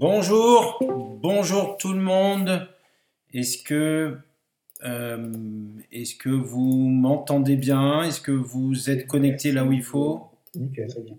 Bonjour, 0.00 0.78
bonjour 1.20 1.76
tout 1.76 1.92
le 1.92 2.00
monde. 2.00 2.66
Est-ce 3.34 3.62
que, 3.62 4.16
euh, 4.82 5.32
est-ce 5.92 6.14
que 6.14 6.30
vous 6.30 6.88
m'entendez 6.88 7.56
bien? 7.56 8.04
Est-ce 8.04 8.22
que 8.22 8.32
vous 8.32 8.88
êtes 8.88 9.06
connecté 9.06 9.52
là 9.52 9.62
où 9.62 9.72
il 9.72 9.82
faut? 9.82 10.30
Nickel, 10.54 10.88
très 10.88 11.02
bien. 11.02 11.18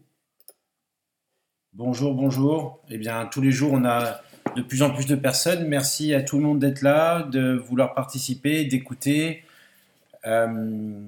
Bonjour, 1.74 2.16
bonjour. 2.16 2.82
Eh 2.90 2.98
bien, 2.98 3.28
tous 3.28 3.40
les 3.40 3.52
jours, 3.52 3.72
on 3.72 3.86
a 3.86 4.22
de 4.56 4.64
plus 4.64 4.82
en 4.82 4.90
plus 4.90 5.06
de 5.06 5.16
personnes. 5.16 5.68
Merci 5.68 6.16
à 6.16 6.24
tout 6.24 6.38
le 6.38 6.44
monde 6.44 6.58
d'être 6.58 6.82
là, 6.82 7.22
de 7.22 7.54
vouloir 7.54 7.94
participer, 7.94 8.66
d'écouter. 8.66 9.44
Euh, 10.26 11.08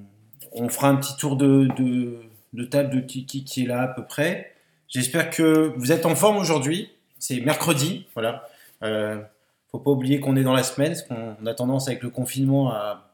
on 0.52 0.70
fera 0.70 0.90
un 0.90 0.98
petit 0.98 1.18
tour 1.18 1.38
de, 1.38 1.70
de, 1.76 2.20
de 2.54 2.66
table 2.66 2.92
de 2.98 3.00
qui, 3.00 3.26
qui 3.26 3.64
est 3.64 3.68
là 3.68 3.82
à 3.82 3.88
peu 3.88 4.06
près. 4.06 4.54
J'espère 4.88 5.32
que 5.32 5.74
vous 5.76 5.92
êtes 5.92 6.06
en 6.06 6.14
forme 6.14 6.38
aujourd'hui. 6.38 6.92
C'est 7.24 7.40
mercredi, 7.40 8.06
voilà. 8.16 8.50
Euh, 8.84 9.24
faut 9.72 9.80
pas 9.80 9.92
oublier 9.92 10.20
qu'on 10.20 10.36
est 10.36 10.44
dans 10.44 10.52
la 10.52 10.62
semaine, 10.62 10.90
parce 10.90 11.04
qu'on 11.04 11.46
a 11.46 11.54
tendance 11.54 11.88
avec 11.88 12.04
le 12.04 12.10
confinement 12.10 12.74
à, 12.74 13.10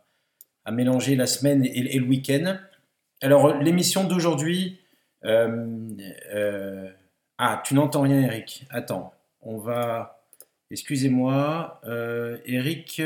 mélanger 0.72 1.16
la 1.16 1.28
semaine 1.28 1.64
et, 1.64 2.00
le 2.00 2.08
week-end. 2.08 2.58
Alors, 3.22 3.60
l'émission 3.60 4.06
d'aujourd'hui. 4.06 4.80
Euh, 5.26 5.78
euh, 6.34 6.90
ah, 7.38 7.62
tu 7.64 7.76
n'entends 7.76 8.02
rien, 8.02 8.20
Eric. 8.22 8.66
Attends, 8.72 9.14
on 9.44 9.60
va. 9.60 10.24
Excusez-moi, 10.72 11.80
euh, 11.86 12.40
Eric. 12.46 13.04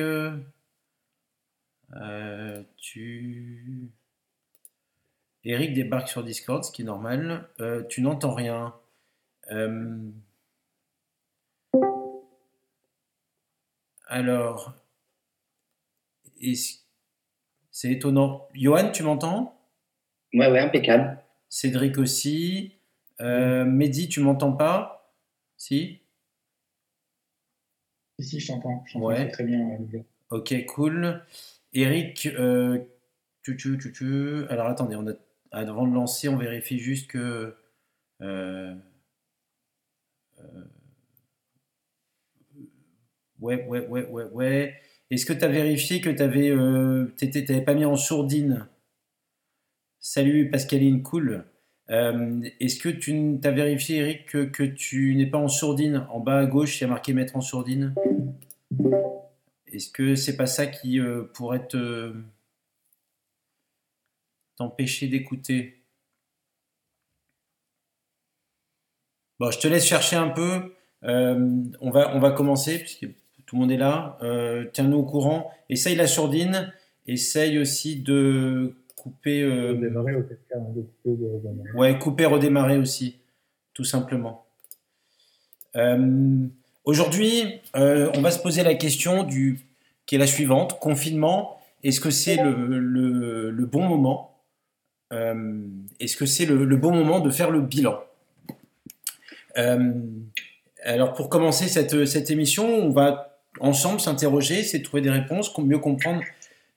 tu. 2.78 3.90
Eric 5.44 5.74
débarque 5.74 6.08
sur 6.08 6.24
Discord, 6.24 6.64
ce 6.64 6.72
qui 6.72 6.84
est 6.84 6.86
normal. 6.86 7.50
Tu 7.90 8.02
n'entends 8.02 8.36
rien. 8.36 8.74
Alors, 14.14 14.76
c'est 17.72 17.92
étonnant. 17.92 18.48
Johan, 18.54 18.92
tu 18.92 19.02
m'entends? 19.04 19.60
Ouais, 20.34 20.52
ouais, 20.52 20.60
impeccable. 20.60 21.20
Cédric 21.50 21.98
aussi. 21.98 22.74
Euh, 23.22 23.66
Mehdi, 23.66 24.10
tu 24.10 24.20
m'entends 24.20 24.54
pas? 24.54 25.14
Si? 25.58 26.02
Ici, 28.20 28.40
je 28.40 28.48
t'entends. 28.48 28.84
Je 28.86 28.94
t'entends 28.94 29.06
Ouais. 29.08 29.16
très, 29.16 29.32
très 29.32 29.44
bien. 29.46 29.60
euh. 29.72 30.00
Ok, 30.30 30.54
cool. 30.68 31.24
Eric, 31.74 32.28
euh, 32.28 32.80
tu, 33.42 33.58
tu, 33.58 33.78
tu, 33.80 33.92
tu. 33.92 34.46
Alors 34.50 34.68
attendez, 34.68 34.96
on 34.96 35.08
a, 35.08 35.14
avant 35.52 35.88
de 35.88 35.94
lancer, 35.94 36.30
on 36.30 36.38
vérifie 36.38 36.80
juste 36.80 37.10
que. 37.10 37.56
euh, 38.22 38.76
euh, 40.40 40.66
ouais, 43.44 43.66
ouais, 43.68 43.88
ouais, 43.88 44.08
ouais, 44.08 44.26
ouais. 44.32 44.76
Est-ce 45.12 45.26
que 45.26 45.34
tu 45.34 45.44
as 45.44 45.50
vérifié 45.50 46.02
que 46.02 46.10
tu 46.10 46.24
avais, 46.24 47.62
pas 47.62 47.74
mis 47.76 47.86
en 47.86 47.98
sourdine? 47.98 48.68
Salut 50.00 50.50
Pascaline, 50.50 51.04
cool. 51.04 51.46
Euh, 51.90 52.42
Est-ce 52.60 52.80
que 52.80 52.90
tu 52.90 53.40
as 53.44 53.52
vérifié, 53.52 53.98
Eric, 53.98 54.26
que, 54.26 54.64
tu 54.64 55.16
n'es 55.16 55.28
pas 55.28 55.38
en 55.38 55.50
sourdine? 55.50 56.08
En 56.10 56.20
bas 56.20 56.40
à 56.40 56.46
gauche, 56.46 56.80
il 56.80 56.84
y 56.84 56.86
a 56.86 56.88
marqué 56.88 57.14
mettre 57.14 57.36
en 57.36 57.42
sourdine. 57.42 57.94
Est-ce 59.68 59.92
que 59.92 60.16
c'est 60.16 60.38
pas 60.38 60.46
ça 60.46 60.66
qui 60.66 61.00
euh, 61.00 61.24
pourrait 61.34 61.68
te 61.68 62.14
t'empêcher 64.56 65.08
d'écouter? 65.08 65.84
Bon, 69.40 69.52
je 69.52 69.60
te 69.60 69.68
laisse 69.68 69.86
chercher 69.86 70.16
un 70.16 70.30
peu. 70.30 70.74
Euh, 71.04 71.64
on 71.82 71.90
va 71.92 72.32
commencer 72.32 72.86
tout 73.54 73.58
le 73.58 73.62
monde 73.62 73.72
est 73.72 73.78
là. 73.78 74.18
Euh, 74.24 74.66
Tiens-nous 74.74 74.98
au 74.98 75.04
courant. 75.04 75.52
Essaye 75.70 75.96
la 75.96 76.08
sourdine. 76.08 76.74
Essaye 77.06 77.60
aussi 77.60 77.98
de 78.02 78.74
couper. 78.96 79.44
euh, 79.44 79.76
Démarrer 79.76 80.16
au 80.16 80.24
cas 80.24 80.34
de 80.56 80.82
couper 80.82 81.22
de 81.22 81.28
redémarrer. 81.28 81.72
Ouais, 81.78 82.00
couper, 82.00 82.26
redémarrer 82.26 82.78
aussi, 82.78 83.18
tout 83.76 83.84
simplement. 83.84 84.46
Euh, 85.76 86.48
Aujourd'hui, 86.86 87.62
on 87.76 88.22
va 88.22 88.30
se 88.32 88.40
poser 88.40 88.62
la 88.64 88.74
question 88.76 89.24
du, 89.24 89.60
qui 90.06 90.16
est 90.16 90.18
la 90.18 90.28
suivante, 90.28 90.80
confinement, 90.82 91.58
est-ce 91.84 92.02
que 92.02 92.10
c'est 92.10 92.36
le, 92.44 92.52
le- 92.80 93.52
le 93.52 93.66
bon 93.66 93.84
moment 93.88 94.42
Euh, 95.14 95.62
Est-ce 96.02 96.18
que 96.18 96.26
c'est 96.26 96.46
le, 96.46 96.66
le 96.66 96.76
bon 96.76 96.92
moment 96.94 97.20
de 97.22 97.30
faire 97.30 97.52
le 97.52 97.62
bilan? 97.62 98.00
Euh, 99.58 99.94
Alors 100.84 101.14
pour 101.14 101.30
commencer 101.30 101.70
cette, 101.70 102.06
cette 102.06 102.30
émission, 102.32 102.66
on 102.68 102.90
va 102.90 103.33
ensemble 103.60 104.00
s'interroger, 104.00 104.62
de 104.62 104.84
trouver 104.84 105.02
des 105.02 105.10
réponses, 105.10 105.56
mieux 105.58 105.80
comprendre 105.80 106.22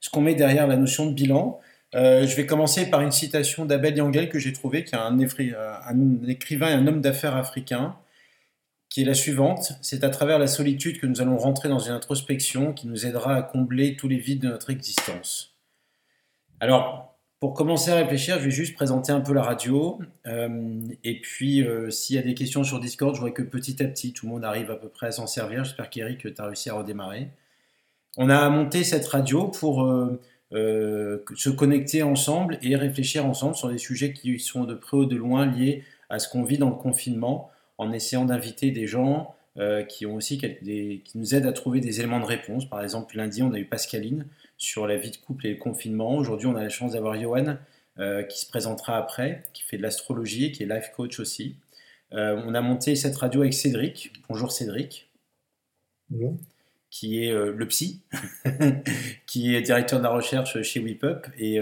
ce 0.00 0.10
qu'on 0.10 0.20
met 0.20 0.34
derrière 0.34 0.66
la 0.66 0.76
notion 0.76 1.06
de 1.06 1.12
bilan. 1.12 1.60
Euh, 1.94 2.26
je 2.26 2.36
vais 2.36 2.46
commencer 2.46 2.90
par 2.90 3.00
une 3.00 3.12
citation 3.12 3.64
d'Abel 3.64 3.96
Yangel 3.96 4.28
que 4.28 4.38
j'ai 4.38 4.52
trouvée, 4.52 4.84
qui 4.84 4.94
est 4.94 4.98
un, 4.98 5.18
euh, 5.18 5.74
un 5.86 6.28
écrivain 6.28 6.68
et 6.68 6.74
un 6.74 6.86
homme 6.86 7.00
d'affaires 7.00 7.36
africain, 7.36 7.96
qui 8.88 9.02
est 9.02 9.04
la 9.04 9.14
suivante. 9.14 9.72
C'est 9.82 10.04
à 10.04 10.10
travers 10.10 10.38
la 10.38 10.46
solitude 10.46 11.00
que 11.00 11.06
nous 11.06 11.20
allons 11.20 11.38
rentrer 11.38 11.68
dans 11.68 11.78
une 11.78 11.92
introspection 11.92 12.72
qui 12.72 12.86
nous 12.86 13.06
aidera 13.06 13.36
à 13.36 13.42
combler 13.42 13.96
tous 13.96 14.08
les 14.08 14.18
vides 14.18 14.42
de 14.42 14.48
notre 14.48 14.70
existence. 14.70 15.54
Alors, 16.60 17.15
pour 17.40 17.52
commencer 17.52 17.90
à 17.90 17.96
réfléchir, 17.96 18.38
je 18.38 18.44
vais 18.44 18.50
juste 18.50 18.74
présenter 18.74 19.12
un 19.12 19.20
peu 19.20 19.34
la 19.34 19.42
radio. 19.42 20.00
euh, 20.26 20.80
et 21.04 21.20
puis, 21.20 21.62
euh, 21.62 21.90
s'il 21.90 22.16
y 22.16 22.18
a 22.18 22.22
des 22.22 22.34
questions 22.34 22.64
sur 22.64 22.80
Discord, 22.80 23.14
je 23.14 23.20
vois 23.20 23.30
que 23.30 23.42
petit 23.42 23.82
à 23.82 23.86
petit, 23.86 24.12
tout 24.12 24.26
le 24.26 24.32
monde 24.32 24.44
arrive 24.44 24.70
à 24.70 24.76
peu 24.76 24.88
près 24.88 25.08
à 25.08 25.12
s'en 25.12 25.26
servir. 25.26 25.64
J'espère 25.64 25.90
qu'Eric, 25.90 26.18
tu 26.18 26.34
as 26.38 26.44
réussi 26.46 26.70
à 26.70 26.74
redémarrer. 26.74 27.28
On 28.16 28.30
a 28.30 28.48
monté 28.48 28.84
cette 28.84 29.06
radio 29.06 29.48
pour 29.48 29.84
euh, 29.84 31.24
se 31.34 31.50
connecter 31.50 32.02
ensemble 32.02 32.58
et 32.62 32.74
réfléchir 32.76 33.26
ensemble 33.26 33.54
sur 33.54 33.68
des 33.68 33.78
sujets 33.78 34.14
qui 34.14 34.38
sont 34.38 34.64
de 34.64 34.74
près 34.74 34.96
ou 34.96 35.04
de 35.04 35.16
loin 35.16 35.44
liés 35.44 35.84
à 36.08 36.18
ce 36.18 36.28
qu'on 36.28 36.44
vit 36.44 36.56
dans 36.56 36.70
le 36.70 36.76
confinement, 36.76 37.50
en 37.76 37.92
essayant 37.92 38.24
d'inviter 38.24 38.70
des 38.70 38.86
gens 38.86 39.34
euh, 39.58 39.82
qui 39.84 40.04
ont 40.06 40.14
aussi 40.16 40.36
des- 40.38 41.02
qui 41.04 41.18
nous 41.18 41.34
aident 41.34 41.46
à 41.46 41.52
trouver 41.52 41.80
des 41.80 41.98
éléments 42.00 42.20
de 42.20 42.26
réponse. 42.26 42.68
Par 42.68 42.82
exemple, 42.82 43.16
lundi, 43.16 43.42
on 43.42 43.52
a 43.52 43.58
eu 43.58 43.64
Pascaline 43.64 44.26
sur 44.58 44.86
la 44.86 44.96
vie 44.96 45.10
de 45.10 45.16
couple 45.16 45.46
et 45.46 45.50
le 45.50 45.56
confinement. 45.56 46.16
Aujourd'hui, 46.16 46.46
on 46.46 46.56
a 46.56 46.62
la 46.62 46.68
chance 46.68 46.92
d'avoir 46.92 47.18
Johan 47.20 47.56
euh, 47.98 48.22
qui 48.24 48.40
se 48.40 48.48
présentera 48.48 48.98
après, 48.98 49.44
qui 49.54 49.62
fait 49.62 49.78
de 49.78 49.82
l'astrologie 49.82 50.46
et 50.46 50.52
qui 50.52 50.62
est 50.62 50.66
life 50.66 50.90
coach 50.94 51.18
aussi. 51.20 51.56
Euh, 52.12 52.40
on 52.46 52.54
a 52.54 52.60
monté 52.60 52.94
cette 52.96 53.16
radio 53.16 53.40
avec 53.40 53.54
Cédric. 53.54 54.12
Bonjour 54.28 54.52
Cédric 54.52 55.08
Bonjour. 56.10 56.36
qui 56.90 57.24
est 57.24 57.32
le 57.32 57.66
psy, 57.68 58.02
qui 59.26 59.54
est 59.54 59.62
directeur 59.62 59.98
de 59.98 60.04
la 60.04 60.10
recherche 60.10 60.60
chez 60.62 60.80
WePup 60.80 61.26
et 61.38 61.58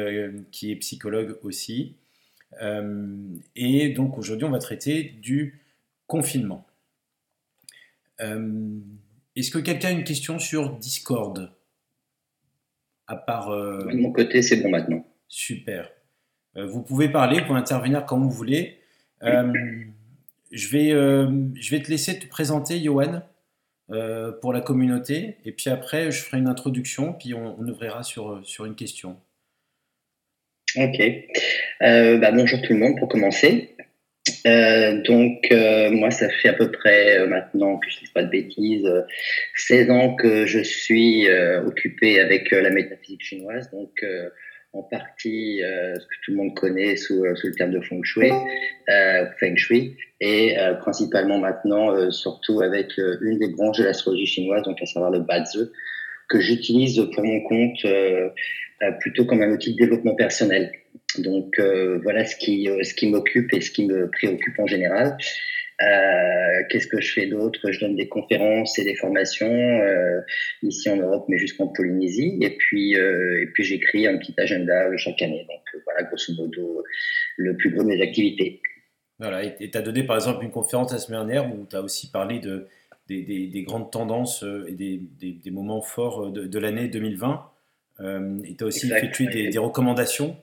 qui 0.51 0.71
est 0.73 0.77
psychologue 0.77 1.39
aussi. 1.43 1.95
Et 3.57 3.89
donc 3.91 4.19
aujourd'hui, 4.19 4.45
on 4.45 4.51
va 4.51 4.59
traiter 4.59 5.15
du 5.23 5.61
confinement. 6.07 6.67
Euh, 8.21 8.79
Est-ce 9.37 9.51
que 9.51 9.59
quelqu'un 9.59 9.89
a 9.89 9.93
une 9.93 10.05
question 10.05 10.39
sur 10.39 10.71
Discord? 10.77 11.51
À 13.07 13.17
part. 13.17 13.51
euh, 13.51 13.85
De 13.91 13.97
mon 13.97 14.13
côté, 14.13 14.43
c'est 14.43 14.57
bon 14.57 14.71
maintenant. 14.71 15.07
Super. 15.29 15.91
Euh, 16.57 16.67
vous 16.67 16.83
pouvez 16.83 17.09
parler, 17.09 17.41
vous 17.41 17.47
pouvez 17.47 17.59
intervenir 17.59 18.07
quand 18.07 18.19
vous 18.19 18.31
voulez. 18.31 18.79
Je, 19.23 20.69
vais, 20.69 20.91
je 20.91 21.71
vais 21.71 21.83
te 21.83 21.91
laisser 21.91 22.19
te 22.19 22.27
présenter, 22.27 22.81
Johan, 22.83 23.23
pour 24.41 24.53
la 24.53 24.61
communauté. 24.61 25.39
Et 25.45 25.53
puis 25.53 25.71
après, 25.71 26.11
je 26.13 26.23
ferai 26.23 26.39
une 26.39 26.47
introduction, 26.47 27.13
puis 27.15 27.35
on, 27.35 27.59
on 27.59 27.67
ouvrira 27.67 28.03
sur, 28.03 28.41
sur 28.47 28.67
une 28.67 28.75
question. 28.77 29.19
Ok. 30.77 31.01
Euh, 31.83 32.19
bah, 32.19 32.33
bonjour 32.33 32.61
tout 32.63 32.73
le 32.73 32.79
monde 32.79 32.99
pour 32.99 33.09
commencer. 33.09 33.74
Euh, 34.47 35.01
donc, 35.03 35.47
euh, 35.53 35.91
moi, 35.91 36.11
ça 36.11 36.29
fait 36.29 36.49
à 36.49 36.53
peu 36.53 36.71
près 36.71 37.19
euh, 37.19 37.27
maintenant, 37.27 37.79
que 37.79 37.89
je 37.89 37.97
ne 37.97 38.01
dise 38.01 38.11
pas 38.11 38.23
de 38.23 38.31
bêtises, 38.31 38.85
euh, 38.85 39.03
16 39.57 39.91
ans 39.91 40.15
que 40.15 40.47
je 40.47 40.61
suis 40.61 41.29
euh, 41.29 41.63
occupé 41.63 42.21
avec 42.21 42.53
euh, 42.53 42.61
la 42.61 42.71
métaphysique 42.71 43.23
chinoise, 43.23 43.71
donc 43.71 43.91
euh, 44.03 44.29
en 44.75 44.83
partie 44.83 45.63
euh, 45.63 45.95
ce 45.95 46.05
que 46.07 46.15
tout 46.25 46.31
le 46.33 46.37
monde 46.37 46.55
connaît 46.55 46.97
sous, 46.97 47.25
euh, 47.25 47.35
sous 47.37 47.47
le 47.47 47.55
terme 47.55 47.71
de 47.71 47.81
feng 47.81 48.03
shui, 48.03 48.31
euh, 48.91 49.27
feng 49.41 49.57
shui, 49.57 49.97
et 50.21 50.59
euh, 50.59 50.75
principalement 50.75 51.39
maintenant, 51.39 51.95
euh, 51.95 52.11
surtout 52.11 52.61
avec 52.61 52.99
euh, 52.99 53.17
une 53.23 53.39
des 53.39 53.49
branches 53.49 53.79
de 53.79 53.85
l'astrologie 53.85 54.27
chinoise, 54.27 54.63
donc 54.65 54.83
à 54.83 54.87
savoir 54.87 55.11
le 55.11 55.21
Bazi, 55.21 55.71
que 56.29 56.41
j'utilise 56.41 57.01
pour 57.15 57.25
mon 57.25 57.41
compte 57.43 57.85
euh, 57.85 58.29
euh, 58.83 58.93
plutôt 59.01 59.25
comme 59.25 59.43
un 59.43 59.51
outil 59.51 59.73
de 59.73 59.79
développement 59.79 60.15
personnel. 60.15 60.73
Donc 61.19 61.59
euh, 61.59 61.99
voilà 62.03 62.25
ce 62.25 62.37
qui, 62.37 62.69
euh, 62.69 62.83
ce 62.83 62.95
qui 62.95 63.09
m'occupe 63.09 63.53
et 63.53 63.61
ce 63.61 63.71
qui 63.71 63.87
me 63.87 64.11
préoccupe 64.11 64.59
en 64.59 64.67
général. 64.67 65.17
Euh, 65.83 66.63
Qu'est-ce 66.71 66.87
que 66.87 67.01
je 67.01 67.13
fais 67.13 67.27
d'autre? 67.27 67.71
Je 67.73 67.81
donne 67.81 67.97
des 67.97 68.09
conférences 68.09 68.79
et 68.79 68.85
des 68.85 68.95
formations 68.95 69.51
euh, 69.53 70.21
ici 70.63 70.89
en 70.89 70.97
Europe, 70.97 71.25
mais 71.29 71.37
jusqu'en 71.39 71.67
Polynésie. 71.69 72.39
Et 72.41 72.51
puis, 72.57 72.97
euh, 72.97 73.43
et 73.43 73.47
puis 73.47 73.65
j'écris 73.65 74.07
un 74.07 74.17
petit 74.19 74.35
agenda 74.39 74.89
chaque 74.97 75.21
année. 75.23 75.45
Donc 75.49 75.83
voilà, 75.85 76.05
grosso 76.05 76.33
modo, 76.39 76.85
le 77.37 77.57
plus 77.57 77.71
gros 77.71 77.83
de 77.83 77.89
mes 77.89 78.01
activités. 78.01 78.61
Voilà, 79.19 79.45
et 79.45 79.71
tu 79.71 79.77
as 79.79 79.83
donné 79.83 80.03
par 80.05 80.17
exemple 80.17 80.45
une 80.45 80.51
conférence 80.51 80.93
la 80.93 80.99
semaine 80.99 81.27
dernière 81.27 81.53
où 81.55 81.67
tu 81.69 81.77
as 81.77 81.83
aussi 81.83 82.11
parlé 82.11 82.39
de 82.41 82.67
des, 83.09 83.23
des- 83.23 83.47
des 83.49 83.63
grandes 83.63 83.91
tendances 83.93 84.45
et 84.67 84.73
des, 84.73 85.01
des- 85.21 85.51
moments 85.51 85.83
forts 85.83 86.31
de, 86.33 86.47
de 86.47 86.59
l'année 86.59 86.89
2020. 86.89 87.45
Euh, 88.01 88.39
et 88.45 88.57
tu 88.57 88.65
as 88.65 88.67
aussi 88.67 88.91
effectué 88.93 89.27
des 89.51 89.59
recommandations 89.59 90.37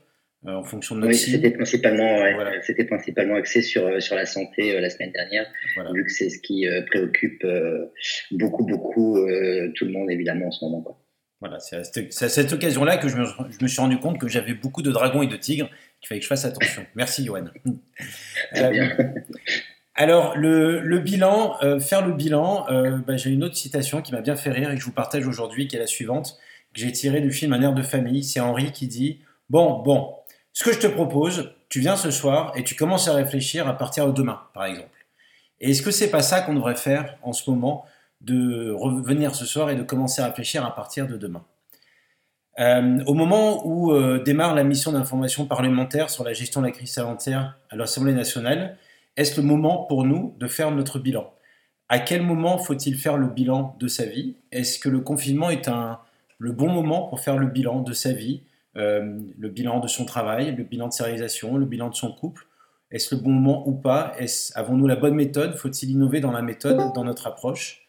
euh, 0.48 0.52
en 0.56 0.64
fonction 0.64 0.96
de 0.96 1.02
notre 1.02 1.12
Oui, 1.14 1.18
c'était 1.18 1.52
principalement, 1.52 2.20
ouais, 2.20 2.34
Voilà. 2.34 2.62
c'était 2.64 2.86
principalement 2.86 3.36
axé 3.36 3.62
sur, 3.62 3.86
euh, 3.86 4.00
sur 4.00 4.16
la 4.16 4.26
santé 4.26 4.76
euh, 4.76 4.82
la 4.82 4.90
semaine 4.90 5.12
dernière, 5.12 5.46
Voilà. 5.76 5.92
vu 5.94 6.04
que 6.06 6.12
c'est 6.12 6.30
ce 6.30 6.40
qui 6.40 6.68
euh, 6.68 6.82
préoccupe 6.88 7.44
euh, 7.44 7.86
beaucoup, 8.32 8.66
beaucoup 8.66 9.18
euh, 9.18 9.72
tout 9.76 9.86
le 9.86 9.92
monde, 9.92 10.10
évidemment, 10.10 10.48
en 10.48 10.52
ce 10.52 10.66
moment. 10.66 10.82
Quoi. 10.82 10.98
Voilà, 11.42 11.60
c'est 11.60 11.78
à 11.78 11.84
cette, 12.30 12.54
occasion-là 12.54 12.98
que 12.98 13.08
je 13.10 13.16
me, 13.18 13.26
je 13.26 13.64
me 13.64 13.68
suis 13.68 13.82
rendu 13.82 13.98
compte 13.98 14.20
que 14.20 14.28
j'avais 14.28 14.54
beaucoup 14.54 14.82
de 14.84 14.92
dragons 14.92 15.24
et 15.24 15.28
de 15.28 15.36
tigres, 15.36 15.70
qu'il 16.00 16.08
fallait 16.08 16.20
que 16.20 16.24
je 16.24 16.30
fasse 16.30 16.46
attention. 16.46 16.86
Merci, 16.96 17.26
Johan. 17.26 17.46
Très 18.54 18.66
Euh, 18.66 18.70
bien. 18.70 18.96
Alors, 19.96 20.38
le, 20.38 20.80
le 20.80 21.00
bilan, 21.00 21.56
euh, 21.64 21.80
faire 21.80 22.06
le 22.06 22.14
bilan, 22.14 22.66
euh, 22.72 22.98
bah, 23.06 23.18
j'ai 23.18 23.30
une 23.30 23.44
autre 23.44 23.56
citation 23.58 24.02
qui 24.02 24.12
m'a 24.14 24.22
bien 24.22 24.36
fait 24.36 24.52
rire 24.52 24.72
et 24.72 24.76
que 24.76 24.80
je 24.80 24.86
vous 24.86 24.92
partage 24.94 25.28
aujourd'hui, 25.28 25.68
qui 25.68 25.76
est 25.76 25.80
la 25.80 25.88
suivante, 25.88 26.38
que 26.74 26.80
j'ai 26.80 26.92
tirée 26.92 27.22
du 27.22 27.32
film 27.32 27.54
Un 27.54 27.62
air 27.62 27.74
de 27.74 27.82
famille. 27.84 28.24
C'est 28.24 28.40
Henri 28.40 28.72
qui 28.72 28.88
dit 28.88 29.20
Bon, 29.50 29.82
bon, 29.84 30.14
ce 30.54 30.64
que 30.64 30.74
je 30.74 30.80
te 30.80 30.88
propose, 30.88 31.54
tu 31.70 31.80
viens 31.80 31.96
ce 31.96 32.12
soir 32.12 32.52
et 32.56 32.64
tu 32.64 32.76
commences 32.76 33.08
à 33.08 33.14
réfléchir 33.14 33.68
à 33.68 33.78
partir 33.78 34.08
de 34.08 34.12
demain, 34.12 34.42
par 34.54 34.66
exemple. 34.66 34.90
Et 35.60 35.72
est-ce 35.72 35.82
que 35.82 35.92
c'est 35.92 36.12
pas 36.12 36.22
ça 36.22 36.42
qu'on 36.42 36.54
devrait 36.54 36.76
faire 36.76 37.18
en 37.22 37.34
ce 37.34 37.50
moment, 37.50 37.86
de 38.20 38.72
revenir 38.72 39.34
ce 39.34 39.46
soir 39.46 39.70
et 39.70 39.76
de 39.76 39.84
commencer 39.84 40.22
à 40.22 40.26
réfléchir 40.26 40.66
à 40.66 40.76
partir 40.76 41.08
de 41.08 41.18
demain? 41.18 41.44
Euh, 42.60 43.00
Au 43.06 43.14
moment 43.14 43.66
où 43.66 43.94
euh, 43.94 44.22
démarre 44.22 44.54
la 44.54 44.64
mission 44.64 44.92
d'information 44.92 45.46
parlementaire 45.46 46.10
sur 46.10 46.24
la 46.24 46.34
gestion 46.34 46.62
de 46.62 46.66
la 46.68 46.72
crise 46.72 46.92
sanitaire 46.92 47.58
à 47.70 47.76
l'Assemblée 47.76 48.14
nationale, 48.14 48.78
est-ce 49.16 49.40
le 49.40 49.48
moment 49.48 49.86
pour 49.86 50.04
nous 50.04 50.36
de 50.40 50.48
faire 50.48 50.72
notre 50.72 51.00
bilan? 51.00 51.32
À 51.90 52.00
quel 52.00 52.22
moment 52.22 52.58
faut-il 52.58 52.98
faire 52.98 53.18
le 53.18 53.28
bilan 53.28 53.76
de 53.80 53.88
sa 53.88 54.06
vie? 54.06 54.36
Est-ce 54.52 54.80
que 54.80 54.90
le 54.90 55.00
confinement 55.00 55.50
est 55.50 55.68
un, 55.68 56.00
le 56.38 56.52
bon 56.52 56.70
moment 56.70 57.08
pour 57.08 57.20
faire 57.20 57.38
le 57.38 57.48
bilan 57.48 57.82
de 57.82 57.94
sa 57.94 58.14
vie, 58.14 58.44
le 58.76 59.50
bilan 59.50 59.80
de 59.80 59.88
son 59.88 60.06
travail, 60.06 60.56
le 60.56 60.64
bilan 60.64 60.88
de 60.88 60.94
ses 60.94 61.04
réalisations, 61.04 61.58
le 61.58 61.66
bilan 61.66 61.90
de 61.90 61.96
son 61.96 62.12
couple. 62.12 62.48
Est-ce 62.92 63.16
le 63.16 63.22
bon 63.22 63.32
moment 63.32 63.68
ou 63.68 63.74
pas? 63.74 64.14
Avons-nous 64.56 64.88
la 64.88 64.96
bonne 64.96 65.16
méthode? 65.16 65.56
Faut-il 65.56 65.92
innover 65.92 66.20
dans 66.20 66.32
la 66.32 66.42
méthode, 66.42 66.94
dans 66.94 67.04
notre 67.04 67.28
approche? 67.28 67.82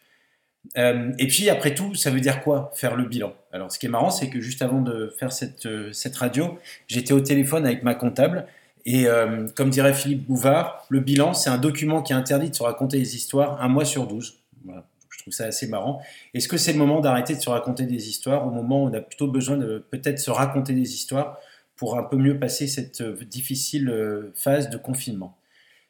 Euh, 0.78 1.12
et 1.18 1.26
puis 1.26 1.50
après 1.50 1.74
tout, 1.74 1.94
ça 1.94 2.10
veut 2.10 2.20
dire 2.20 2.42
quoi 2.42 2.70
faire 2.74 2.96
le 2.96 3.04
bilan? 3.04 3.34
Alors 3.52 3.72
ce 3.72 3.78
qui 3.78 3.86
est 3.86 3.88
marrant, 3.88 4.10
c'est 4.10 4.30
que 4.30 4.40
juste 4.40 4.62
avant 4.62 4.80
de 4.80 5.12
faire 5.18 5.32
cette, 5.32 5.66
euh, 5.66 5.92
cette 5.92 6.16
radio, 6.16 6.58
j'étais 6.86 7.12
au 7.12 7.20
téléphone 7.20 7.66
avec 7.66 7.82
ma 7.82 7.94
comptable 7.94 8.46
et 8.84 9.06
euh, 9.06 9.46
comme 9.54 9.70
dirait 9.70 9.94
Philippe 9.94 10.26
Bouvard, 10.26 10.86
le 10.88 11.00
bilan, 11.00 11.34
c'est 11.34 11.50
un 11.50 11.58
document 11.58 12.02
qui 12.02 12.12
est 12.12 12.16
interdit 12.16 12.50
de 12.50 12.54
se 12.54 12.62
raconter 12.62 12.98
des 12.98 13.16
histoires 13.16 13.60
un 13.62 13.68
mois 13.68 13.84
sur 13.84 14.06
12. 14.06 14.38
Voilà. 14.64 14.84
Trouve 15.22 15.32
ça 15.32 15.44
assez 15.44 15.68
marrant. 15.68 16.02
Est-ce 16.34 16.48
que 16.48 16.56
c'est 16.56 16.72
le 16.72 16.78
moment 16.78 17.00
d'arrêter 17.00 17.34
de 17.34 17.40
se 17.40 17.48
raconter 17.48 17.86
des 17.86 18.08
histoires 18.08 18.46
au 18.46 18.50
moment 18.50 18.82
où 18.82 18.88
on 18.88 18.92
a 18.92 19.00
plutôt 19.00 19.28
besoin 19.28 19.56
de 19.56 19.78
peut-être 19.90 20.18
se 20.18 20.30
raconter 20.30 20.74
des 20.74 20.94
histoires 20.94 21.38
pour 21.76 21.96
un 21.96 22.02
peu 22.02 22.16
mieux 22.16 22.38
passer 22.40 22.66
cette 22.66 23.00
euh, 23.00 23.16
difficile 23.24 23.88
euh, 23.88 24.32
phase 24.34 24.68
de 24.68 24.76
confinement? 24.76 25.36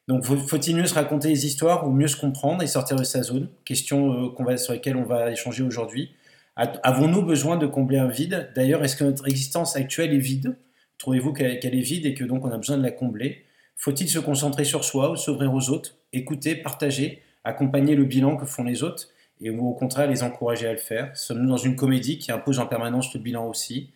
Donc, 0.06 0.24
faut- 0.24 0.36
faut-il 0.36 0.76
mieux 0.76 0.84
se 0.86 0.94
raconter 0.94 1.28
des 1.28 1.46
histoires 1.46 1.88
ou 1.88 1.90
mieux 1.90 2.08
se 2.08 2.16
comprendre 2.16 2.62
et 2.62 2.66
sortir 2.66 2.96
de 2.96 3.04
sa 3.04 3.22
zone? 3.22 3.48
Question 3.64 4.12
euh, 4.12 4.28
qu'on 4.28 4.44
va, 4.44 4.58
sur 4.58 4.74
laquelle 4.74 4.96
on 4.96 5.04
va 5.04 5.30
échanger 5.30 5.62
aujourd'hui. 5.62 6.12
Avons-nous 6.56 7.22
besoin 7.22 7.56
de 7.56 7.66
combler 7.66 7.96
un 7.96 8.08
vide? 8.08 8.50
D'ailleurs, 8.54 8.84
est-ce 8.84 8.96
que 8.96 9.04
notre 9.04 9.26
existence 9.26 9.76
actuelle 9.76 10.12
est 10.12 10.18
vide? 10.18 10.56
Trouvez-vous 10.98 11.32
qu'elle 11.32 11.74
est 11.74 11.80
vide 11.80 12.04
et 12.04 12.12
que 12.12 12.24
donc 12.24 12.44
on 12.44 12.50
a 12.50 12.58
besoin 12.58 12.76
de 12.76 12.82
la 12.82 12.90
combler? 12.90 13.44
Faut-il 13.76 14.08
se 14.10 14.18
concentrer 14.18 14.64
sur 14.64 14.84
soi 14.84 15.10
ou 15.10 15.16
s'ouvrir 15.16 15.54
aux 15.54 15.70
autres? 15.70 15.96
Écouter, 16.12 16.54
partager, 16.54 17.22
accompagner 17.44 17.94
le 17.94 18.04
bilan 18.04 18.36
que 18.36 18.44
font 18.44 18.64
les 18.64 18.82
autres? 18.82 19.08
Et 19.42 19.50
ou 19.50 19.68
au 19.68 19.74
contraire 19.74 20.08
les 20.08 20.22
encourager 20.22 20.66
à 20.66 20.72
le 20.72 20.78
faire. 20.78 21.16
Sommes-nous 21.16 21.48
dans 21.48 21.56
une 21.56 21.76
comédie 21.76 22.18
qui 22.18 22.32
impose 22.32 22.58
en 22.58 22.66
permanence 22.66 23.12
le 23.14 23.20
bilan 23.20 23.46
aussi? 23.48 23.90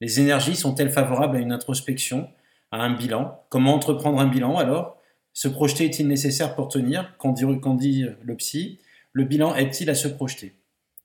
Les 0.00 0.20
énergies 0.20 0.56
sont-elles 0.56 0.90
favorables 0.90 1.36
à 1.36 1.40
une 1.40 1.52
introspection, 1.52 2.28
à 2.70 2.82
un 2.82 2.94
bilan? 2.94 3.44
Comment 3.48 3.74
entreprendre 3.74 4.20
un 4.20 4.26
bilan 4.26 4.56
alors? 4.56 5.00
Se 5.32 5.48
projeter 5.48 5.84
est-il 5.84 6.08
nécessaire 6.08 6.54
pour 6.54 6.68
tenir? 6.68 7.16
Qu'en 7.18 7.32
dit, 7.32 7.44
dit 7.78 8.06
le 8.22 8.36
psy? 8.36 8.80
Le 9.12 9.24
bilan 9.24 9.54
aide-t-il 9.54 9.88
à 9.88 9.94
se 9.94 10.08
projeter? 10.08 10.54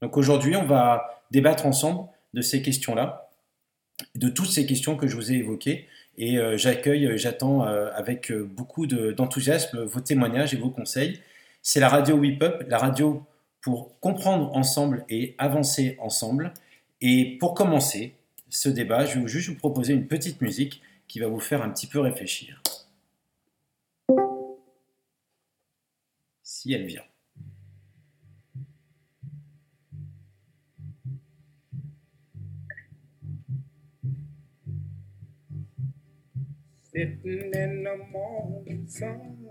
Donc 0.01 0.17
aujourd'hui, 0.17 0.55
on 0.55 0.65
va 0.65 1.23
débattre 1.31 1.65
ensemble 1.65 2.09
de 2.33 2.41
ces 2.41 2.61
questions-là, 2.61 3.29
de 4.15 4.27
toutes 4.27 4.49
ces 4.49 4.65
questions 4.65 4.95
que 4.95 5.07
je 5.07 5.15
vous 5.15 5.31
ai 5.31 5.35
évoquées. 5.35 5.87
Et 6.17 6.37
euh, 6.37 6.57
j'accueille, 6.57 7.05
euh, 7.05 7.17
j'attends 7.17 7.65
euh, 7.65 7.89
avec 7.95 8.31
beaucoup 8.31 8.85
de- 8.85 9.11
d'enthousiasme 9.11 9.83
vos 9.83 10.01
témoignages 10.01 10.53
et 10.53 10.57
vos 10.57 10.69
conseils. 10.69 11.19
C'est 11.61 11.79
la 11.79 11.89
radio 11.89 12.15
Whip 12.15 12.41
Up, 12.43 12.63
la 12.67 12.77
radio 12.77 13.23
pour 13.63 13.99
comprendre 13.99 14.55
ensemble 14.55 15.05
et 15.09 15.33
avancer 15.39 15.97
ensemble. 15.99 16.53
Et 17.01 17.37
pour 17.39 17.55
commencer 17.55 18.13
ce 18.49 18.69
débat, 18.69 19.05
je 19.05 19.19
vais 19.19 19.27
juste 19.27 19.49
vous 19.49 19.55
proposer 19.55 19.93
une 19.93 20.07
petite 20.07 20.41
musique 20.41 20.83
qui 21.07 21.19
va 21.19 21.27
vous 21.27 21.39
faire 21.39 21.63
un 21.63 21.69
petit 21.69 21.87
peu 21.87 21.99
réfléchir. 21.99 22.61
si 26.63 26.71
elle 26.71 26.85
vient. 26.85 27.03
Sitting 36.93 37.51
in 37.53 37.83
the 37.83 37.97
morning 38.11 38.87
sun, 38.87 39.49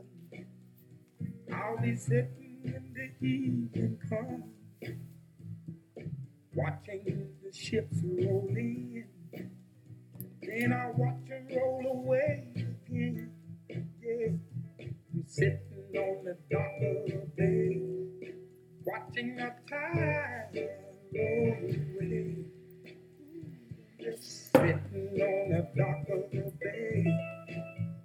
I'll 1.50 1.76
be 1.82 1.96
in 2.64 2.94
the 2.94 3.26
evening 3.26 3.98
come, 4.08 4.44
watching 6.54 7.28
the 7.42 7.52
ships 7.52 7.96
roll 8.04 8.48
in. 8.50 9.04
Then 10.42 10.72
I 10.72 10.90
watch 10.96 11.28
them 11.28 11.46
roll 11.56 11.86
away 11.86 12.52
again. 12.56 13.32
Yeah, 13.68 14.28
I'm 14.88 15.24
sitting 15.26 15.96
on 15.96 16.24
the 16.24 16.36
dock 16.50 16.76
of 16.82 17.06
the 17.06 17.26
bay, 17.36 18.32
watching 18.84 19.36
the 19.36 19.52
tide 19.68 20.68
roll 21.14 21.58
away. 21.58 22.36
Just 24.00 24.52
sitting 24.52 25.20
on 25.20 25.50
the 25.50 25.68
dock 25.76 26.08
of 26.10 26.30
the 26.30 26.52
bay, 26.60 27.04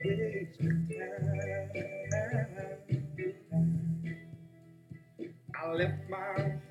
wasting 0.04 0.88
time. 0.90 2.87
I 5.60 5.72
left 5.72 6.10
my 6.10 6.18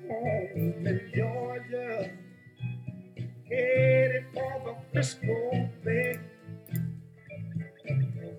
home 0.07 0.87
in 0.87 1.11
Georgia, 1.13 2.11
headed 3.49 4.25
for 4.33 4.61
the 4.65 4.75
Frisco 4.93 5.69
Bay. 5.83 6.19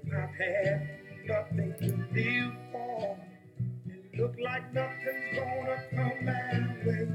I've 0.07 0.35
had 0.35 0.89
nothing 1.27 1.75
to 1.81 1.87
live 2.15 2.55
for, 2.73 3.19
and 3.91 4.03
look 4.19 4.37
like 4.43 4.73
nothing's 4.73 5.37
gonna 5.37 5.83
come 5.95 6.25
my 6.25 6.77
way. 6.87 7.09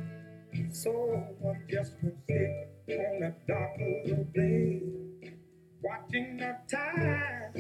So 0.71 1.27
I'm 1.45 1.63
just 1.69 1.99
gonna 2.01 2.13
sit 2.27 2.99
on 2.99 3.35
dock 3.47 3.75
of 3.79 4.09
the 4.09 4.25
bay, 4.33 4.81
watching 5.83 6.37
the 6.37 6.57
tide 6.71 7.51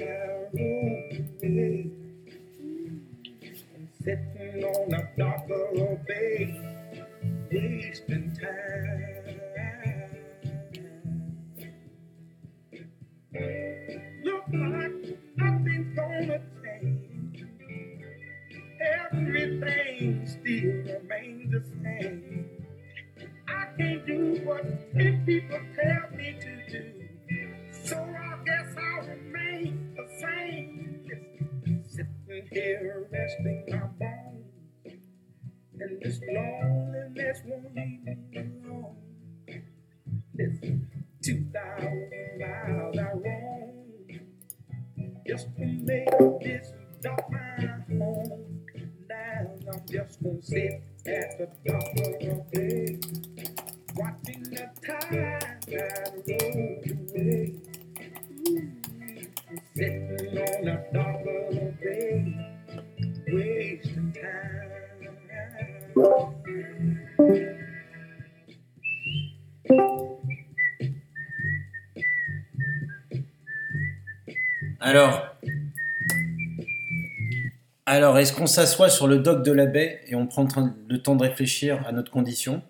Alors, 78.03 78.17
est-ce 78.19 78.33
qu'on 78.33 78.47
s'assoit 78.47 78.89
sur 78.89 79.07
le 79.07 79.19
dock 79.19 79.45
de 79.45 79.53
la 79.53 79.65
baie 79.65 80.01
et 80.07 80.15
on 80.15 80.27
prend 80.27 80.45
le 80.89 81.01
temps 81.01 81.15
de 81.15 81.21
réfléchir 81.21 81.87
à 81.87 81.93
notre 81.93 82.11
condition, 82.11 82.61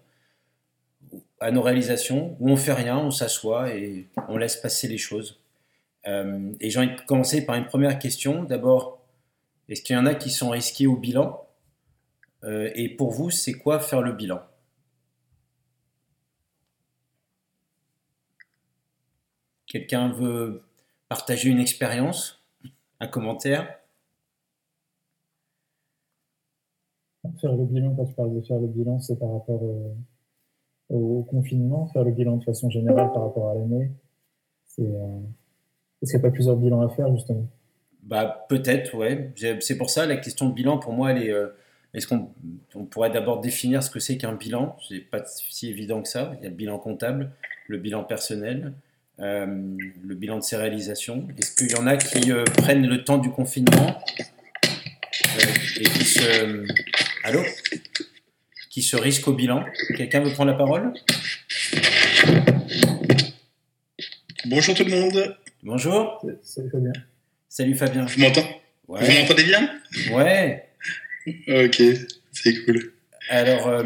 à 1.40 1.50
nos 1.50 1.64
réalisations, 1.64 2.38
ou 2.40 2.52
on 2.52 2.56
fait 2.56 2.72
rien, 2.74 3.00
on 3.00 3.10
s'assoit 3.10 3.74
et 3.74 4.10
on 4.30 4.38
laisse 4.38 4.58
passer 4.58 4.88
les 4.88 5.00
choses? 5.00 5.42
Euh, 6.06 6.54
Et 6.60 6.70
j'ai 6.70 6.78
envie 6.78 6.96
de 6.96 7.02
commencer 7.02 7.48
par 7.48 7.56
une 7.56 7.66
première 7.66 7.98
question. 7.98 8.44
D'abord, 8.44 9.04
est-ce 9.70 9.82
qu'il 9.82 9.96
y 9.96 9.98
en 9.98 10.06
a 10.06 10.14
qui 10.14 10.30
sont 10.30 10.52
risqués 10.52 10.86
au 10.86 10.98
bilan? 10.98 11.44
Euh, 12.44 12.70
Et 12.76 12.88
pour 12.88 13.10
vous, 13.10 13.32
c'est 13.32 13.54
quoi 13.54 13.80
faire 13.80 14.04
le 14.04 14.12
bilan? 14.12 14.40
Quelqu'un 19.66 20.10
veut 20.10 20.62
partager 21.10 21.50
une 21.50 21.60
expérience 21.60 22.46
Un 23.00 23.08
commentaire? 23.08 23.83
Faire 27.42 27.56
le 27.56 27.66
bilan, 27.66 27.96
quand 27.96 28.06
tu 28.06 28.14
parles 28.14 28.36
de 28.36 28.42
faire 28.42 28.60
le 28.60 28.68
bilan, 28.68 29.00
c'est 29.00 29.18
par 29.20 29.32
rapport 29.34 29.62
au, 29.62 29.96
au 30.90 31.24
confinement, 31.24 31.88
faire 31.88 32.04
le 32.04 32.12
bilan 32.12 32.38
de 32.38 32.44
façon 32.44 32.70
générale 32.70 33.12
par 33.12 33.24
rapport 33.24 33.50
à 33.50 33.56
l'année. 33.56 33.92
Euh, 34.80 35.20
Est-ce 36.02 36.12
qu'il 36.12 36.20
n'y 36.20 36.26
a 36.26 36.30
pas 36.30 36.34
plusieurs 36.34 36.56
bilans 36.58 36.82
à 36.82 36.90
faire, 36.90 37.12
justement? 37.14 37.48
Bah 38.04 38.46
peut-être, 38.50 38.96
ouais. 38.96 39.32
C'est 39.62 39.78
pour 39.78 39.90
ça 39.90 40.06
la 40.06 40.18
question 40.18 40.50
de 40.50 40.54
bilan 40.54 40.78
pour 40.78 40.94
moi, 40.94 41.12
elle 41.12 41.24
est. 41.24 41.32
euh, 41.32 41.48
Est-ce 41.94 42.08
qu'on 42.08 42.30
on 42.76 42.86
pourrait 42.86 43.12
d'abord 43.12 43.40
définir 43.40 43.82
ce 43.82 43.90
que 43.90 44.00
c'est 44.00 44.18
qu'un 44.18 44.34
bilan? 44.34 44.76
C'est 44.88 45.00
pas 45.00 45.24
si 45.26 45.70
évident 45.70 46.02
que 46.02 46.10
ça. 46.10 46.34
Il 46.40 46.44
y 46.44 46.48
a 46.48 46.50
le 46.50 46.56
bilan 46.56 46.80
comptable, 46.80 47.32
le 47.68 47.78
bilan 47.78 48.04
personnel, 48.04 48.74
euh, 49.20 49.46
le 50.04 50.16
bilan 50.16 50.38
de 50.38 50.44
ses 50.44 50.58
réalisations. 50.58 51.28
Est-ce 51.38 51.56
qu'il 51.56 51.72
y 51.72 51.76
en 51.76 51.88
a 51.88 51.96
qui 51.98 52.32
euh, 52.32 52.44
prennent 52.58 52.86
le 52.86 53.04
temps 53.04 53.20
du 53.20 53.30
confinement? 53.32 53.96
Euh, 55.38 55.80
et 55.80 55.84
qui 55.84 56.06
se. 56.06 56.66
Allô 57.24 57.42
Qui 58.70 58.82
se 58.82 58.96
risquent 58.96 59.28
au 59.28 59.34
bilan 59.34 59.66
Quelqu'un 59.96 60.22
veut 60.22 60.32
prendre 60.32 60.52
la 60.52 60.58
parole? 60.58 60.94
Bonjour 64.46 64.76
tout 64.76 64.84
le 64.84 64.92
monde. 64.92 65.38
Bonjour. 65.64 66.20
C'est- 66.24 66.40
C'est 66.44 66.70
très 66.70 66.80
bien. 66.80 66.92
Salut 67.48 67.76
Fabien. 67.76 68.06
Vous 68.06 68.20
m'entendez 68.22 68.48
Vous 68.88 68.96
m'entendez 68.98 69.44
bien? 69.44 69.70
Ouais. 70.12 70.66
Ok, 71.48 71.82
c'est 72.34 72.66
cool. 72.66 72.92
Alors, 73.30 73.68
euh, 73.68 73.84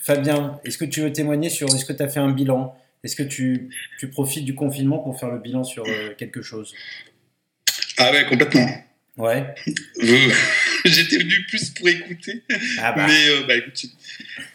Fabien, 0.00 0.60
est-ce 0.64 0.76
que 0.78 0.84
tu 0.84 1.00
veux 1.02 1.12
témoigner 1.12 1.48
sur 1.48 1.68
est-ce 1.72 1.84
que 1.84 1.92
tu 1.92 2.02
as 2.02 2.08
fait 2.08 2.18
un 2.18 2.30
bilan? 2.32 2.76
Est-ce 3.04 3.14
que 3.14 3.22
tu, 3.22 3.70
tu 4.00 4.08
profites 4.08 4.44
du 4.44 4.54
confinement 4.56 4.98
pour 4.98 5.18
faire 5.18 5.30
le 5.30 5.38
bilan 5.38 5.62
sur 5.62 5.84
euh, 5.86 6.14
quelque 6.18 6.42
chose? 6.42 6.74
Ah 7.98 8.10
ouais, 8.10 8.26
complètement. 8.26 8.66
Ouais. 9.16 9.54
J'étais 10.84 11.18
venu 11.18 11.44
plus 11.48 11.70
pour 11.70 11.88
écouter, 11.88 12.42
Ah 12.78 12.92
bah, 12.92 13.06
mais 13.06 13.28
euh, 13.28 13.42
bah 13.46 13.56
écoute, 13.56 13.84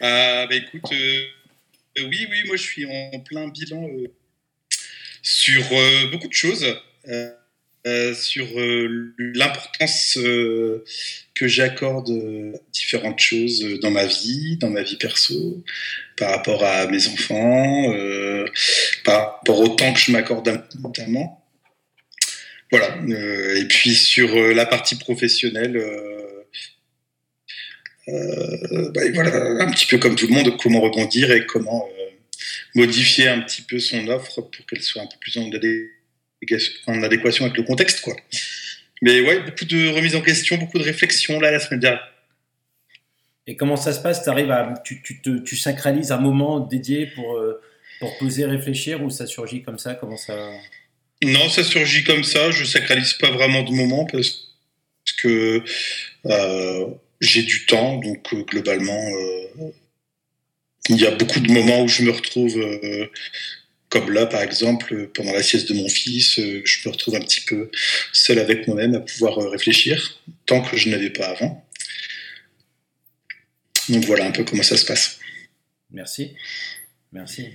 euh, 0.02 0.46
bah, 0.46 0.54
écoute 0.54 0.92
euh, 0.92 1.22
oui, 1.98 2.26
oui, 2.30 2.42
moi 2.46 2.56
je 2.56 2.62
suis 2.62 2.84
en 2.86 3.20
plein 3.20 3.48
bilan 3.48 3.88
sur 5.22 5.64
beaucoup 6.10 6.28
de 6.28 6.32
choses, 6.32 6.66
sur 8.14 8.46
l'importance 9.18 10.14
que 10.14 11.48
j'accorde 11.48 12.10
à 12.10 12.58
différentes 12.72 13.20
choses 13.20 13.80
dans 13.80 13.90
ma 13.90 14.06
vie, 14.06 14.56
dans 14.58 14.70
ma 14.70 14.82
vie 14.82 14.96
perso, 14.96 15.64
par 16.16 16.30
rapport 16.30 16.64
à 16.64 16.86
mes 16.86 17.06
enfants, 17.08 17.94
par 19.04 19.36
rapport 19.38 19.60
au 19.60 19.68
temps 19.68 19.92
que 19.92 20.00
je 20.00 20.12
m'accorde 20.12 20.62
notamment. 20.80 21.45
Voilà. 22.72 22.98
euh, 22.98 23.60
et 23.60 23.64
puis 23.66 23.94
sur 23.94 24.36
euh, 24.36 24.52
la 24.52 24.66
partie 24.66 24.96
professionnelle, 24.96 25.76
euh, 25.76 26.42
bah, 28.92 29.02
voilà, 29.14 29.64
un 29.64 29.70
petit 29.70 29.86
peu 29.86 29.98
comme 29.98 30.16
tout 30.16 30.26
le 30.26 30.34
monde, 30.34 30.56
comment 30.58 30.80
rebondir 30.80 31.30
et 31.30 31.46
comment 31.46 31.88
modifier 32.74 33.28
un 33.28 33.40
petit 33.40 33.62
peu 33.62 33.78
son 33.78 34.08
offre 34.08 34.42
pour 34.42 34.66
qu'elle 34.66 34.82
soit 34.82 35.02
un 35.02 35.06
peu 35.06 35.16
plus 35.20 35.36
en, 35.38 35.48
adé- 35.50 35.90
en 36.86 37.02
adéquation 37.02 37.44
avec 37.44 37.56
le 37.56 37.62
contexte, 37.62 38.02
quoi. 38.02 38.14
Mais 39.02 39.20
ouais, 39.20 39.40
beaucoup 39.40 39.64
de 39.64 39.88
remises 39.88 40.16
en 40.16 40.20
question, 40.20 40.56
beaucoup 40.56 40.78
de 40.78 40.84
réflexions 40.84 41.40
là 41.40 41.50
la 41.50 41.60
semaine 41.60 41.80
dernière. 41.80 42.12
et 43.46 43.56
comment 43.56 43.76
ça 43.76 43.92
se 43.92 44.00
passe? 44.00 44.26
À, 44.26 44.74
tu, 44.84 45.02
tu, 45.02 45.20
tu 45.22 45.56
un 46.10 46.18
moment 46.18 46.60
dédié 46.60 47.06
pour, 47.06 47.40
pour 48.00 48.18
poser, 48.18 48.44
réfléchir 48.44 49.02
ou 49.02 49.10
ça 49.10 49.26
surgit 49.26 49.62
comme 49.62 49.78
ça? 49.78 49.94
Comment 49.94 50.16
ça 50.16 50.50
Non, 51.22 51.48
ça 51.48 51.64
surgit 51.64 52.04
comme 52.04 52.24
ça. 52.24 52.50
Je 52.50 52.64
sacralise 52.64 53.14
pas 53.14 53.30
vraiment 53.30 53.62
de 53.62 53.70
moment 53.70 54.04
parce 54.04 54.46
que 55.16 55.62
euh, 56.26 56.86
j'ai 57.20 57.42
du 57.42 57.66
temps, 57.66 57.96
donc 57.96 58.32
euh, 58.32 58.42
globalement, 58.42 59.02
euh, 59.08 59.70
il 60.88 60.96
y 60.96 61.06
a 61.06 61.10
beaucoup 61.10 61.40
de 61.40 61.50
moments 61.50 61.82
où 61.82 61.88
je 61.88 62.02
me 62.02 62.10
retrouve, 62.10 62.60
comme 63.88 64.12
là 64.12 64.26
par 64.26 64.42
exemple, 64.42 65.08
pendant 65.08 65.32
la 65.32 65.42
sieste 65.42 65.68
de 65.68 65.74
mon 65.74 65.88
fils, 65.88 66.36
je 66.36 66.88
me 66.88 66.92
retrouve 66.92 67.16
un 67.16 67.20
petit 67.20 67.40
peu 67.40 67.70
seul 68.12 68.38
avec 68.38 68.68
moi-même 68.68 68.94
à 68.94 69.00
pouvoir 69.00 69.36
réfléchir, 69.50 70.20
tant 70.44 70.62
que 70.62 70.76
je 70.76 70.88
n'avais 70.88 71.10
pas 71.10 71.26
avant. 71.26 71.66
Donc 73.88 74.04
voilà 74.04 74.26
un 74.26 74.30
peu 74.30 74.44
comment 74.44 74.62
ça 74.62 74.76
se 74.76 74.84
passe. 74.84 75.18
Merci. 75.90 76.34
Merci. 77.10 77.48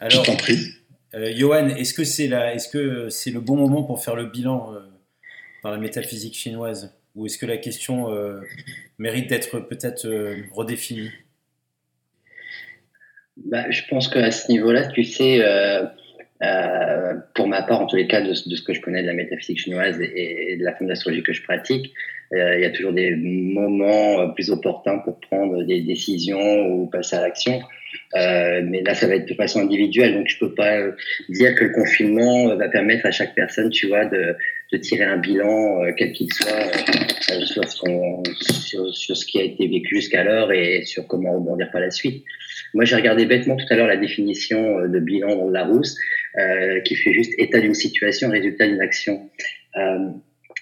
Je 0.00 0.04
Alors, 0.04 0.24
t'en 0.24 0.36
prie. 0.36 0.74
Euh, 1.16 1.32
Johan, 1.34 1.68
est-ce 1.68 1.94
que 1.94 2.04
c'est 3.08 3.30
le 3.30 3.40
bon 3.40 3.56
moment 3.56 3.82
pour 3.82 4.02
faire 4.02 4.14
le 4.14 4.26
bilan 4.26 4.74
euh, 4.74 4.80
dans 5.62 5.70
la 5.70 5.78
métaphysique 5.78 6.34
chinoise? 6.34 6.94
Ou 7.14 7.26
est-ce 7.26 7.38
que 7.38 7.46
la 7.46 7.56
question 7.56 8.12
euh, 8.12 8.40
mérite 8.98 9.28
d'être 9.28 9.58
peut-être 9.60 10.06
redéfinie? 10.52 11.10
Bah, 13.38 13.70
je 13.70 13.82
pense 13.88 14.08
qu'à 14.08 14.30
ce 14.30 14.52
niveau-là, 14.52 14.88
tu 14.88 15.04
sais, 15.04 15.42
euh, 16.42 17.14
pour 17.34 17.48
ma 17.48 17.62
part, 17.62 17.80
en 17.80 17.86
tous 17.86 17.96
les 17.96 18.06
cas, 18.06 18.20
de, 18.20 18.34
ce- 18.34 18.62
que 18.62 18.74
je 18.74 18.80
connais 18.80 19.02
de 19.02 19.06
la 19.06 19.14
métaphysique 19.14 19.58
chinoise 19.60 19.98
et, 20.00 20.56
de 20.58 20.64
la 20.64 20.74
forme 20.74 20.88
d'astrologie 20.88 21.22
que 21.22 21.32
je 21.32 21.42
pratique, 21.42 21.92
euh, 22.34 22.56
il 22.56 22.62
y 22.62 22.64
a 22.64 22.70
toujours 22.70 22.92
des 22.92 23.14
moments 23.16 24.20
euh, 24.20 24.26
plus 24.28 24.50
opportuns 24.50 24.98
pour 24.98 25.18
prendre 25.20 25.62
des 25.62 25.80
décisions 25.80 26.66
ou 26.68 26.86
passer 26.86 27.16
à 27.16 27.22
l'action. 27.22 27.60
Euh, 28.16 28.60
mais 28.64 28.82
là, 28.82 28.94
ça 28.94 29.06
va 29.06 29.14
être 29.14 29.28
de 29.28 29.34
façon 29.34 29.60
individuelle, 29.60 30.14
donc 30.14 30.28
je 30.28 30.38
peux 30.38 30.54
pas 30.54 30.78
dire 31.28 31.54
que 31.54 31.64
le 31.64 31.70
confinement 31.70 32.50
euh, 32.50 32.56
va 32.56 32.68
permettre 32.68 33.06
à 33.06 33.10
chaque 33.10 33.34
personne, 33.34 33.70
tu 33.70 33.86
vois, 33.86 34.04
de, 34.04 34.34
de 34.72 34.76
tirer 34.78 35.04
un 35.04 35.16
bilan, 35.16 35.80
quel 35.96 36.12
qu'il 36.12 36.30
soit, 36.32 36.70
sur, 37.46 37.64
ce 37.68 37.80
qu'on- 37.80 38.22
sur, 38.92 39.16
ce 39.16 39.24
qui 39.24 39.40
a 39.40 39.44
été 39.44 39.66
vécu 39.68 39.96
jusqu'alors 39.96 40.52
et 40.52 40.82
sur 40.84 41.06
comment 41.06 41.32
rebondir 41.34 41.70
par 41.70 41.80
la 41.80 41.90
suite. 41.90 42.24
Moi, 42.74 42.84
j'ai 42.84 42.96
regardé 42.96 43.24
bêtement 43.24 43.56
tout 43.56 43.66
à 43.70 43.76
l'heure 43.76 43.86
la 43.86 43.96
définition 43.96 44.86
de 44.86 44.98
bilan 45.00 45.34
dans 45.36 45.50
Larousse, 45.50 45.96
euh, 46.38 46.80
qui 46.80 46.96
fait 46.96 47.12
juste 47.12 47.32
état 47.38 47.60
d'une 47.60 47.74
situation, 47.74 48.30
résultat 48.30 48.66
d'une 48.66 48.80
action. 48.80 49.30
Euh, 49.76 49.98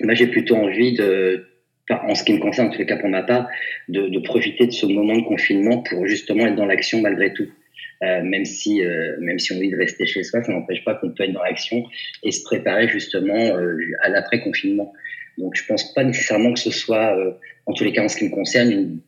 moi, 0.00 0.14
j'ai 0.14 0.26
plutôt 0.26 0.56
envie 0.56 0.94
de, 0.94 1.46
en 1.90 2.14
ce 2.14 2.24
qui 2.24 2.32
me 2.32 2.38
concerne, 2.38 2.68
en 2.68 2.76
les 2.76 2.86
cas 2.86 2.96
pour 2.96 3.08
ma 3.08 3.22
part, 3.22 3.48
de, 3.88 4.08
de 4.08 4.18
profiter 4.20 4.66
de 4.66 4.72
ce 4.72 4.86
moment 4.86 5.16
de 5.16 5.22
confinement 5.22 5.82
pour 5.82 6.06
justement 6.06 6.46
être 6.46 6.56
dans 6.56 6.66
l'action 6.66 7.00
malgré 7.00 7.32
tout. 7.32 7.48
Euh, 8.02 8.22
même 8.22 8.44
si, 8.44 8.84
euh, 8.84 9.16
même 9.20 9.38
si 9.38 9.52
on 9.52 9.58
dit 9.58 9.70
de 9.70 9.76
rester 9.76 10.04
chez 10.04 10.22
soi, 10.24 10.42
ça 10.42 10.52
n'empêche 10.52 10.84
pas 10.84 10.94
qu'on 10.94 11.10
peut 11.10 11.24
être 11.24 11.32
dans 11.32 11.42
l'action 11.42 11.84
et 12.22 12.32
se 12.32 12.42
préparer 12.42 12.88
justement 12.88 13.56
euh, 13.56 13.76
à 14.02 14.08
l'après 14.08 14.40
confinement. 14.40 14.92
Donc, 15.38 15.54
je 15.54 15.64
pense 15.64 15.94
pas 15.94 16.04
nécessairement 16.04 16.52
que 16.52 16.60
ce 16.60 16.70
soit, 16.70 17.16
euh, 17.16 17.32
en 17.66 17.72
tous 17.72 17.84
les 17.84 17.92
cas 17.92 18.02
en 18.02 18.08
ce 18.08 18.16
qui 18.16 18.24
me 18.24 18.30
concerne, 18.30 18.98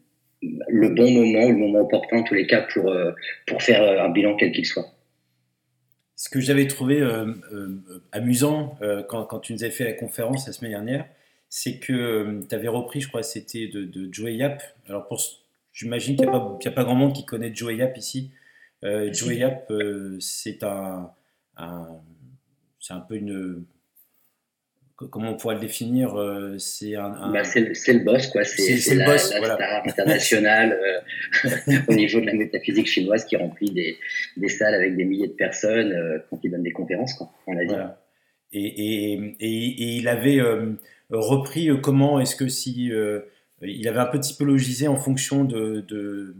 le 0.42 0.88
bon 0.88 1.10
moment, 1.10 1.48
le 1.48 1.56
moment 1.56 1.80
opportun 1.80 2.18
en 2.18 2.22
tous 2.22 2.34
les 2.34 2.46
cas 2.46 2.66
pour 2.72 2.90
euh, 2.90 3.12
pour 3.46 3.62
faire 3.62 3.82
euh, 3.82 4.04
un 4.04 4.10
bilan 4.10 4.36
quel 4.36 4.52
qu'il 4.52 4.66
soit. 4.66 4.86
Ce 6.16 6.28
que 6.30 6.40
j'avais 6.40 6.66
trouvé 6.66 7.00
euh, 7.00 7.26
euh, 7.52 8.02
amusant 8.10 8.76
euh, 8.82 9.02
quand, 9.02 9.38
tu 9.40 9.52
nous 9.52 9.62
avais 9.62 9.72
fait 9.72 9.84
la 9.84 9.92
conférence 9.92 10.46
la 10.46 10.52
semaine 10.52 10.70
dernière, 10.72 11.06
c'est 11.48 11.78
que 11.78 12.40
tu 12.48 12.54
avais 12.54 12.68
repris, 12.68 13.00
je 13.00 13.08
crois, 13.08 13.22
c'était 13.22 13.68
de, 13.68 13.84
de 13.84 14.12
Joey 14.12 14.34
Yap. 14.36 14.62
Alors, 14.88 15.06
pour, 15.06 15.20
j'imagine 15.72 16.16
qu'il 16.16 16.26
n'y 16.26 16.34
a, 16.34 16.70
pas- 16.70 16.84
grand 16.84 16.94
monde 16.94 17.12
qui 17.12 17.24
connaît 17.24 17.54
Joey 17.54 17.76
Yap 17.76 17.96
ici. 17.96 18.30
Joey 18.82 19.36
Yap, 19.36 19.70
c'est 20.20 20.62
un- 20.62 21.12
c'est 22.80 22.92
un 22.94 23.00
peu 23.00 23.16
une. 23.16 23.64
Comment 25.10 25.32
on 25.32 25.36
pourrait 25.36 25.56
le 25.56 25.60
définir 25.60 26.14
euh, 26.18 26.56
C'est 26.58 26.94
un. 26.96 27.04
un- 27.12 27.32
Bah, 27.32 27.44
c'est 27.44 27.60
le- 27.60 27.98
boss, 28.04 28.28
quoi. 28.28 28.44
C'est- 28.44 28.94
la, 28.94 29.04
boss, 29.04 29.30
la 29.32 29.38
voilà. 29.40 29.54
star 29.56 29.86
internationale 29.86 30.78
euh, 31.44 31.50
au 31.88 31.92
niveau 31.94 32.20
de 32.20 32.26
la 32.26 32.32
métaphysique 32.32 32.86
chinoise 32.86 33.26
qui 33.26 33.36
remplit 33.36 33.70
des, 33.72 33.96
des 34.38 34.48
salles 34.48 34.74
avec 34.74 34.96
des 34.96 35.04
milliers 35.04 35.28
de 35.28 35.32
personnes 35.34 35.92
euh, 35.92 36.18
quand 36.30 36.40
il 36.42 36.50
donne 36.50 36.62
des 36.62 36.72
conférences, 36.72 37.12
quoi. 37.14 37.30
On 37.46 37.56
a 37.58 37.60
dit. 37.60 37.66
Voilà. 37.68 38.00
Et, 38.52 38.64
et, 38.64 39.12
et, 39.40 39.66
et 39.66 39.96
il 39.96 40.08
avait 40.08 40.38
euh, 40.40 40.72
repris 41.10 41.68
comment 41.82 42.18
est-ce 42.20 42.36
que 42.36 42.48
si 42.48 42.90
il 43.62 43.88
avait 43.88 43.98
un 44.00 44.06
peu 44.06 44.18
typologisé 44.20 44.88
en 44.88 44.96
fonction 44.96 45.44
de, 45.44 45.80
de 45.86 46.36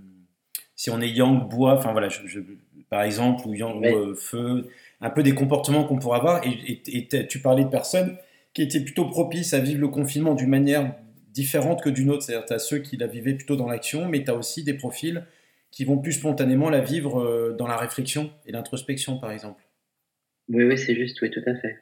si 0.76 0.88
on 0.90 1.00
est 1.02 1.08
yang 1.10 1.48
bois, 1.48 1.74
enfin 1.74 1.92
voilà, 1.92 2.08
je- 2.08 2.26
je- 2.26 2.40
par 2.88 3.02
exemple 3.02 3.46
ou 3.48 3.54
yang 3.54 3.80
Ouais. 3.80 3.92
feu, 4.16 4.68
un 5.00 5.10
peu 5.10 5.22
des 5.22 5.34
comportements 5.34 5.84
qu'on 5.84 5.98
pourrait 5.98 6.18
avoir. 6.18 6.46
Et, 6.46 6.50
et- 6.50 6.96
et 6.98 7.06
t'as- 7.08 7.24
tu 7.24 7.40
parlais 7.40 7.64
de 7.64 7.68
personnes 7.70 8.16
qui 8.56 8.62
étaient 8.62 8.80
plutôt 8.80 9.04
propices 9.04 9.52
à 9.52 9.60
vivre 9.60 9.82
le 9.82 9.88
confinement 9.88 10.34
d'une 10.34 10.48
manière 10.48 10.94
différente 11.34 11.82
que 11.82 11.90
d'une 11.90 12.08
autre. 12.08 12.22
C'est-à-dire, 12.22 12.46
tu 12.46 12.54
as 12.54 12.58
ceux 12.58 12.78
qui 12.78 12.96
la 12.96 13.06
vivaient 13.06 13.34
plutôt 13.34 13.54
dans 13.54 13.68
l'action, 13.68 14.08
mais 14.08 14.24
tu 14.24 14.30
as 14.30 14.34
aussi 14.34 14.64
des 14.64 14.72
profils 14.72 15.24
qui 15.70 15.84
vont 15.84 15.98
plus 15.98 16.12
spontanément 16.12 16.70
la 16.70 16.80
vivre 16.80 17.20
euh, 17.20 17.54
dans 17.58 17.66
la 17.66 17.76
réflexion 17.76 18.32
et 18.46 18.52
l'introspection, 18.52 19.18
par 19.18 19.30
exemple. 19.30 19.62
Oui, 20.48 20.64
oui, 20.64 20.78
c'est 20.78 20.94
juste, 20.94 21.20
oui, 21.20 21.30
tout 21.30 21.42
à 21.44 21.54
fait. 21.54 21.76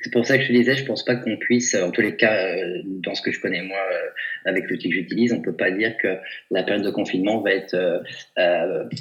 C'est 0.00 0.12
pour 0.12 0.26
ça 0.26 0.36
que 0.36 0.42
je 0.42 0.48
te 0.48 0.52
disais, 0.52 0.74
je 0.74 0.84
pense 0.84 1.04
pas 1.04 1.14
qu'on 1.14 1.36
puisse, 1.36 1.76
en 1.76 1.92
tous 1.92 2.00
les 2.00 2.16
cas, 2.16 2.56
euh, 2.56 2.82
dans 2.84 3.14
ce 3.14 3.22
que 3.22 3.30
je 3.30 3.40
connais 3.40 3.62
moi, 3.62 3.78
euh, 3.78 4.08
avec 4.46 4.68
l'outil 4.68 4.88
que 4.88 4.96
j'utilise, 4.96 5.32
on 5.32 5.40
peut 5.40 5.54
pas 5.54 5.70
dire 5.70 5.96
que 5.96 6.16
la 6.50 6.64
période 6.64 6.84
de 6.84 6.90
confinement 6.90 7.40
va 7.40 7.52
être 7.52 8.02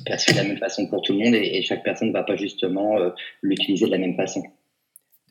perçue 0.06 0.34
de 0.34 0.38
la 0.38 0.44
même 0.44 0.58
façon 0.58 0.88
pour 0.88 1.02
tout 1.02 1.14
le 1.14 1.26
monde 1.26 1.34
et 1.34 1.60
chaque 1.64 1.84
personne 1.84 2.10
ne 2.10 2.14
va 2.14 2.22
pas 2.22 2.36
justement 2.36 3.00
l'utiliser 3.42 3.88
de 3.88 3.92
la 3.92 3.98
même 3.98 4.16
façon. 4.16 4.44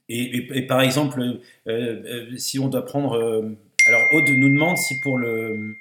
Et, 0.09 0.37
et, 0.37 0.59
et 0.59 0.67
par 0.67 0.81
exemple, 0.81 1.41
si 2.37 2.59
on 2.59 2.69
doit 2.69 2.85
prendre, 2.85 3.17
alors 3.87 4.03
Aude 4.13 4.29
nous 4.29 4.49
demande 4.49 4.77
si 4.77 5.01
pour 5.01 5.19
le, 5.19 5.77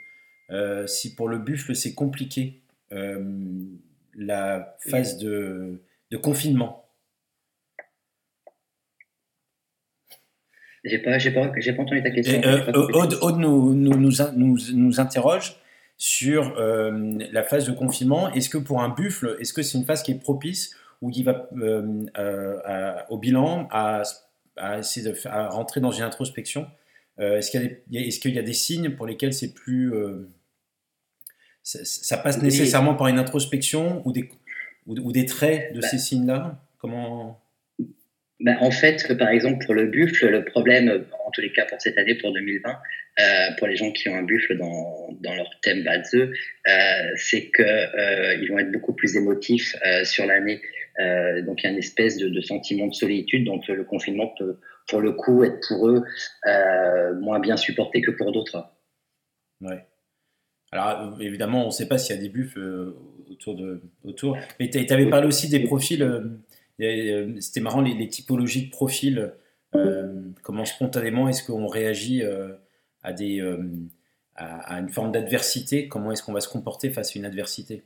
si 0.88 1.16
pour 1.16 1.30
le 1.30 1.38
buffle 1.38 1.76
c'est 1.76 1.94
compliqué 1.94 2.62
la 4.20 4.76
phase 4.80 5.18
de, 5.18 5.82
de 6.12 6.18
confinement. 6.18 6.84
J'ai 10.84 11.00
pas, 11.00 11.18
j'ai 11.18 11.32
pas, 11.32 11.52
j'ai 11.58 11.74
pas 11.74 11.82
entendu 11.82 12.02
ta 12.02 12.12
question. 12.12 12.42
Euh, 12.46 12.72
Aude, 12.94 13.18
Aude 13.22 13.40
nous, 13.40 13.74
nous, 13.74 13.98
nous, 13.98 14.12
nous, 14.36 14.58
nous 14.74 15.00
interroge 15.00 15.58
sur 15.98 16.58
euh, 16.58 17.18
la 17.32 17.44
phase 17.44 17.68
de 17.68 17.74
confinement. 17.74 18.32
Est-ce 18.34 18.50
que 18.50 18.58
pour 18.58 18.82
un 18.82 18.90
buffle, 18.90 19.36
est-ce 19.40 19.52
que 19.52 19.64
c'est 19.64 19.78
une 19.78 19.84
phase 19.86 20.02
qui 20.02 20.12
est 20.12 20.20
propice 20.20 20.76
ou 21.02 21.12
qui 21.12 21.24
va 21.24 21.50
euh, 21.58 22.06
à, 22.16 23.12
au 23.12 23.18
bilan 23.18 23.68
à, 23.72 24.04
à 24.56 24.80
essayer 24.80 25.08
de 25.08 25.16
à 25.28 25.50
rentrer 25.50 25.80
dans 25.82 25.92
une 25.92 26.04
introspection 26.04 26.68
Est-ce 27.18 27.52
qu'il 27.52 27.62
y, 27.92 27.98
est 27.98 28.20
qu'il 28.20 28.34
y, 28.34 28.40
a 28.40 28.44
des 28.44 28.54
signes 28.54 28.92
pour 28.92 29.06
lesquels 29.06 29.34
c'est 29.34 29.54
plus 29.54 29.94
ça, 31.64 31.80
ça, 31.84 32.18
passe 32.18 32.42
nécessairement 32.42 32.96
par 32.96 33.08
une 33.08 33.20
introspection 33.20 34.02
ou 34.06 34.12
des, 34.12 34.30
ou, 34.86 34.96
ou 34.96 35.12
des 35.12 35.26
traits 35.26 35.74
de 35.74 35.82
bah. 35.82 35.88
ces 35.88 35.98
signes-là? 35.98 36.64
Comment? 36.80 37.42
Ben, 38.40 38.58
en 38.62 38.70
fait, 38.70 39.18
par 39.18 39.30
exemple, 39.30 39.66
pour 39.66 39.74
le 39.74 39.88
buffle, 39.88 40.28
le 40.28 40.46
problème, 40.46 41.06
en 41.26 41.32
tous 41.32 41.42
les 41.42 41.52
cas 41.52 41.66
pour 41.66 41.82
cette 41.82 41.98
année, 41.98 42.16
pour 42.16 42.34
2020, 42.34 42.70
euh, 43.20 43.24
pour 43.58 43.68
les 43.68 43.76
gens 43.76 43.92
qui 43.92 44.10
ont 44.10 44.16
un 44.16 44.24
buffle 44.24 44.58
dans, 44.58 45.10
dans 45.22 45.34
leur 45.34 45.50
thème 45.62 45.84
Balze, 45.84 46.14
euh, 46.14 46.32
c'est 47.16 47.50
qu'ils 47.50 47.66
euh, 47.66 48.48
vont 48.50 48.60
être 48.60 48.72
beaucoup 48.72 48.94
plus 48.94 49.16
émotifs 49.16 49.76
euh, 49.86 50.04
sur 50.04 50.28
l'année. 50.28 50.62
Euh, 51.00 51.42
donc, 51.44 51.62
il 51.62 51.66
y 51.66 51.70
a 51.70 51.72
une 51.72 51.78
espèce 51.78 52.18
de, 52.18 52.42
sentiment 52.42 52.88
de 52.88 52.94
solitude. 52.94 53.46
Donc, 53.46 53.68
le 53.68 53.84
confinement 53.84 54.34
peut, 54.38 54.60
pour 54.88 55.02
le 55.02 55.14
coup, 55.14 55.44
être 55.44 55.60
pour 55.68 55.88
eux 55.90 56.04
euh, 56.48 57.14
moins 57.20 57.40
bien 57.40 57.58
supporté 57.58 58.02
que 58.02 58.12
pour 58.12 58.32
d'autres. 58.32 58.72
Ouais. 59.62 59.86
Alors, 60.72 61.18
évidemment, 61.22 61.64
on 61.64 61.68
ne 61.68 61.72
sait 61.72 61.88
pas 61.88 61.98
s'il 61.98 62.16
y 62.16 62.20
a 62.20 62.22
des 62.22 62.30
buffles 62.30 62.94
autour 63.30 63.56
de. 63.56 63.82
Autour. 64.04 64.38
Mais 64.60 64.70
tu 64.70 64.94
avais 64.94 65.10
parlé 65.10 65.28
aussi 65.28 65.50
des 65.50 65.62
profils 65.62 66.04
euh, 66.82 67.36
c'était 67.40 67.60
marrant 67.60 67.82
les, 67.82 68.08
typologies 68.08 68.68
de 68.68 68.72
profils. 68.72 69.34
Euh, 69.76 70.22
comment 70.44 70.66
spontanément 70.66 71.28
est-ce 71.28 71.44
qu'on 71.44 71.68
réagit 71.68 72.24
euh, 72.24 72.54
à, 73.04 73.14
des, 73.14 73.42
à, 74.36 74.80
une 74.80 74.90
forme 74.90 75.12
d'adversité? 75.12 75.88
Comment 75.88 76.12
est-ce 76.12 76.24
qu'on 76.24 76.34
va 76.34 76.42
se 76.42 76.50
comporter 76.50 76.90
face 76.90 77.16
à 77.16 77.20
une 77.20 77.26
adversité? 77.26 77.84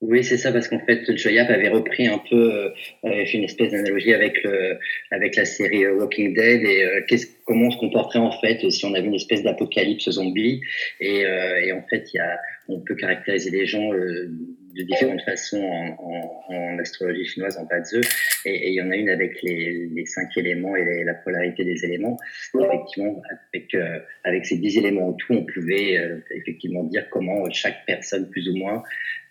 Oui, 0.00 0.22
c'est 0.22 0.36
ça, 0.36 0.52
parce 0.52 0.68
qu'en 0.68 0.78
fait, 0.78 1.16
Joyap 1.16 1.50
avait 1.50 1.68
repris 1.68 2.06
un 2.06 2.22
peu, 2.30 2.36
euh, 2.36 2.70
fait 3.02 3.32
une 3.34 3.44
espèce 3.44 3.72
d'analogie 3.72 4.14
avec 4.14 4.40
le, 4.44 4.78
avec 5.10 5.34
la 5.34 5.44
série 5.44 5.88
Walking 5.88 6.34
Dead 6.34 6.62
et 6.62 6.84
euh, 6.84 7.16
comment 7.44 7.66
on 7.66 7.70
se 7.72 7.78
comporterait 7.78 8.20
en 8.20 8.30
fait 8.40 8.70
si 8.70 8.84
on 8.84 8.94
avait 8.94 9.08
une 9.08 9.16
espèce 9.16 9.42
d'apocalypse 9.42 10.08
zombie. 10.08 10.60
Et, 11.00 11.26
euh, 11.26 11.64
et, 11.64 11.72
en 11.72 11.82
fait, 11.90 12.10
il 12.14 12.18
y 12.18 12.20
a, 12.20 12.38
on 12.68 12.78
peut 12.80 12.94
caractériser 12.94 13.50
les 13.50 13.66
gens 13.66 13.90
de 13.90 14.82
différentes 14.84 15.22
façons 15.22 15.62
en, 15.62 15.96
en, 15.98 16.54
en, 16.54 16.78
astrologie 16.78 17.26
chinoise, 17.26 17.58
en 17.58 17.64
Bazeux, 17.64 18.02
et, 18.44 18.68
il 18.70 18.74
y 18.74 18.82
en 18.82 18.90
a 18.90 18.96
une 18.96 19.08
avec 19.08 19.42
les, 19.42 19.86
les 19.86 20.06
cinq 20.06 20.36
éléments 20.36 20.76
et 20.76 20.84
les, 20.84 21.04
la 21.04 21.14
polarité 21.14 21.64
des 21.64 21.84
éléments. 21.84 22.18
Effectivement, 22.54 23.22
avec, 23.52 23.74
euh, 23.74 24.00
avec 24.24 24.46
ces 24.46 24.58
dix 24.58 24.76
éléments 24.78 25.08
en 25.08 25.12
tout, 25.12 25.32
on 25.32 25.44
pouvait 25.44 25.98
euh, 25.98 26.20
effectivement 26.30 26.84
dire 26.84 27.08
comment 27.10 27.48
chaque 27.50 27.84
personne, 27.86 28.28
plus 28.30 28.48
ou 28.48 28.56
moins, 28.56 28.82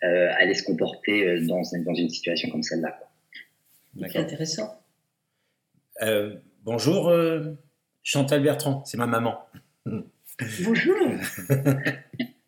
euh, 0.04 0.30
allait 0.36 0.54
se 0.54 0.64
comporter 0.64 1.40
dans, 1.42 1.62
dans 1.84 1.94
une 1.94 2.08
situation 2.08 2.50
comme 2.50 2.62
celle-là. 2.62 2.98
C'est 4.00 4.18
intéressant. 4.18 4.82
Euh, 6.02 6.36
bonjour, 6.64 7.12
Chantal 8.02 8.42
Bertrand, 8.42 8.84
c'est 8.84 8.96
ma 8.96 9.06
maman. 9.06 9.38
Bonjour. 10.64 10.96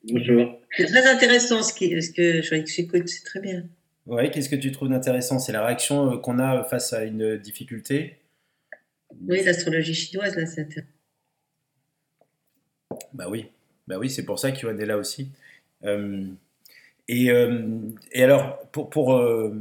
Bonjour. 0.04 0.60
C'est 0.76 0.86
très 0.86 1.06
intéressant 1.06 1.62
ce, 1.62 1.74
qui, 1.74 2.00
ce 2.00 2.10
que 2.10 2.42
j'écoute, 2.66 3.08
c'est 3.08 3.24
très 3.24 3.40
bien. 3.40 3.64
Oui, 4.10 4.28
qu'est-ce 4.32 4.48
que 4.48 4.56
tu 4.56 4.72
trouves 4.72 4.88
d'intéressant? 4.88 5.38
C'est 5.38 5.52
la 5.52 5.64
réaction 5.64 6.12
euh, 6.12 6.16
qu'on 6.16 6.40
a 6.40 6.64
face 6.64 6.92
à 6.92 7.04
une 7.04 7.36
difficulté? 7.36 8.18
Oui, 9.28 9.40
l'astrologie 9.44 9.94
chinoise, 9.94 10.34
là, 10.34 10.46
c'est. 10.46 10.84
Bah 13.12 13.26
oui, 13.28 13.46
bah 13.86 13.98
oui 13.98 14.10
c'est 14.10 14.24
pour 14.24 14.40
ça 14.40 14.50
qu'Yoann 14.50 14.80
est 14.80 14.86
là 14.86 14.98
aussi. 14.98 15.28
Euh, 15.84 16.26
et, 17.06 17.30
euh, 17.30 17.78
et, 18.10 18.24
alors, 18.24 18.58
pour, 18.72 18.90
pour 18.90 19.16
euh, 19.16 19.54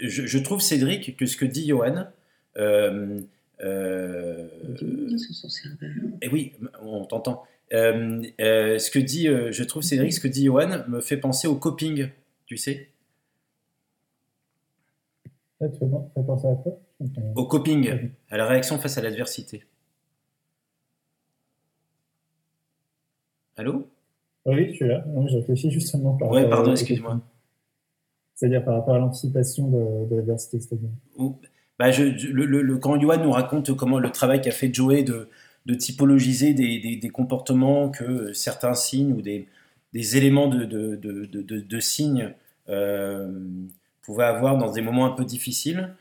je, 0.00 0.26
je, 0.26 0.38
trouve, 0.38 0.60
Cédric, 0.60 1.16
que 1.16 1.26
ce 1.26 1.36
que 1.36 1.44
dit 1.44 1.68
Johan, 1.68 2.08
euh, 2.56 3.20
et 6.20 6.28
oui, 6.32 6.52
on 6.80 7.04
t'entend. 7.04 7.44
Euh, 7.72 8.22
euh, 8.40 8.80
ce 8.80 8.90
que 8.90 8.98
dit, 8.98 9.28
euh, 9.28 9.52
je 9.52 9.62
trouve, 9.62 9.84
Cédric, 9.84 10.12
ce 10.12 10.18
que 10.18 10.26
dit 10.26 10.46
Johan 10.46 10.84
me 10.88 11.00
fait 11.00 11.16
penser 11.16 11.46
au 11.46 11.54
coping, 11.54 12.08
tu 12.46 12.56
sais? 12.56 12.88
Tu 15.68 15.78
fais 15.78 16.22
penser 16.22 16.48
à 16.48 16.54
quoi 16.54 16.78
Au 17.34 17.46
coping, 17.46 18.10
à 18.30 18.36
la 18.36 18.46
réaction 18.46 18.78
face 18.78 18.98
à 18.98 19.02
l'adversité. 19.02 19.64
Allô? 23.56 23.86
Oui, 24.46 24.70
je 24.70 24.76
suis 24.76 24.88
là. 24.88 25.04
Non, 25.08 25.26
je 25.28 25.36
réfléchis 25.36 25.70
justement 25.70 26.14
par 26.16 26.30
Ouais, 26.30 26.48
pardon, 26.48 26.72
excuse-moi. 26.72 27.20
C'est-à-dire 28.34 28.64
par 28.64 28.74
rapport 28.74 28.94
à 28.94 28.98
l'anticipation 28.98 29.68
de, 29.68 30.08
de 30.10 30.16
l'adversité, 30.16 30.58
c'est-à-dire 30.58 30.88
bah 31.78 31.90
je, 31.90 32.02
le, 32.02 32.44
le, 32.44 32.62
le, 32.62 32.78
quand 32.78 33.00
Johan 33.00 33.18
nous 33.22 33.30
raconte 33.30 33.74
comment 33.76 33.98
le 33.98 34.10
travail 34.10 34.40
qu'a 34.40 34.50
fait 34.50 34.72
Joey 34.72 35.04
de, 35.04 35.28
de 35.66 35.74
typologiser 35.74 36.54
des, 36.54 36.80
des, 36.80 36.96
des, 36.96 37.08
comportements 37.08 37.90
que 37.90 38.32
certains 38.32 38.74
signes 38.74 39.12
ou 39.12 39.22
des, 39.22 39.46
des 39.92 40.16
éléments 40.16 40.48
de, 40.48 40.64
de, 40.64 40.96
de, 40.96 41.60
de 41.60 41.80
signes 41.80 42.34
euh, 42.68 43.30
pouvaient 44.02 44.24
avoir 44.24 44.58
dans 44.58 44.70
des 44.70 44.82
moments 44.82 45.06
un 45.06 45.12
peu 45.12 45.24
difficiles. 45.24 45.94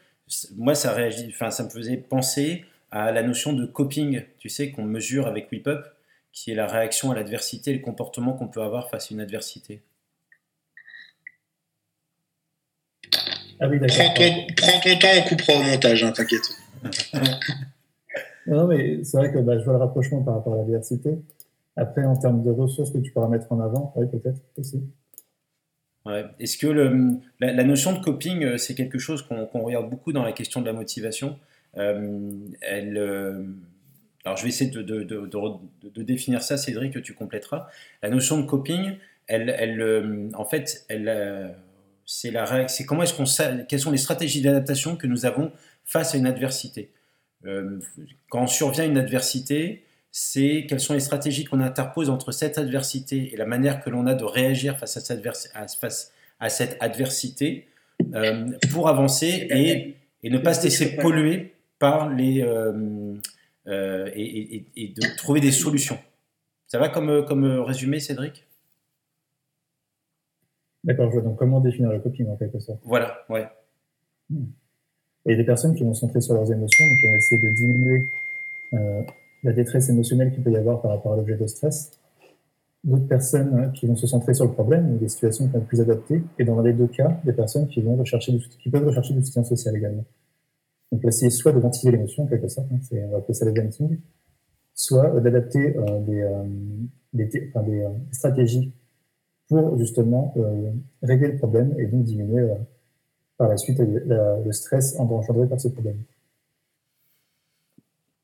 Moi, 0.55 0.75
ça, 0.75 0.93
réagit, 0.93 1.27
enfin, 1.29 1.51
ça 1.51 1.63
me 1.63 1.69
faisait 1.69 1.97
penser 1.97 2.65
à 2.91 3.11
la 3.11 3.23
notion 3.23 3.53
de 3.53 3.65
coping, 3.65 4.23
tu 4.39 4.49
sais, 4.49 4.71
qu'on 4.71 4.83
mesure 4.83 5.27
avec 5.27 5.51
WIPUP, 5.51 5.79
qui 6.33 6.51
est 6.51 6.55
la 6.55 6.67
réaction 6.67 7.11
à 7.11 7.15
l'adversité, 7.15 7.73
le 7.73 7.79
comportement 7.79 8.33
qu'on 8.33 8.47
peut 8.47 8.61
avoir 8.61 8.89
face 8.89 9.11
à 9.11 9.15
une 9.15 9.21
adversité. 9.21 9.81
Ah 13.59 13.67
oui, 13.67 13.77
prends, 13.79 14.13
ton, 14.13 14.47
prends 14.57 14.79
ton 14.79 14.97
temps, 14.97 15.07
on 15.17 15.29
coupera 15.29 15.53
au 15.53 15.63
montage, 15.63 16.03
hein, 16.03 16.11
t'inquiète. 16.11 16.49
Non, 18.47 18.65
mais 18.67 19.03
c'est 19.03 19.17
vrai 19.17 19.31
que 19.31 19.37
bah, 19.37 19.59
je 19.59 19.63
vois 19.63 19.73
le 19.73 19.79
rapprochement 19.79 20.23
par 20.23 20.35
rapport 20.35 20.53
à 20.55 20.57
la 20.57 20.63
diversité. 20.63 21.19
Après, 21.75 22.03
en 22.03 22.17
termes 22.17 22.43
de 22.43 22.49
ressources 22.49 22.91
que 22.91 22.97
tu 22.97 23.11
pourras 23.11 23.27
mettre 23.27 23.51
en 23.51 23.59
avant, 23.59 23.93
oui, 23.95 24.07
peut-être 24.07 24.41
aussi. 24.57 24.83
Est-ce 26.39 26.57
que 26.57 26.67
la, 27.39 27.63
notion 27.63 27.93
de 27.93 28.03
coping, 28.03 28.43
euh, 28.43 28.57
c'est 28.57 28.73
quelque 28.73 28.97
chose 28.97 29.21
qu'on 29.21 29.45
qu 29.45 29.57
regarde 29.57 29.89
beaucoup 29.89 30.13
dans 30.13 30.23
la 30.23 30.31
question 30.31 30.61
de 30.61 30.65
la 30.65 30.73
motivation 30.73 31.37
euh, 31.77 32.31
euh, 32.71 33.43
Alors, 34.25 34.37
je 34.37 34.43
vais 34.43 34.49
essayer 34.49 34.71
de, 34.71 36.01
définir 36.01 36.41
ça, 36.41 36.57
Cédric, 36.57 36.93
que 36.93 36.99
tu 36.99 37.13
compléteras. 37.13 37.67
La 38.01 38.09
notion 38.09 38.41
de 38.41 38.47
coping, 38.47 38.97
elle, 39.27 40.31
en 40.33 40.45
fait, 40.45 40.85
c'est 42.05 42.33
c'est 42.67 42.85
comment 42.85 43.03
est-ce 43.03 43.13
qu'on 43.13 43.65
quelles 43.65 43.79
sont 43.79 43.91
les 43.91 43.97
stratégies 43.97 44.41
d'adaptation 44.41 44.95
que 44.95 45.05
nous 45.05 45.25
avons 45.25 45.51
face 45.85 46.15
à 46.15 46.17
une 46.17 46.25
adversité. 46.25 46.91
Quand 48.29 48.47
survient 48.47 48.85
une 48.85 48.97
adversité, 48.97 49.83
c'est 50.11 50.65
quelles 50.67 50.81
sont 50.81 50.93
les 50.93 50.99
stratégies 50.99 51.45
qu'on 51.45 51.61
interpose 51.61 52.09
entre 52.09 52.33
cette 52.33 52.57
adversité 52.57 53.33
et 53.33 53.37
la 53.37 53.45
manière 53.45 53.81
que 53.81 53.89
l'on 53.89 54.05
a 54.07 54.13
de 54.13 54.25
réagir 54.25 54.77
face 54.77 54.97
à 54.97 54.99
cette, 54.99 55.25
à, 55.55 55.67
face 55.67 56.13
à 56.39 56.49
cette 56.49 56.77
adversité 56.81 57.67
euh, 58.13 58.49
pour 58.73 58.89
avancer 58.89 59.47
et, 59.49 59.95
et, 60.23 60.29
ne 60.29 60.37
pas 60.37 60.53
se 60.53 60.63
laisser 60.63 60.97
polluer 60.97 61.53
par 61.79 62.09
les 62.09 62.41
euh, 62.41 63.15
euh, 63.67 64.09
et, 64.13 64.55
et, 64.55 64.65
et, 64.75 64.87
de 64.89 65.15
trouver 65.15 65.39
des 65.39 65.51
solutions. 65.51 65.97
Ça 66.67 66.77
va 66.77 66.89
comme, 66.89 67.25
comme 67.25 67.45
résumé, 67.61 67.99
Cédric? 67.99 68.45
D'accord, 70.83 71.09
je 71.09 71.13
vois. 71.13 71.21
Donc, 71.21 71.37
comment 71.37 71.59
définir 71.59 71.91
le 71.91 71.99
coping 71.99 72.27
en 72.27 72.35
quelque 72.35 72.59
sorte? 72.59 72.79
Voilà, 72.83 73.23
ouais. 73.29 73.47
Hmm. 74.29 74.45
Et 75.25 75.35
des 75.35 75.43
personnes 75.43 75.75
qui 75.75 75.83
vont 75.83 75.93
se 75.93 76.01
centrer 76.01 76.21
sur 76.21 76.33
leurs 76.33 76.51
émotions, 76.51 76.85
qui 76.99 77.07
vont 77.07 77.15
essayer 77.15 77.41
de 77.41 77.49
diminuer 77.55 78.09
la 79.43 79.53
détresse 79.53 79.89
émotionnelle 79.89 80.31
qu'il 80.31 80.43
peut 80.43 80.51
y 80.51 80.57
avoir 80.57 80.81
par 80.81 80.91
rapport 80.91 81.13
à 81.13 81.17
l'objet 81.17 81.35
de 81.35 81.47
stress, 81.47 81.91
d'autres 82.83 83.07
personnes 83.07 83.53
hein, 83.55 83.69
qui 83.69 83.85
vont 83.85 83.95
se 83.95 84.07
centrer 84.07 84.33
sur 84.33 84.45
le 84.45 84.51
problème, 84.51 84.97
des 84.97 85.07
situations 85.07 85.45
qui 85.45 85.53
vont 85.53 85.59
être 85.59 85.67
plus 85.67 85.81
adaptées, 85.81 86.23
et 86.39 86.43
dans 86.43 86.61
les 86.61 86.73
deux 86.73 86.87
cas, 86.87 87.19
des 87.23 87.33
personnes 87.33 87.67
qui, 87.67 87.81
vont 87.81 87.95
rechercher 87.95 88.31
du, 88.31 88.39
qui 88.39 88.69
peuvent 88.69 88.85
rechercher 88.85 89.13
du 89.13 89.23
soutien 89.23 89.43
social 89.43 89.75
également. 89.75 90.05
Donc, 90.91 91.05
essayer 91.05 91.29
soit 91.29 91.51
de 91.53 91.59
ventiler 91.59 91.93
l'émotion, 91.93 92.23
en 92.23 92.27
quelque 92.27 92.47
sorte, 92.47 92.67
hein, 92.71 92.79
c'est, 92.81 93.03
on 93.05 93.11
va 93.11 93.17
appeler 93.17 93.33
ça 93.33 93.45
le 93.45 93.53
venting, 93.53 93.99
soit 94.73 95.13
euh, 95.15 95.19
d'adapter 95.19 95.77
euh, 95.77 95.99
des, 96.01 96.21
euh, 96.21 96.43
des, 97.13 97.25
des, 97.25 97.87
stratégies 98.11 98.73
pour 99.47 99.77
justement 99.77 100.33
régler 101.03 101.33
le 101.33 101.37
problème 101.37 101.75
et 101.77 101.85
donc 101.85 102.05
diminuer 102.05 102.47
par 103.35 103.49
la 103.49 103.57
suite 103.57 103.79
le 103.81 104.51
stress 104.53 104.97
engendré 104.97 105.45
par 105.45 105.59
ce 105.59 105.67
problème. 105.67 105.97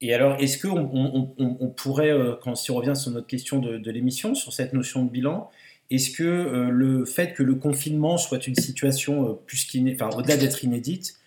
Et 0.01 0.13
alors, 0.13 0.39
est-ce 0.39 0.59
qu'on 0.59 1.33
on, 1.39 1.69
pourrait, 1.69 2.13
quand, 2.43 2.55
si 2.55 2.69
on 2.69 2.75
revient 2.75 2.95
sur 2.95 3.09
notre 3.11 3.25
question 3.25 3.59
de, 3.59 3.91
l'émission, 3.91 4.35
sur 4.35 4.53
cette 4.53 4.73
notion 4.73 5.03
de 5.03 5.09
bilan, 5.09 5.49
est-ce 5.89 6.11
que 6.11 6.69
le 6.69 7.03
fait 7.05 7.33
que 7.33 7.41
le 7.41 7.55
confinement 7.55 8.19
soit 8.19 8.45
une 8.45 8.55
situation 8.55 9.39
qu'inédite, 9.47 9.99
enfin, 9.99 10.15
au-delà 10.15 10.37
d'être 10.37 10.63
inédite, 10.63 11.17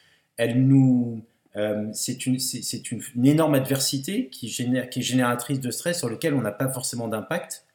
elle 0.41 0.67
nous, 0.67 1.23
euh, 1.57 1.87
c'est 1.93 2.25
une, 2.27 2.39
une, 3.17 3.27
énorme 3.27 3.55
adversité 3.55 4.29
qui, 4.29 4.49
génère, 4.49 4.89
qui 4.89 5.01
est 5.01 5.03
génératrice 5.03 5.61
de 5.61 5.71
stress 5.71 5.99
sur 5.99 6.09
lequel 6.09 6.33
on 6.35 6.41
n'a 6.41 6.53
pas 6.53 6.69
forcément 6.69 7.09
d'impact? 7.09 7.67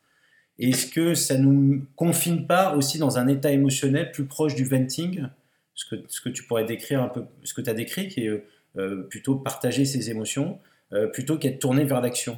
Est-ce 0.57 0.87
que 0.87 1.13
ça 1.13 1.37
ne 1.37 1.43
nous 1.43 1.85
confine 1.95 2.47
pas 2.47 2.75
aussi 2.75 2.97
dans 2.97 3.19
un 3.19 3.27
état 3.27 3.51
émotionnel 3.51 4.11
plus 4.11 4.25
proche 4.25 4.55
du 4.55 4.63
venting, 4.63 5.27
ce 5.75 5.85
que, 5.85 5.95
ce 6.07 6.21
que 6.21 6.29
tu 6.29 6.43
pourrais 6.43 6.63
décrire 6.63 7.03
un 7.03 7.09
peu, 7.09 7.25
ce 7.43 7.53
que 7.53 7.61
tu 7.61 7.69
as 7.69 7.73
décrit, 7.73 8.07
qui 8.07 8.21
est 8.21 8.43
euh, 8.77 9.03
plutôt 9.03 9.35
partager 9.35 9.85
ses 9.85 10.09
émotions, 10.09 10.53
euh, 10.53 10.74
plutôt 11.13 11.37
qu'être 11.37 11.59
tourné 11.59 11.83
vers 11.83 12.01
l'action 12.01 12.37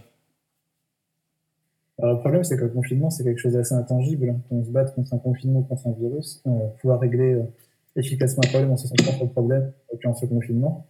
le 1.99 2.19
problème, 2.19 2.43
c'est 2.43 2.57
que 2.57 2.61
le 2.61 2.69
confinement, 2.69 3.09
c'est 3.09 3.23
quelque 3.23 3.39
chose 3.39 3.53
d'assez 3.53 3.73
intangible. 3.73 4.35
Quand 4.49 4.57
on 4.57 4.63
se 4.63 4.69
bat 4.69 4.85
contre 4.85 5.15
un 5.15 5.17
confinement, 5.17 5.63
contre 5.63 5.87
un 5.87 5.93
virus, 5.93 6.43
pouvoir 6.79 6.99
régler 6.99 7.41
efficacement 7.97 8.43
un 8.45 8.49
problème, 8.49 8.71
on 8.71 8.77
se 8.77 8.87
centre 8.87 9.03
sur 9.03 9.23
le 9.23 9.31
problème, 9.31 9.71
en 10.05 10.13
ce 10.13 10.25
confinement. 10.25 10.85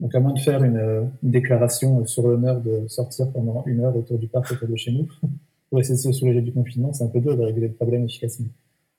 Donc, 0.00 0.14
à 0.14 0.20
moins 0.20 0.32
de 0.32 0.38
faire 0.38 0.62
une, 0.62 1.10
déclaration 1.22 2.04
sur 2.06 2.26
l'honneur 2.26 2.60
de 2.60 2.86
sortir 2.88 3.30
pendant 3.32 3.62
une 3.66 3.80
heure 3.80 3.96
autour 3.96 4.18
du 4.18 4.28
parc 4.28 4.50
autour 4.52 4.68
de 4.68 4.76
chez 4.76 4.92
nous, 4.92 5.08
pour 5.70 5.80
essayer 5.80 5.96
de 5.96 6.00
se 6.00 6.12
soulager 6.12 6.42
du 6.42 6.52
confinement, 6.52 6.92
c'est 6.92 7.04
un 7.04 7.08
peu 7.08 7.20
dur 7.20 7.36
de 7.36 7.42
régler 7.42 7.68
le 7.68 7.74
problème 7.74 8.04
efficacement. 8.04 8.48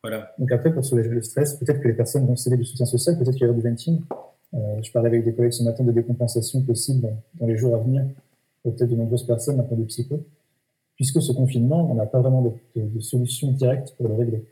Voilà. 0.03 0.33
Donc 0.37 0.51
après, 0.51 0.73
pour 0.73 0.83
soulager 0.83 1.09
le 1.09 1.21
stress, 1.21 1.55
peut-être 1.55 1.81
que 1.81 1.87
les 1.87 1.93
personnes 1.93 2.25
vont 2.25 2.35
céder 2.35 2.57
du 2.57 2.65
soutien 2.65 2.85
social, 2.85 3.17
peut-être 3.17 3.33
qu'il 3.33 3.43
y 3.43 3.49
aura 3.49 3.55
du 3.55 3.61
venting. 3.61 4.01
Euh, 4.55 4.81
je 4.81 4.91
parlais 4.91 5.09
avec 5.09 5.25
des 5.25 5.33
collègues 5.33 5.51
ce 5.51 5.63
matin 5.63 5.83
de 5.83 5.91
décompensation 5.91 6.61
possible 6.61 7.09
dans 7.35 7.47
les 7.47 7.57
jours 7.57 7.75
à 7.75 7.79
venir, 7.79 8.05
peut-être 8.63 8.89
de 8.89 8.95
nombreuses 8.95 9.25
personnes, 9.25 9.59
un 9.59 9.63
peu 9.63 9.75
de 9.75 9.83
psycho, 9.83 10.23
puisque 10.95 11.21
ce 11.21 11.33
confinement, 11.33 11.91
on 11.91 11.95
n'a 11.95 12.05
pas 12.05 12.21
vraiment 12.21 12.41
de, 12.75 12.99
solution 13.01 13.51
directe 13.51 13.93
pour 13.97 14.07
le 14.07 14.15
régler. 14.15 14.43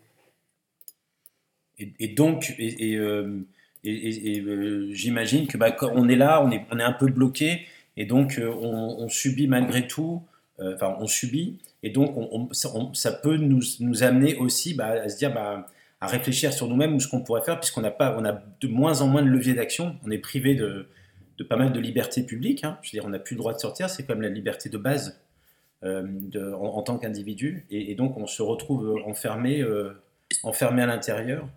Et, 2.00 2.10
donc, 2.10 2.56
euh, 2.60 3.42
euh, 3.86 4.88
j'imagine 4.92 5.48
que 5.48 5.58
bah, 5.58 5.72
quand 5.72 5.92
on 5.96 6.08
est 6.08 6.16
là, 6.16 6.44
on 6.46 6.52
est, 6.52 6.84
un 6.84 6.94
peu 6.94 7.08
bloqué, 7.08 7.62
et 7.98 8.06
donc 8.06 8.40
on, 8.40 9.08
subit 9.10 9.48
malgré 9.48 9.88
tout, 9.88 10.22
enfin 10.60 10.96
on 11.00 11.08
subit, 11.08 11.60
et 11.82 11.90
donc 11.90 12.16
on, 12.16 12.50
ça, 12.54 13.12
peut 13.12 13.38
nous, 13.38 13.62
nous 13.80 14.04
amener 14.04 14.36
aussi 14.36 14.76
bah, 14.76 14.92
à 15.04 15.10
se 15.10 15.18
dire, 15.18 15.34
bah, 15.34 15.68
à 16.04 16.08
réfléchir 16.08 16.54
sur 16.54 16.68
nous-mêmes 16.68 16.96
ou 16.96 17.00
ce 17.00 17.08
qu'on 17.08 17.22
pourrait 17.22 17.44
faire, 17.44 17.60
puisqu'on 17.60 17.82
n'a 17.82 17.92
pas, 17.92 18.16
on 18.18 18.26
a 18.26 18.42
de 18.62 18.68
moins 18.68 19.02
en 19.02 19.08
moins 19.08 19.22
de 19.22 19.28
leviers 19.28 19.54
d'action, 19.54 19.96
on 20.06 20.12
est 20.12 20.18
privé 20.18 20.56
de, 20.56 20.88
de, 21.38 21.44
pas 21.44 21.56
mal 21.56 21.72
de 21.72 21.80
libertés 21.80 22.24
publiques, 22.24 22.64
hein. 22.64 22.78
je 22.82 22.90
veux 22.90 23.00
dire, 23.00 23.06
on 23.06 23.12
n'a 23.12 23.20
plus 23.20 23.36
le 23.36 23.40
droit 23.40 23.54
de 23.54 23.60
sortir, 23.60 23.90
c'est 23.90 24.06
comme 24.06 24.22
la 24.22 24.30
liberté 24.30 24.70
de 24.70 24.78
base 24.78 25.20
de, 25.82 26.54
en, 26.54 26.82
tant 26.82 26.98
qu'individu, 26.98 27.66
et, 27.70 27.92
et, 27.92 27.96
donc 27.96 28.18
on 28.18 28.26
se 28.26 28.42
retrouve 28.42 29.02
enfermé, 29.06 29.62
enfermé 30.44 30.82
à 30.82 30.86
l'intérieur. 30.86 31.48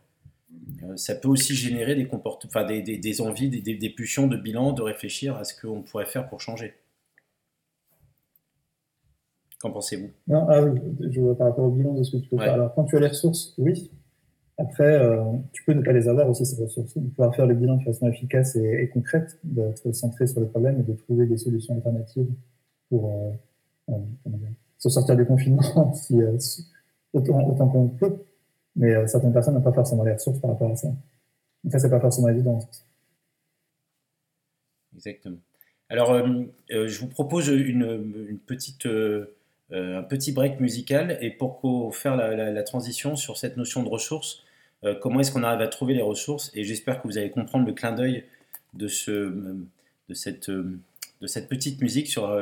Euh, 0.83 0.97
ça 0.97 1.15
peut 1.15 1.29
aussi 1.29 1.55
générer 1.55 1.95
des, 1.95 2.09
enfin, 2.13 2.65
des, 2.65 2.83
des, 2.83 3.21
envies, 3.21 3.49
des, 3.49 3.75
des, 3.75 3.91
pulsions 3.91 4.27
de 4.27 4.37
bilan, 4.37 4.73
de 4.73 4.83
réfléchir 4.83 5.37
à 5.37 5.45
ce 5.45 5.59
qu'on 5.61 5.83
pourrait 5.83 6.07
faire 6.07 6.29
pour 6.29 6.41
changer. 6.41 6.75
Qu'en 9.61 9.71
pensez-vous? 9.71 10.11
Non, 10.29 10.47
ah 10.49 10.63
oui, 10.63 10.79
je 11.01 11.33
par 11.35 11.49
rapport 11.49 11.65
au 11.65 11.71
bilan 11.71 11.95
de 11.95 12.03
ce 12.03 12.17
que 12.17 12.23
tu 12.23 12.29
peux 12.29 12.39
faire. 12.39 12.55
Alors, 12.55 12.75
quand 12.75 12.85
tu 12.85 12.97
as 12.97 13.01
les 13.01 13.09
ressources, 13.09 13.55
oui. 13.59 13.91
Après, 14.59 14.99
euh, 14.99 15.23
tu 15.53 15.65
peux 15.65 15.73
ne 15.73 15.83
pas 15.83 15.93
les 15.93 16.09
avoir 16.09 16.29
aussi, 16.29 16.47
ces 16.47 16.63
ressources. 16.63 16.97
De 16.97 17.09
pouvoir 17.09 17.35
faire 17.35 17.47
le 17.47 17.55
bilan 17.55 17.77
de 17.77 17.85
façon 17.85 18.09
efficace 18.09 18.57
et, 18.57 18.89
concrète, 18.93 19.39
d'être 19.45 19.93
centré 19.93 20.27
sur 20.27 20.41
le 20.41 20.49
problème 20.49 20.81
et 20.81 20.83
de 20.83 20.95
trouver 20.95 21.27
des 21.27 21.37
solutions 21.37 21.75
alternatives 21.75 22.31
pour 22.89 23.13
euh, 23.91 23.95
se 24.79 24.89
sortir 24.89 25.17
du 25.17 25.25
confinement 25.25 25.93
autant, 27.13 27.69
qu'on 27.69 27.89
peut. 27.89 28.17
Mais 28.75 28.95
euh, 28.95 29.07
certaines 29.07 29.33
personnes 29.33 29.55
n'ont 29.55 29.63
pas 29.63 29.73
forcément 29.73 30.05
les 30.05 30.13
ressources 30.13 30.39
par 30.41 30.51
rapport 30.51 30.71
à 30.71 30.77
ça. 30.77 30.89
Donc 30.89 31.73
ça, 31.73 31.79
c'est 31.79 31.91
pas 31.91 32.01
forcément 32.01 32.29
évident. 32.29 32.59
Exactement. 34.95 35.39
Alors, 35.89 36.13
euh, 36.13 36.45
euh, 36.73 36.89
je 36.89 37.01
vous 37.01 37.09
propose 37.09 37.49
une, 37.49 38.39
petite, 38.47 38.87
un 38.87 40.03
petit 40.03 40.33
break 40.33 40.61
musical 40.61 41.17
et 41.21 41.31
pour 41.31 41.95
faire 41.97 42.17
la, 42.17 42.63
transition 42.63 43.17
sur 43.17 43.37
cette 43.37 43.57
notion 43.57 43.83
de 43.83 43.89
ressources, 43.89 44.45
comment 45.01 45.21
est-ce 45.21 45.33
qu'on 45.33 45.43
arrive 45.43 45.61
à 45.61 45.69
trouver 45.69 45.95
les 45.95 46.03
ressources 46.03 46.51
Et 46.55 46.65
j'espère 46.65 47.03
que 47.03 47.09
vous 47.09 47.19
allez 47.19 47.31
comprendre 47.31 47.67
le 47.67 47.73
clin 47.73 47.93
d'œil 47.93 48.25
de, 48.75 48.89
ce, 48.89 49.11
de, 50.09 50.15
cette, 50.15 50.49
petite 51.49 51.81
musique 51.81 52.07
sur 52.07 52.37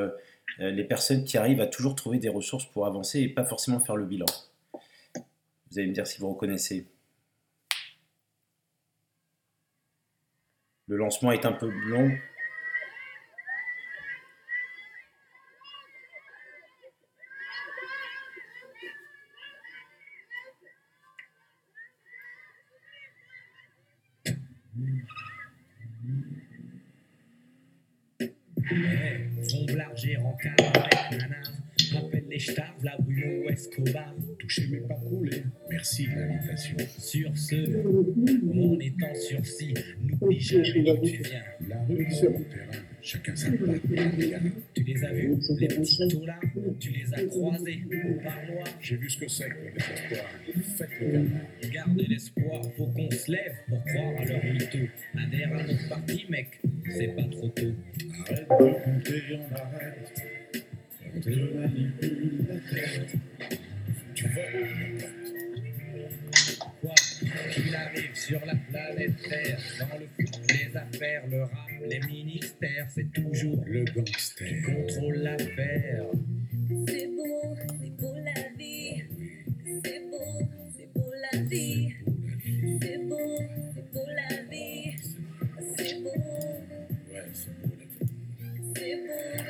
les 0.59 0.85
personnes 0.85 1.25
qui 1.25 1.39
arrivent 1.39 1.61
à 1.61 1.67
toujours 1.67 1.95
trouver 1.95 2.19
des 2.19 2.29
ressources 2.29 2.67
pour 2.67 2.87
avancer 2.87 3.21
et 3.21 3.29
pas 3.29 3.45
forcément 3.45 3.81
faire 3.81 3.97
le 3.97 4.05
bilan. 4.05 4.27
Vous 5.71 5.79
allez 5.79 5.89
me 5.89 5.95
dire 5.95 6.07
si 6.07 6.21
vous 6.21 6.29
reconnaissez. 6.29 6.87
Le 10.87 10.97
lancement 10.97 11.33
est 11.33 11.47
un 11.47 11.53
peu 11.53 11.69
long. 11.69 12.11
Eh, 28.71 29.29
Trompe 29.49 29.71
l'argent 29.77 30.25
en 30.25 30.37
camarade, 30.37 31.19
nanar 31.19 31.64
la 32.83 32.97
Bruno 32.99 33.49
Escobar. 33.49 34.15
Touchez 34.39 34.67
mais 34.71 34.79
pas 34.79 34.95
couler. 34.95 35.45
Merci 35.71 36.07
de 36.07 36.15
l'invitation. 36.15 36.77
Sur 36.99 37.37
ce, 37.37 37.55
on 38.53 38.79
est 38.81 38.95
en 39.03 39.15
sursis. 39.15 39.75
N'oublie 40.03 40.41
jamais 40.41 41.01
tu 41.01 41.23
viens. 41.23 41.43
La 41.69 41.83
rue 41.85 42.11
sur 42.11 42.31
le 42.31 42.45
terrain. 42.45 42.83
Chacun 43.01 43.37
sa 43.37 43.51
place. 43.51 43.71
Tu 44.75 44.83
les 44.83 45.05
as 45.05 45.13
vus, 45.13 45.37
les 45.59 45.69
petits 45.69 46.09
taux 46.09 46.25
là? 46.27 46.41
Tu 46.81 46.91
les 46.91 47.13
as 47.15 47.25
croisés 47.27 47.83
au 47.91 48.23
parloir 48.23 48.67
J'ai 48.81 48.97
vu 48.97 49.11
ce 49.11 49.19
que 49.19 49.29
c'est 49.29 49.49
que 49.49 49.55
le 49.55 49.73
désespoir. 49.73 50.31
Faites 50.77 51.01
le 51.01 51.13
gamin. 51.13 51.41
Gardez 51.71 52.07
l'espoir, 52.07 52.63
faut 52.77 52.87
qu'on 52.87 53.11
se 53.11 53.31
lève 53.31 53.57
pour 53.69 53.85
croire 53.85 54.21
à 54.21 54.25
leur 54.25 54.45
mytho. 54.45 54.79
Adhère 55.19 55.55
à 55.55 55.63
notre 55.63 55.89
parti, 55.89 56.27
mec, 56.31 56.61
c'est 56.89 57.15
pas 57.15 57.25
trop 57.25 57.49
tôt. 57.49 57.75
Arrête 58.27 58.49
de 58.49 58.85
compter, 58.85 59.23
on 59.33 59.55
arrête. 59.55 60.44
Tu 61.21 61.31
voles 64.29 64.99
Quoi 66.81 66.95
qu'il 67.53 67.75
arrive 67.75 68.15
sur 68.15 68.41
la 68.45 68.55
planète 68.55 69.17
Terre, 69.29 69.59
dans 69.79 69.99
le 69.99 70.07
foot, 70.07 70.41
les 70.51 70.77
affaires, 70.77 71.27
le 71.29 71.43
rap, 71.43 71.71
les 71.89 72.01
ministères, 72.01 72.89
c'est 72.95 73.13
toujours 73.13 73.63
le 73.67 73.85
gangster 73.85 74.49
qui 74.49 74.63
contrôle 74.63 75.17
l'affaire. 75.17 76.05
C'est 76.87 77.07
beau, 77.07 77.57
c'est 77.81 77.97
beau 78.01 78.15
la 78.25 78.49
vie. 78.59 79.05
C'est 79.85 80.03
beau, 80.11 80.49
c'est 80.77 80.93
beau 80.95 81.13
la 81.33 81.39
vie. 81.43 81.95
C'est 82.81 82.99
beau, 83.09 83.39
c'est 83.75 83.93
beau 83.93 84.07
la 84.09 84.43
vie. 84.51 84.97
C'est 85.77 86.03
beau. 86.03 86.11
Ouais, 87.13 87.27
c'est 87.33 87.55
beau 87.61 87.73
la 87.79 87.85
vie. 87.85 88.11
C'est 88.75 88.97
beau 89.07 89.44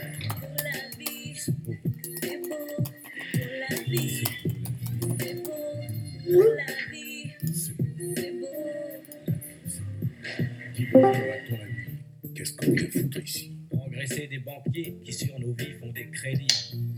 qu'est-ce 12.34 12.56
qu'on 12.56 12.76
foutre 12.76 13.22
ici 13.22 13.52
Progresser 13.70 14.26
des 14.26 14.38
banquiers 14.38 14.94
qui 15.04 15.12
sur 15.12 15.38
nos 15.38 15.52
vies 15.52 15.72
font 15.80 15.92
des 15.92 16.06
crédits. 16.10 16.46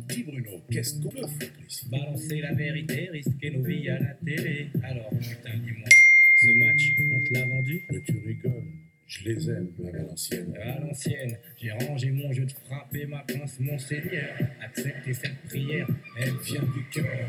Dis 0.08 0.22
Bruno, 0.22 0.60
qu'est-ce 0.70 1.00
qu'on 1.00 1.08
peut 1.08 1.26
foutre 1.26 1.60
ici 1.68 1.88
Balancer 1.88 2.40
la 2.40 2.54
vérité, 2.54 3.08
risquer 3.12 3.50
nos 3.50 3.62
vies 3.62 3.88
à 3.88 3.98
la 3.98 4.14
télé. 4.24 4.68
Alors, 4.82 5.10
putain, 5.10 5.56
dis-moi, 5.58 5.88
ce 6.36 6.50
match, 6.50 6.94
on 7.14 7.20
te 7.20 7.32
l'a 7.32 7.46
vendu? 7.46 7.82
Mais 7.90 8.00
tu 8.00 8.18
rigoles. 8.26 8.85
Je 9.08 9.28
les 9.28 9.50
aime, 9.50 9.70
même 9.78 9.94
à 9.94 10.02
l'ancienne. 10.02 10.52
À 10.60 10.80
l'ancienne, 10.80 11.38
j'ai 11.56 11.70
rangé 11.70 12.10
mon 12.10 12.32
jeu 12.32 12.44
de 12.44 12.50
frapper 12.50 13.06
ma 13.06 13.20
pince, 13.20 13.60
mon 13.60 13.78
Seigneur. 13.78 14.34
Acceptez 14.60 15.14
cette 15.14 15.40
prière, 15.42 15.86
elle 16.18 16.34
vient 16.44 16.62
du 16.62 16.84
cœur. 16.90 17.28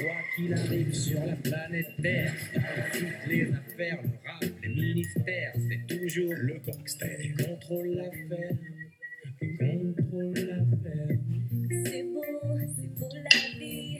Quoi 0.00 0.14
qu'il 0.34 0.54
arrive 0.54 0.94
sur 0.94 1.20
la 1.26 1.36
planète 1.36 1.94
Terre, 2.00 2.34
toutes 2.92 3.26
les 3.28 3.52
affaires, 3.52 3.98
le 4.02 4.10
rap, 4.26 4.44
les 4.62 4.68
ministères, 4.70 5.52
c'est 5.54 5.98
toujours 5.98 6.32
le 6.32 6.58
gangster 6.66 7.18
qui 7.20 7.44
contrôle 7.44 7.88
l'affaire. 7.88 8.56
Qui 9.38 9.56
contrôle 9.58 10.32
l'affaire. 10.32 11.18
C'est 11.84 12.04
beau, 12.04 12.24
c'est 12.74 12.94
beau 12.98 13.08
la 13.14 13.58
vie. 13.58 13.98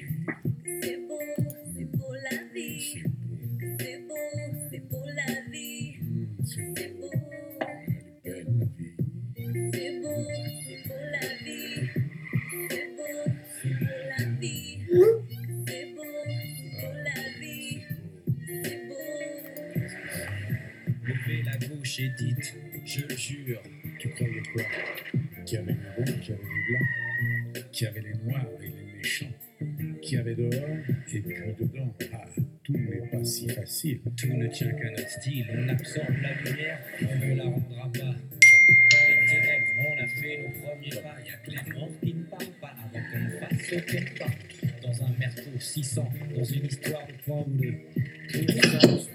C'est 0.81 0.97
beau, 1.07 1.19
c'est 1.77 1.85
beau 1.85 2.15
la 2.31 2.55
vie. 2.55 3.03
C'est 3.79 3.99
beau, 4.09 4.15
c'est 4.71 4.89
beau 4.89 5.05
la 5.15 5.51
vie. 5.53 5.78
Dites, 22.19 22.55
je 22.85 23.01
le 23.03 23.17
jure, 23.17 23.63
Tu 23.99 24.09
croyais 24.11 24.43
quoi? 24.53 24.63
Qu'il 25.45 25.59
y 25.59 25.63
avait 25.63 25.73
du 25.73 25.81
rouge, 25.97 26.21
qu'il 26.21 26.35
y 26.35 26.37
avait 26.37 26.41
du 26.41 26.63
blanc, 26.69 27.63
qu'il 27.73 27.85
y 27.85 27.89
avait 27.89 28.01
les 28.01 28.15
noirs 28.15 28.47
et 28.63 28.67
les 28.67 28.97
méchants, 28.97 29.33
qu'il 30.03 30.19
y 30.19 30.21
avait 30.21 30.35
dehors 30.35 30.53
et 30.53 30.93
puis 31.07 31.21
dedans. 31.21 31.95
Ah, 32.13 32.25
tout 32.63 32.73
n'est 32.73 33.09
pas 33.11 33.25
si 33.25 33.49
facile. 33.49 34.01
tout 34.17 34.29
ne 34.29 34.47
tient 34.49 34.73
qu'à 34.73 34.91
notre 34.91 35.11
style. 35.11 35.47
On 35.53 35.69
absorbe 35.69 36.15
la 36.23 36.51
lumière, 36.51 36.79
on 37.03 37.27
ne 37.27 37.35
la 37.35 37.45
rendra 37.45 37.93
pas. 37.93 39.08
Dans 44.83 45.05
un 45.05 45.11
merco 45.19 45.51
600, 45.59 46.09
dans 46.37 46.45
une 46.45 46.67
histoire 46.67 47.07
de 47.07 47.13
Deux 48.33 48.47
personnes. 48.47 49.07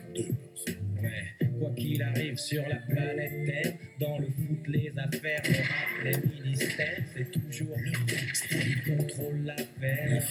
Ouais, 1.01 1.47
quoi 1.59 1.71
qu'il 1.75 2.01
arrive 2.01 2.37
sur 2.37 2.67
la 2.67 2.75
planète 2.75 3.45
Terre, 3.45 3.73
dans 3.99 4.17
le 4.19 4.27
foot, 4.27 4.67
les 4.67 4.93
affaires, 4.97 5.41
rap, 5.43 6.03
les 6.05 6.41
ministères, 6.43 7.03
c'est 7.15 7.31
toujours 7.31 7.77
le 7.77 7.91
qui 7.91 8.95
contrôle 8.95 9.41
l'affaire. 9.43 10.29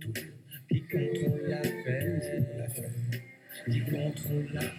Tout 0.00 0.12
Qui 0.68 0.82
contrôle 0.82 1.48
l'affaire. 1.48 2.20
l'affaire. 2.58 2.90
Qui 3.70 3.80
contrôle 3.80 4.48
l'affaire. 4.52 4.71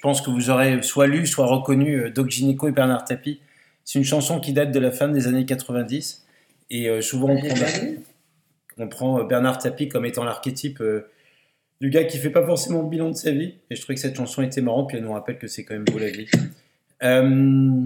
Pense 0.00 0.20
que 0.22 0.30
vous 0.30 0.50
aurez 0.50 0.82
soit 0.82 1.06
lu, 1.06 1.26
soit 1.26 1.46
reconnu 1.46 1.96
euh, 1.96 2.10
Doc 2.10 2.30
Gineco 2.30 2.68
et 2.68 2.72
Bernard 2.72 3.04
Tapie. 3.04 3.40
C'est 3.84 3.98
une 3.98 4.04
chanson 4.04 4.40
qui 4.40 4.52
date 4.52 4.72
de 4.72 4.78
la 4.78 4.90
fin 4.92 5.08
des 5.08 5.26
années 5.26 5.46
90. 5.46 6.26
Et 6.70 6.88
euh, 6.88 7.00
souvent, 7.00 7.30
on 8.78 8.88
prend, 8.88 9.16
on 9.16 9.20
euh, 9.20 9.24
Bernard 9.24 9.58
Tapie 9.58 9.88
comme 9.88 10.04
étant 10.06 10.24
l'archétype 10.24 10.80
euh, 10.80 11.08
du 11.80 11.90
gars 11.90 12.04
qui 12.04 12.18
fait 12.18 12.30
pas 12.30 12.44
forcément 12.44 12.82
le 12.82 12.88
bilan 12.88 13.10
de 13.10 13.16
sa 13.16 13.30
vie. 13.30 13.54
Et 13.70 13.74
je 13.74 13.80
trouvais 13.80 13.94
que 13.94 14.00
cette 14.00 14.16
chanson 14.16 14.42
était 14.42 14.60
marrante, 14.60 14.88
puis 14.88 14.98
elle 14.98 15.04
nous 15.04 15.12
rappelle 15.12 15.38
que 15.38 15.48
c'est 15.48 15.64
quand 15.64 15.74
même 15.74 15.84
beau 15.84 15.98
la 15.98 16.10
vie. 16.10 16.28
Euh, 17.02 17.82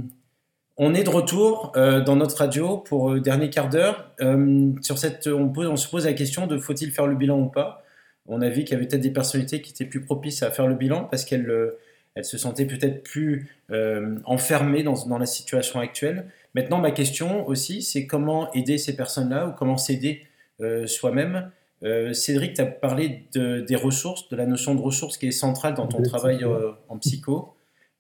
on 0.77 0.95
est 0.95 1.05
de 1.05 1.11
retour 1.11 1.73
euh, 1.77 2.01
dans 2.03 2.17
notre 2.17 2.37
radio 2.37 2.79
pour 2.79 3.11
le 3.13 3.21
dernier 3.21 3.49
quart 3.49 3.71
d'heure. 3.71 4.11
Euh, 4.21 4.73
sur 4.83 4.99
cette, 4.99 5.29
on, 5.29 5.49
pose- 5.49 5.69
on 5.69 5.77
se 5.77 5.89
pose 5.89 6.05
la 6.07 6.13
question 6.13 6.47
de 6.47 6.59
faut-il 6.59 6.91
faire 6.91 7.07
le 7.07 7.15
bilan 7.15 7.39
ou 7.41 7.47
pas? 7.47 7.85
On 8.27 8.41
a 8.43 8.49
vu 8.49 8.65
qu'il 8.65 8.73
y 8.73 8.75
avait 8.75 8.87
peut-être 8.87 9.03
des 9.03 9.13
personnalités 9.13 9.61
qui 9.63 9.73
étaient 9.73 9.85
plus 9.85 10.01
propices 10.01 10.43
à 10.43 10.51
faire 10.51 10.67
le 10.67 10.75
bilan 10.75 11.05
parce 11.05 11.25
qu'elles 11.25 11.73
elles 12.15 12.25
se 12.25 12.39
sentaient 12.39 12.67
peut-être 12.67 13.03
plus 13.03 13.49
euh, 13.71 14.19
enfermées 14.25 14.83
dans, 14.83 15.07
dans 15.07 15.19
la 15.19 15.27
situation 15.27 15.81
actuelle. 15.81 16.27
Maintenant, 16.55 16.79
ma 16.79 16.93
question 16.93 17.47
aussi, 17.49 17.83
c'est 17.83 18.07
comment 18.07 18.53
aider 18.53 18.79
ces 18.79 18.97
personnes-là 18.97 19.49
ou 19.49 19.53
comment 19.53 19.77
s'aider 19.77 20.23
euh, 20.61 20.87
soi-même? 20.87 21.51
Euh, 21.83 22.13
Cédric, 22.13 22.55
tu 22.55 22.61
as 22.61 22.67
parlé 22.67 23.25
de- 23.35 23.61
des 23.61 23.77
ressources, 23.77 24.29
de 24.29 24.37
la 24.37 24.47
notion 24.47 24.75
de 24.75 24.81
ressources 24.81 25.19
qui 25.19 25.27
est 25.27 25.33
centrale 25.33 25.75
dans 25.75 25.89
ton 25.89 26.03
travail 26.03 26.37
psycho. 26.37 26.53
euh, 26.53 26.73
en 26.89 26.99
psycho. 26.99 27.55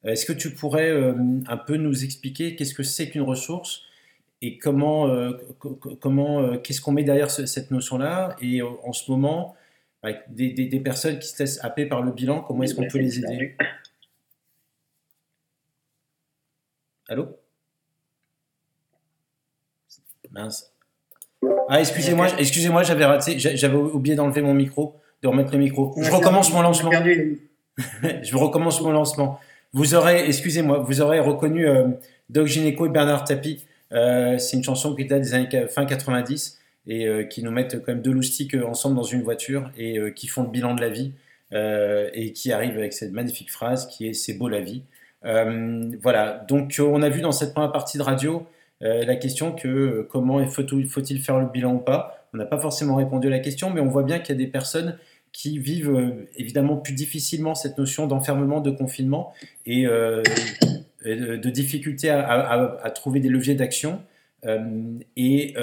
Est-ce 0.05 0.27
que 0.27 0.33
tu 0.33 0.50
pourrais 0.50 0.90
euh, 0.90 1.14
un 1.48 1.57
peu 1.57 1.77
nous 1.77 2.05
expliquer 2.05 2.55
qu'est-ce 2.57 2.74
que 2.74 2.83
c'est 2.83 3.09
qu'une 3.11 3.22
ressource 3.22 3.83
et 4.42 4.59
comment, 4.59 5.09
euh, 5.09 5.33
co- 5.59 5.74
co- 5.74 5.96
comment 5.96 6.40
euh, 6.40 6.59
qu'est-ce 6.59 6.81
qu'on 6.81 6.92
met 6.92 7.05
derrière 7.05 7.31
ce- 7.31 7.46
cette 7.46 7.70
notion-là? 7.70 8.37
Et 8.40 8.61
euh, 8.62 8.66
en 8.85 8.92
ce 8.92 9.11
moment, 9.11 9.57
avec 10.03 10.18
des, 10.29 10.50
des- 10.50 10.66
des 10.66 10.81
personnes 10.81 11.18
qui 11.18 11.29
se 11.29 11.42
laissent 11.42 11.59
happer 11.64 11.87
par 11.87 12.03
le 12.03 12.12
bilan, 12.12 12.42
comment 12.42 12.62
est-ce 12.62 12.74
qu'on 12.74 12.87
peut 12.87 12.98
les 12.98 13.18
aider? 13.18 13.57
Allô? 17.09 17.29
Mince. 20.31 20.73
Ah, 21.69 21.81
excusez-moi, 21.81 22.29
excusez-moi, 22.38 22.83
j'avais 22.83 23.05
raté, 23.05 23.38
j'a- 23.38 23.55
j'avais 23.55 23.77
oublié 23.77 24.17
d'enlever 24.17 24.40
mon 24.43 24.55
micro, 24.55 24.97
de 25.23 25.29
remettre 25.29 25.53
le 25.53 25.59
micro. 25.59 25.95
Je 26.03 26.11
recommence 26.11 26.53
mon 26.53 26.62
lancement. 26.62 26.90
Je 28.23 28.37
recommence 28.37 28.81
mon 28.81 28.93
lancement. 28.93 29.38
Vous 29.73 29.95
aurez, 29.95 30.25
excusez-moi, 30.27 30.79
vous 30.79 31.01
aurez 31.01 31.19
reconnu 31.21 31.67
euh, 31.69 31.88
Doc 32.31 32.47
Gineco 32.47 32.87
et 32.87 32.88
Bernard 32.88 33.25
Tapie. 33.25 33.64
Euh, 33.93 34.38
c'est 34.38 34.57
une 34.57 34.62
chanson 34.64 34.95
qui 34.95 35.05
date 35.05 35.23
des 35.23 35.35
années 35.35 35.67
fin 35.69 35.85
90 35.85 36.61
et 36.87 37.07
euh, 37.07 37.25
qui 37.25 37.43
nous 37.43 37.51
mettent 37.51 37.79
quand 37.85 37.88
même 37.93 38.01
deux 38.03 38.12
loustiques 38.12 38.55
ensemble 38.55 38.97
dans 38.97 39.03
une 39.03 39.23
voiture 39.23 39.71
et 39.77 39.99
qui 40.14 40.29
font 40.29 40.43
le 40.45 40.49
bilan 40.51 40.75
de 40.75 40.81
la 40.81 40.88
vie 40.88 41.12
et 41.53 42.33
qui 42.33 42.51
arrivent 42.53 42.77
avec 42.79 42.93
cette 42.93 43.12
magnifique 43.12 43.51
phrase 43.51 43.87
qui 43.87 44.09
est 44.09 44.12
c'est 44.14 44.35
beau 44.35 44.49
la 44.49 44.61
vie. 44.61 44.83
Euh, 45.25 45.91
voilà, 46.03 46.45
donc 46.49 46.79
on 46.81 47.03
a 47.03 47.09
vu 47.09 47.21
dans 47.21 47.33
cette 47.33 47.53
première 47.55 47.73
partie 47.73 47.99
de 47.99 48.03
radio 48.03 48.47
euh, 48.83 49.05
la 49.05 49.17
question 49.17 49.53
que 49.53 49.69
euh, 49.69 50.09
comment 50.11 50.45
faut-il 50.49 51.23
faire 51.23 51.39
le 51.41 51.47
bilan 51.47 51.75
ou 51.75 51.79
pas? 51.79 52.29
On 52.35 52.37
n'a 52.37 52.45
pas 52.45 52.59
forcément 52.59 52.97
répondu 52.97 53.29
à 53.29 53.31
la 53.31 53.39
question, 53.39 53.71
mais 53.71 53.81
on 53.81 53.89
voit 53.89 54.03
bien 54.03 54.19
qu'il 54.19 54.35
y 54.35 54.39
a 54.39 54.45
des 54.45 54.51
personnes 54.51 54.99
qui 55.33 55.59
vivent 55.59 56.15
évidemment 56.37 56.77
plus 56.77 56.95
difficilement 56.95 57.55
cette 57.57 57.77
notion 57.77 58.07
d'enfermement, 58.07 58.61
de 58.61 58.71
confinement 58.71 59.33
et 59.67 59.85
de, 59.85 61.51
difficulté 61.51 62.09
à, 62.11 62.91
trouver 62.95 63.19
des 63.19 63.29
leviers 63.29 63.57
d'action. 63.57 64.01
Et 65.17 65.55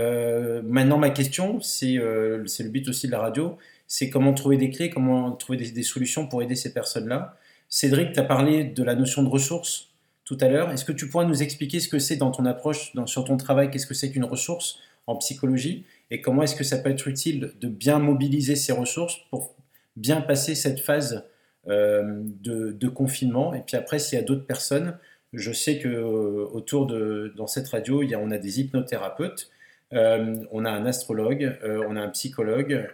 maintenant, 0.63 0.97
ma 0.97 1.09
question, 1.09 1.61
c'est 1.61 1.93
le 1.93 2.69
but 2.69 2.89
aussi 2.89 3.07
de 3.07 3.13
la 3.13 3.19
radio, 3.19 3.57
c'est 3.87 4.09
comment 4.09 4.33
trouver 4.33 4.57
des 4.57 4.69
clés, 4.71 4.89
comment 4.89 5.31
trouver 5.31 5.57
des 5.57 5.83
solutions 5.83 6.27
pour 6.27 6.41
aider 6.41 6.55
ces 6.55 6.73
personnes-là. 6.73 7.37
Cédric, 7.71 8.11
tu 8.11 8.19
as 8.19 8.23
parlé 8.23 8.65
de 8.65 8.83
la 8.83 8.95
notion 8.95 9.23
de 9.23 9.29
ressources 9.29 9.91
tout 10.25 10.37
à 10.41 10.49
l'heure. 10.49 10.71
Est-ce 10.71 10.83
que 10.83 10.91
tu 10.91 11.07
pourrais 11.07 11.25
nous 11.25 11.41
expliquer 11.41 11.79
ce 11.79 11.87
que 11.87 11.99
c'est 11.99 12.17
dans 12.17 12.29
ton 12.29 12.45
approche, 12.45 12.93
dans- 12.95 13.07
sur 13.07 13.23
ton 13.23 13.37
travail, 13.37 13.71
qu'est-ce 13.71 13.87
que 13.87 13.93
c'est 13.93 14.11
qu'une 14.11 14.25
ressource 14.25 14.79
en 15.07 15.15
psychologie 15.15 15.85
et 16.11 16.19
comment 16.19 16.43
est-ce 16.43 16.55
que 16.55 16.65
ça 16.65 16.77
peut 16.77 16.89
être 16.89 17.07
utile 17.07 17.53
de 17.61 17.69
bien 17.69 17.97
mobiliser 17.97 18.57
ces 18.57 18.73
ressources 18.73 19.19
pour 19.29 19.55
bien 19.95 20.19
passer 20.19 20.53
cette 20.53 20.81
phase 20.81 21.23
euh, 21.69 22.21
de, 22.43 22.87
confinement? 22.89 23.53
Et 23.53 23.61
puis 23.61 23.77
après, 23.77 23.99
s'il 23.99 24.19
y 24.19 24.21
a 24.21 24.25
d'autres 24.25 24.45
personnes, 24.45 24.97
je 25.31 25.53
sais 25.53 25.79
que 25.79 25.87
euh, 25.87 26.45
autour 26.51 26.87
de 26.87 27.33
dans 27.37 27.47
cette 27.47 27.69
radio, 27.69 28.03
on 28.19 28.31
a 28.31 28.37
des 28.37 28.59
hypnothérapeutes, 28.59 29.49
euh, 29.93 30.43
on 30.51 30.65
a 30.65 30.71
un 30.71 30.85
astrologue, 30.85 31.57
on 31.63 31.95
a 31.95 32.01
un 32.01 32.09
psychologue, 32.09 32.89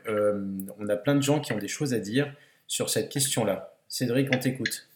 on 0.79 0.87
a 0.87 0.95
plein 0.95 1.15
de 1.15 1.21
gens 1.21 1.39
qui 1.39 1.51
ont 1.53 1.57
des 1.57 1.67
choses 1.67 1.95
à 1.95 1.99
dire 1.99 2.31
sur 2.67 2.91
cette 2.91 3.09
question-là. 3.09 3.76
Cédric, 3.87 4.29
on 4.33 4.39
t'écoute. 4.39 4.87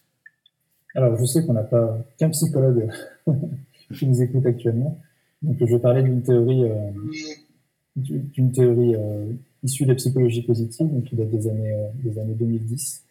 Alors, 0.94 1.16
je 1.16 1.24
sais 1.24 1.44
qu'on 1.44 1.54
n'a 1.54 1.62
pas 1.62 1.98
qu'un 2.18 2.30
psychologue 2.30 2.90
qui 3.94 4.06
nous 4.06 4.20
écoute 4.22 4.44
actuellement. 4.46 5.00
Donc, 5.40 5.56
je 5.58 5.64
vais 5.64 5.78
parler 5.78 6.02
d'une 6.02 6.22
théorie, 6.22 6.64
euh, 6.64 6.90
d'une 7.96 8.52
théorie 8.52 8.94
euh, 8.94 9.32
issue 9.62 9.84
de 9.84 9.90
la 9.90 9.94
psychologie 9.94 10.42
positive, 10.42 10.88
donc 10.92 11.04
qui 11.04 11.16
date 11.16 11.30
des 11.30 11.48
années, 11.48 11.72
euh, 11.72 11.88
des 11.94 12.18
années 12.18 12.34
2010, 12.34 13.04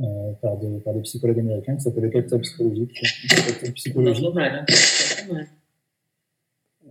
euh, 0.00 0.32
par, 0.42 0.58
des, 0.58 0.78
par 0.80 0.94
des 0.94 1.00
psychologues 1.02 1.40
américains, 1.40 1.76
qui 1.76 1.82
s'appelle 1.82 2.04
le 2.04 2.10
capital 2.10 2.40
psychologique. 2.40 2.92
Le 3.02 3.46
capital 3.46 3.72
psychologique. 3.72 4.26
Hein. 4.36 5.46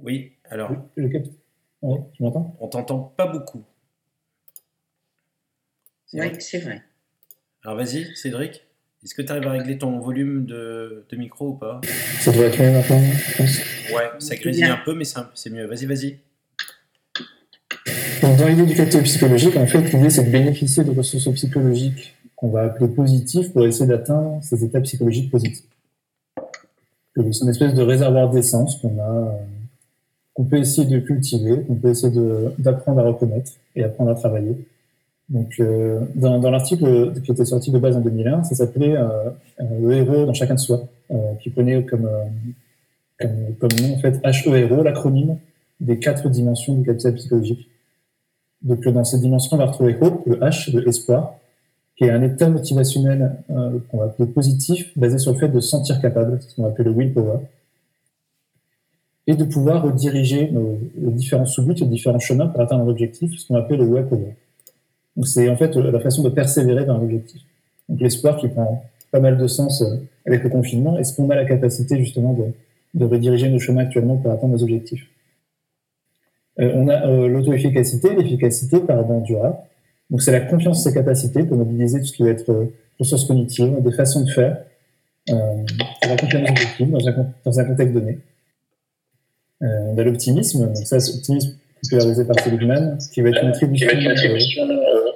Oui, 0.02 0.32
alors, 0.50 0.72
Le. 0.96 1.08
Ouais, 1.82 2.00
tu 2.14 2.24
m'entends? 2.24 2.58
On 2.60 2.68
t'entend 2.68 3.14
pas 3.16 3.28
beaucoup. 3.28 3.64
C'est 6.08 6.20
Oui, 6.20 6.28
vrai 6.30 6.40
c'est 6.40 6.60
vrai. 6.60 6.84
Alors 7.64 7.78
vas-y, 7.78 8.08
Cédric. 8.16 8.64
Est-ce 9.04 9.14
que 9.14 9.22
tu 9.22 9.32
arrives 9.32 9.48
à 9.48 9.52
régler 9.52 9.78
ton 9.78 10.00
volume 10.00 10.46
de, 10.46 11.06
de 11.10 11.18
micro 11.18 11.50
ou 11.50 11.54
pas? 11.54 11.80
Ça 12.20 12.32
doit 12.32 12.46
être 12.46 12.62
mieux 12.62 12.72
maintenant, 12.72 13.02
je 13.02 13.38
pense. 13.38 13.58
Ouais, 13.94 14.10
ça 14.20 14.36
grésille 14.36 14.66
un 14.66 14.80
peu, 14.84 14.94
mais 14.94 15.06
c'est 15.06 15.50
mieux. 15.50 15.66
Vas-y, 15.66 15.86
vas-y. 15.86 16.18
Donc, 18.22 18.38
dans 18.38 18.48
l'idée 18.48 18.66
du 18.66 19.02
psychologique, 19.04 19.56
en 19.56 19.68
fait, 19.68 19.82
l'idée, 19.94 20.10
c'est 20.10 20.26
de 20.26 20.30
bénéficier 20.30 20.84
de 20.84 20.92
ressources 20.92 21.30
psychologiques 21.34 22.16
qu'on 22.36 22.50
va 22.50 22.64
appeler 22.64 22.90
positives 22.90 23.52
pour 23.52 23.66
essayer 23.66 23.88
d'atteindre 23.88 24.40
ces 24.42 24.64
états 24.64 24.82
psychologiques 24.82 25.32
positifs. 25.32 25.66
C'est 27.16 27.42
une 27.42 27.50
espèce 27.50 27.74
de 27.74 27.82
réservoir 27.82 28.30
d'essence 28.30 28.78
qu'on 28.82 28.98
a, 29.00 29.12
euh, 29.12 29.32
qu'on 30.34 30.46
peut 30.46 30.58
essayer 30.58 30.88
de 30.88 31.00
cultiver, 31.00 31.62
qu'on 31.64 31.76
peut 31.76 31.90
essayer 31.90 32.14
d'apprendre 32.58 33.00
à 33.00 33.04
reconnaître 33.04 33.52
et 33.76 33.84
apprendre 33.84 34.12
à 34.12 34.16
travailler. 34.16 34.56
Donc, 35.30 35.54
euh, 35.60 36.00
dans, 36.16 36.40
dans 36.40 36.50
l'article 36.50 37.14
qui 37.22 37.32
était 37.32 37.46
sorti 37.46 37.72
de 37.72 37.78
base 37.78 37.96
en 37.96 38.02
2001, 38.02 38.44
ça 38.44 38.56
s'appelait 38.56 38.96
euh, 38.96 39.30
euh, 39.60 39.64
Le 39.82 39.92
héros 39.94 40.26
dans 40.26 40.34
chacun 40.34 40.56
de 40.56 40.60
soi, 40.60 40.88
euh, 41.12 41.34
qui 41.42 41.52
prenait 41.52 41.84
comme, 41.84 42.06
euh, 42.06 42.24
comme, 43.20 43.56
comme 43.60 43.80
nom, 43.80 43.94
en 43.94 44.00
fait, 44.00 44.20
HERO, 44.24 44.82
l'acronyme 44.84 45.38
des 45.80 46.00
quatre 46.00 46.30
dimensions 46.30 46.76
du 46.76 46.86
capital 46.86 47.14
psychologique. 47.16 47.70
Donc, 48.62 48.86
dans 48.88 49.04
cette 49.04 49.22
dimension, 49.22 49.56
on 49.56 49.60
va 49.60 49.68
retrouver 49.68 49.98
Hope, 50.02 50.26
le 50.26 50.38
H 50.38 50.72
de 50.72 50.86
espoir, 50.88 51.36
qui 51.96 52.06
est 52.06 52.12
un 52.12 52.22
état 52.22 52.50
motivationnel 52.50 53.36
euh, 53.50 53.78
qu'on 53.90 53.98
va 53.98 54.06
appeler 54.06 54.28
positif, 54.28 54.98
basé 54.98 55.18
sur 55.18 55.34
le 55.34 55.38
fait 55.38 55.50
de 55.50 55.60
se 55.60 55.70
sentir 55.70 56.02
capable, 56.02 56.42
ce 56.42 56.56
qu'on 56.56 56.66
appelle 56.66 56.86
le 56.86 56.94
willpower, 56.94 57.40
et 59.28 59.36
de 59.36 59.44
pouvoir 59.44 59.84
rediriger 59.84 60.50
nos, 60.50 60.80
différents 61.12 61.46
sous-buts, 61.46 61.76
les 61.76 61.86
différents 61.86 62.20
chemins 62.20 62.48
pour 62.48 62.62
atteindre 62.62 62.86
l'objectif, 62.86 63.38
ce 63.38 63.48
qu'on 63.48 63.56
appelle 63.56 63.80
le 63.80 63.86
way 63.86 64.04
power. 64.04 64.34
C'est 65.24 65.50
en 65.50 65.58
fait 65.58 65.76
la 65.76 66.00
façon 66.00 66.24
de 66.24 66.30
persévérer 66.30 66.86
vers 66.86 66.96
un 66.96 67.02
objectif. 67.02 67.42
Donc, 67.90 68.00
l'espoir 68.02 68.38
qui 68.38 68.48
prend 68.48 68.84
pas 69.12 69.20
mal 69.20 69.38
de 69.38 69.48
sens 69.48 69.82
euh, 69.82 69.98
avec 70.26 70.44
le 70.44 70.50
confinement, 70.50 70.98
est-ce 70.98 71.16
qu'on 71.16 71.30
a 71.30 71.36
la 71.36 71.46
capacité 71.46 71.98
justement 71.98 72.34
de, 72.34 73.06
rediriger 73.06 73.50
nos 73.50 73.60
chemins 73.60 73.82
actuellement 73.82 74.18
pour 74.18 74.32
atteindre 74.32 74.54
nos 74.54 74.64
objectifs? 74.64 75.08
Euh, 76.60 76.72
on 76.76 76.88
a 76.88 77.08
euh, 77.08 77.28
l'auto-efficacité, 77.28 78.16
l'efficacité 78.16 78.80
par 78.80 78.98
rapport 78.98 79.22
durable. 79.22 79.58
Donc, 80.10 80.22
c'est 80.22 80.32
la 80.32 80.42
confiance 80.42 80.80
en 80.80 80.82
ses 80.82 80.94
capacités 80.94 81.44
pour 81.44 81.58
mobiliser 81.58 82.00
tout 82.00 82.06
ce 82.06 82.14
qui 82.14 82.24
va 82.24 82.30
être 82.30 82.68
ressources 83.00 83.26
cognitives, 83.26 83.82
des 83.82 83.92
façons 83.92 84.24
de 84.24 84.30
faire, 84.30 84.58
pour 85.28 86.12
accomplir 86.12 86.42
nos 86.42 86.50
objectifs 86.50 86.90
dans 86.90 87.08
un, 87.08 87.28
dans 87.46 87.60
un 87.60 87.64
contexte 87.64 87.94
donné. 87.94 88.18
On 89.62 89.98
a 89.98 90.04
l'optimisme, 90.04 90.66
donc 90.66 90.78
ça, 90.78 90.98
popularisé 91.82 92.26
par 92.26 92.40
Seligman, 92.40 92.98
qui 93.12 93.22
va 93.22 93.30
être 93.30 93.44
une 93.44 93.50
attribution. 93.50 93.88
euh, 94.70 95.12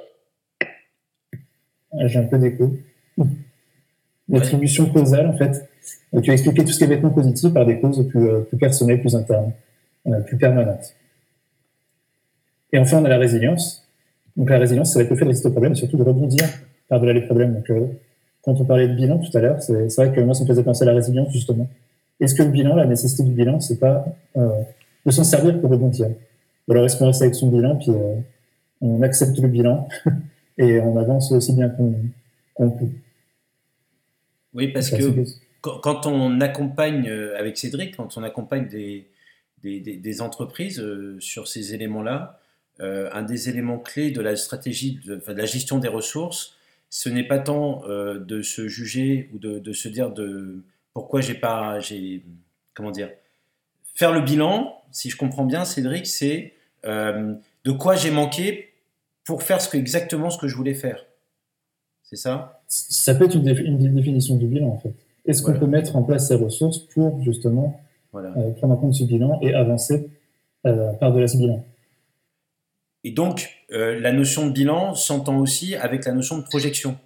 ah, 1.98 2.06
J'ai 2.06 2.18
un 2.18 2.24
peu 2.24 2.38
d'écho. 2.38 2.74
L'attribution 4.28 4.86
causale, 4.86 5.26
en 5.26 5.36
fait, 5.36 5.68
euh, 6.14 6.20
qui 6.20 6.28
va 6.28 6.32
expliquer 6.32 6.64
tout 6.64 6.72
ce 6.72 6.78
qui 6.78 6.84
est 6.84 6.88
vêtements 6.88 7.10
positif 7.10 7.52
par 7.52 7.66
des 7.66 7.78
causes 7.78 8.06
plus, 8.08 8.26
euh, 8.26 8.40
plus 8.40 8.56
personnelles, 8.56 9.00
plus 9.00 9.14
internes, 9.14 9.52
euh, 10.06 10.20
plus 10.20 10.38
permanentes. 10.38 10.94
Et 12.72 12.78
enfin, 12.78 12.98
on 13.00 13.04
a 13.04 13.08
la 13.08 13.18
résilience. 13.18 13.86
Donc 14.36 14.50
la 14.50 14.58
résilience, 14.58 14.92
ça 14.92 14.98
va 14.98 15.04
être 15.04 15.10
le 15.10 15.16
fait 15.16 15.24
de 15.24 15.28
résister 15.28 15.48
aux 15.48 15.52
problèmes 15.52 15.72
et 15.72 15.76
surtout 15.76 15.96
de 15.96 16.02
rebondir 16.02 16.44
par-delà 16.88 17.12
les 17.12 17.20
problèmes. 17.22 17.54
Donc, 17.54 17.70
euh, 17.70 17.86
quand 18.42 18.60
on 18.60 18.64
parlait 18.64 18.88
de 18.88 18.94
bilan 18.94 19.18
tout 19.18 19.36
à 19.36 19.40
l'heure, 19.40 19.62
c'est 19.62 19.88
c'est 19.90 20.04
vrai 20.04 20.14
que 20.14 20.20
moi, 20.20 20.34
ça 20.34 20.42
me 20.42 20.48
faisait 20.48 20.62
penser 20.64 20.82
à 20.82 20.86
la 20.86 20.94
résilience, 20.94 21.30
justement. 21.32 21.68
Est-ce 22.20 22.34
que 22.34 22.42
le 22.42 22.50
bilan, 22.50 22.74
la 22.76 22.86
nécessité 22.86 23.22
du 23.22 23.32
bilan, 23.32 23.60
c'est 23.60 23.78
pas 23.78 24.04
euh, 24.36 24.48
de 25.06 25.10
s'en 25.10 25.24
servir 25.24 25.60
pour 25.60 25.70
rebondir? 25.70 26.08
Ou 26.66 26.72
alors 26.72 26.84
est-ce 26.84 26.96
qu'on 26.96 27.06
reste 27.06 27.22
avec 27.22 27.34
son 27.34 27.50
bilan, 27.50 27.76
puis 27.76 27.90
euh, 27.90 28.16
on 28.80 29.02
accepte 29.02 29.38
le 29.38 29.48
bilan 29.48 29.88
et 30.58 30.80
on 30.80 30.96
avance 30.96 31.30
aussi 31.32 31.52
bien 31.52 31.68
qu'on 31.68 32.70
peut. 32.70 32.86
Oui, 34.54 34.68
parce 34.68 34.90
que 34.90 35.24
quand, 35.60 36.06
on 36.06 36.40
accompagne, 36.40 37.08
euh, 37.08 37.38
avec 37.38 37.58
Cédric, 37.58 37.96
quand 37.96 38.16
on 38.16 38.22
accompagne 38.22 38.68
des, 38.68 39.08
des, 39.62 40.20
entreprises 40.20 40.78
euh, 40.78 41.18
sur 41.20 41.48
ces 41.48 41.74
éléments-là, 41.74 42.40
un 42.80 43.22
des 43.22 43.48
éléments 43.48 43.78
clés 43.78 44.10
de 44.10 44.20
la 44.20 44.34
stratégie, 44.34 45.00
de, 45.06 45.16
enfin, 45.16 45.32
de 45.32 45.38
la 45.38 45.46
gestion 45.46 45.78
des 45.78 45.88
ressources, 45.88 46.56
ce 46.90 47.08
n'est 47.08 47.26
pas 47.26 47.38
tant 47.38 47.82
de 47.86 48.42
se 48.42 48.66
juger 48.66 49.30
ou 49.32 49.38
de, 49.38 49.60
de 49.60 49.72
se 49.72 49.88
dire 49.88 50.10
de 50.10 50.64
pourquoi 50.92 51.20
j'ai 51.20 51.34
pas, 51.34 51.78
j'ai, 51.78 52.24
comment 52.74 52.90
dire, 52.90 53.10
faire 53.94 54.12
le 54.12 54.20
bilan, 54.20 54.82
si 54.90 55.10
je 55.10 55.16
comprends 55.16 55.44
bien, 55.44 55.64
Cédric, 55.64 56.06
c'est 56.06 56.52
euh, 56.84 57.34
de 57.64 57.72
quoi 57.72 57.96
j'ai 57.96 58.10
manqué 58.10 58.72
pour 59.24 59.42
faire 59.42 59.60
ce 59.60 59.68
que, 59.68 59.76
exactement 59.76 60.30
ce 60.30 60.38
que 60.38 60.48
je 60.48 60.56
voulais 60.56 60.74
faire. 60.74 61.04
C'est 62.02 62.16
ça? 62.16 62.62
Ça 62.68 63.14
peut 63.14 63.24
être 63.24 63.36
une, 63.36 63.42
dé- 63.42 63.62
une 63.62 63.94
définition 63.94 64.36
du 64.36 64.46
bilan, 64.46 64.68
en 64.68 64.78
fait. 64.78 64.94
Est-ce 65.26 65.42
qu'on 65.42 65.58
peut 65.58 65.66
mettre 65.66 65.96
en 65.96 66.02
place 66.02 66.28
ces 66.28 66.34
ressources 66.34 66.78
pour, 66.80 67.22
justement, 67.22 67.80
Voilà. 68.12 68.36
euh, 68.36 68.50
prendre 68.52 68.74
en 68.74 68.76
compte 68.76 68.94
ce 68.94 69.04
bilan 69.04 69.40
et 69.40 69.54
avancer 69.54 70.10
euh, 70.66 70.92
par-delà 70.94 71.26
ce 71.26 71.38
bilan? 71.38 71.64
Et 73.04 73.10
donc, 73.10 73.50
la 73.70 74.12
notion 74.12 74.46
de 74.46 74.52
bilan 74.52 74.94
s'entend 74.94 75.38
aussi 75.38 75.74
avec 75.76 76.04
la 76.06 76.12
notion 76.12 76.38
de 76.38 76.42
projection. 76.42 76.96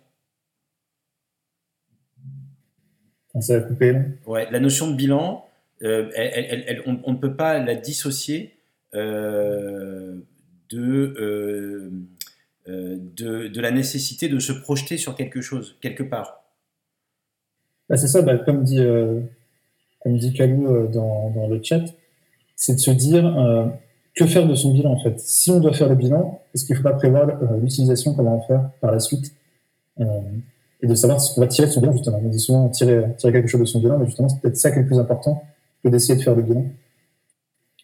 Ça 3.41 3.59
va 3.59 3.67
couper, 3.67 3.93
là? 3.93 4.01
Ouais, 4.27 4.51
la 4.51 4.61
notion 4.61 4.89
de 4.91 4.95
bilan, 4.95 5.48
elle- 5.81 6.83
on, 6.87 7.13
ne 7.13 7.19
peut 7.19 7.35
pas 7.35 7.59
la 7.59 7.75
dissocier 7.75 8.55
euh, 8.95 10.17
de, 10.71 11.15
euh, 11.19 11.91
euh, 12.69 12.97
de, 13.17 13.49
de 13.49 13.61
la 13.61 13.71
nécessité 13.71 14.29
de 14.29 14.39
se 14.39 14.53
projeter 14.53 14.97
sur 14.97 15.15
quelque 15.15 15.41
chose, 15.41 15.77
quelque 15.81 16.03
part. 16.03 16.45
Bah, 17.89 17.97
c'est 17.97 18.09
ça, 18.09 18.23
bah, 18.23 18.37
comme 18.39 18.65
dit, 18.65 18.81
euh, 18.81 19.21
comme 20.01 20.19
dit 20.19 20.33
Kalou 20.33 20.67
euh, 20.67 20.87
dans, 20.89 21.31
dans 21.31 21.49
le 21.49 21.63
chat, 21.63 21.85
c'est 22.57 22.75
de 22.75 22.81
se 22.81 22.91
dire 22.91 23.25
euh, 23.39 23.67
que 24.15 24.27
faire 24.27 24.47
de 24.47 24.55
son 24.55 24.73
bilan 24.73 24.93
en 24.93 25.01
fait? 25.01 25.19
Si 25.21 25.51
on 25.51 25.61
doit 25.61 25.73
faire 25.73 25.89
le 25.89 25.95
bilan, 25.95 26.43
est-ce 26.55 26.65
qu'il 26.65 26.75
ne 26.75 26.79
faut 26.79 26.89
pas 26.89 26.95
prévoir 26.95 27.29
euh, 27.29 27.61
l'utilisation 27.63 28.15
qu'on 28.15 28.25
va 28.25 28.31
en 28.31 28.41
faire 28.41 28.71
par 28.81 28.93
la 28.93 29.01
suite? 29.01 29.33
Euh, 30.01 30.05
et 30.81 30.87
de 30.87 30.95
savoir 30.95 31.21
ce 31.21 31.35
qu'on 31.35 31.41
va 31.41 31.47
tirer 31.49 31.67
de 31.67 31.73
son 31.73 31.81
bilan 31.81 31.93
justement. 31.93 32.21
On 32.25 32.29
dit 32.29 32.39
souvent 32.39 32.69
tirer, 32.69 33.05
tirer 33.17 33.33
quelque 33.33 33.49
chose 33.49 33.61
de 33.61 33.67
son 33.67 33.81
bilan, 33.81 33.99
mais 33.99 34.07
justement 34.07 34.29
c'est 34.29 34.41
peut-être 34.41 34.57
ça 34.57 34.71
qui 34.71 34.79
est 34.79 34.83
le 34.83 34.87
plus 34.87 34.99
important 34.99 35.43
que 35.83 35.89
d'essayer 35.89 36.17
de 36.19 36.23
faire 36.23 36.35
le 36.35 36.43
bilan. 36.43 36.67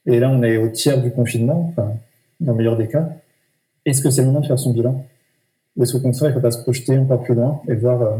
Et 0.06 0.18
là 0.20 0.30
on 0.30 0.42
est 0.42 0.56
au 0.56 0.68
tiers 0.68 1.00
du 1.02 1.10
confinement, 1.10 1.68
enfin, 1.70 1.96
dans 2.40 2.52
le 2.52 2.58
meilleur 2.58 2.76
des 2.76 2.88
cas. 2.88 3.08
Est-ce 3.84 4.02
que 4.02 4.10
c'est 4.10 4.22
le 4.22 4.28
moment 4.28 4.40
de 4.40 4.46
faire 4.46 4.58
son 4.58 4.72
bilan? 4.72 5.06
Ou 5.76 5.82
est-ce 5.82 5.92
qu'au 5.92 6.00
contraire 6.00 6.30
il 6.30 6.34
ne 6.34 6.38
faut 6.38 6.42
pas 6.42 6.50
se 6.50 6.62
projeter 6.62 6.96
encore 6.98 7.22
plus 7.22 7.34
loin 7.34 7.62
et 7.68 7.74
voir 7.74 8.02
euh, 8.02 8.18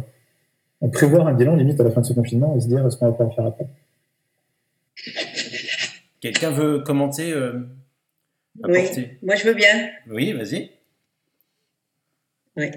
on 0.80 0.90
prévoir 0.90 1.26
un 1.26 1.34
bilan 1.34 1.56
limite 1.56 1.80
à 1.80 1.84
la 1.84 1.90
fin 1.90 2.00
de 2.00 2.06
ce 2.06 2.12
confinement 2.12 2.54
et 2.56 2.60
se 2.60 2.68
dire 2.68 2.86
est-ce 2.86 2.96
qu'on 2.96 3.10
va 3.10 3.16
pas 3.16 3.24
en 3.24 3.30
faire 3.30 3.46
après? 3.46 3.66
Quelqu'un 6.20 6.50
veut 6.50 6.80
commenter 6.80 7.32
euh, 7.32 7.60
Oui, 8.62 8.80
moi 9.22 9.34
je 9.36 9.44
veux 9.44 9.54
bien. 9.54 9.90
Oui, 10.08 10.32
vas-y. 10.32 10.70
Oui. 12.56 12.70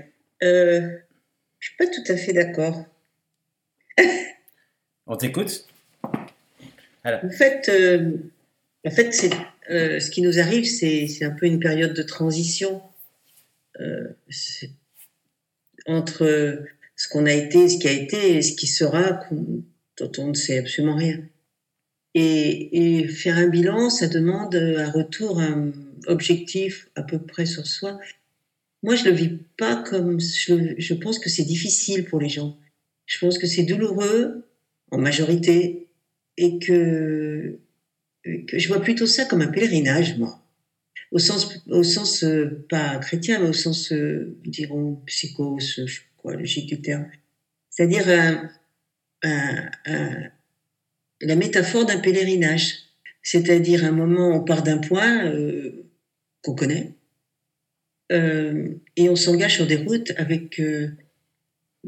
Euh, 0.44 0.98
je 1.60 1.68
suis 1.68 1.78
pas 1.78 1.88
tout 1.88 2.12
à 2.12 2.18
fait 2.18 2.34
d'accord. 2.34 2.84
On 5.08 5.16
t'écoute? 5.16 5.66
En 7.24 7.30
fait, 7.30 7.70
euh, 7.70 8.18
en 8.86 8.92
fait 8.92 9.30
euh, 9.70 10.00
ce 10.00 10.12
qui 10.12 10.22
nous 10.22 10.40
arrive, 10.40 10.66
c'est, 10.66 11.24
un 11.24 11.32
peu 11.32 11.46
une 11.46 11.60
période 11.60 11.94
de 11.94 12.04
transition 12.04 12.82
euh, 13.80 14.10
entre 15.86 16.64
ce 16.96 17.08
qu'on 17.08 17.26
a 17.26 17.34
été, 17.34 17.70
ce 17.70 17.78
qui 17.78 17.88
a 17.88 17.92
été 17.92 18.38
et 18.38 18.42
ce 18.42 18.56
qui 18.56 18.68
sera, 18.68 19.22
dont 19.98 20.12
on 20.18 20.28
ne 20.28 20.34
sait 20.34 20.58
absolument 20.58 20.96
rien. 20.96 21.20
Et, 22.14 23.08
faire 23.08 23.38
un 23.38 23.48
bilan, 23.48 23.90
ça 23.90 24.08
demande 24.08 24.56
un 24.56 24.90
retour, 24.90 25.40
un 25.40 25.72
objectif 26.08 26.90
à 26.96 27.04
peu 27.04 27.20
près 27.20 27.46
sur 27.46 27.68
soi. 27.68 28.00
Moi, 28.84 28.96
je 28.96 29.06
le 29.06 29.12
vis 29.12 29.38
pas 29.58 29.76
comme. 29.76 30.20
Je, 30.20 30.74
je 30.78 30.94
pense 30.94 31.20
que 31.20 31.30
c'est 31.30 31.44
difficile 31.44 32.06
pour 32.06 32.20
les 32.20 32.30
gens. 32.30 32.58
Je 33.06 33.20
pense 33.20 33.38
que 33.38 33.48
c'est 33.48 33.64
douloureux 33.64 34.48
en 34.92 34.98
majorité 34.98 35.87
et 36.38 36.60
que, 36.60 37.60
je 38.26 38.68
vois 38.68 38.82
plutôt 38.82 39.08
ça 39.08 39.26
comme 39.26 39.42
un 39.42 39.48
pèlerinage, 39.48 40.18
moi. 40.18 40.44
Au 41.12 41.20
sens, 41.20 41.64
au 41.68 41.84
sens 41.84 42.24
euh, 42.24 42.66
pas 42.70 42.98
chrétien, 42.98 43.40
mais 43.40 43.50
au 43.50 43.54
sens, 43.54 43.94
euh, 43.94 44.38
dirons, 44.46 45.02
psycho, 45.06 45.58
je 45.60 45.86
sais 45.86 45.86
pas 45.86 46.22
quoi, 46.22 46.36
logique 46.36 46.68
du 46.68 46.82
terme. 46.82 47.08
C'est-à-dire 47.70 48.08
la 51.22 51.36
métaphore 51.36 51.86
d'un 51.86 52.00
pèlerinage. 52.00 52.88
C'est-à-dire 53.22 53.84
un 53.84 53.92
moment, 53.92 54.30
on 54.30 54.44
part 54.44 54.64
d'un 54.64 54.78
point 54.78 55.26
euh, 55.26 55.86
qu'on 56.42 56.56
connaît, 56.56 56.94
euh, 58.10 58.70
et 58.96 59.10
on 59.10 59.18
s'engage 59.18 59.56
sur 59.56 59.68
des 59.68 59.76
routes 59.76 60.14
avec 60.16 60.62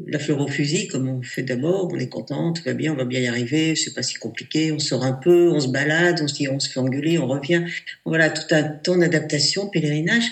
la 0.06 0.18
fleur 0.18 0.40
au 0.40 0.48
fusil, 0.48 0.88
comme 0.88 1.08
on 1.08 1.22
fait 1.22 1.42
d'abord. 1.42 1.90
On 1.92 1.98
est 1.98 2.08
content, 2.08 2.52
tout 2.52 2.62
va 2.64 2.74
bien, 2.74 2.92
on 2.92 2.96
va 2.96 3.04
bien 3.04 3.20
y 3.20 3.26
arriver, 3.26 3.74
c'est 3.76 3.94
pas 3.94 4.02
si 4.02 4.14
compliqué. 4.14 4.72
On 4.72 4.78
sort 4.78 5.04
un 5.04 5.12
peu, 5.12 5.50
on 5.50 5.60
se 5.60 5.68
balade, 5.68 6.20
on 6.22 6.28
se 6.28 6.34
dit, 6.34 6.48
on 6.48 6.60
se 6.60 6.70
fait 6.70 6.80
engueuler, 6.80 7.18
on 7.18 7.26
revient. 7.26 7.64
Voilà, 8.04 8.30
tout 8.30 8.54
un 8.54 8.62
temps 8.62 8.96
d'adaptation, 8.96 9.68
pèlerinage. 9.68 10.24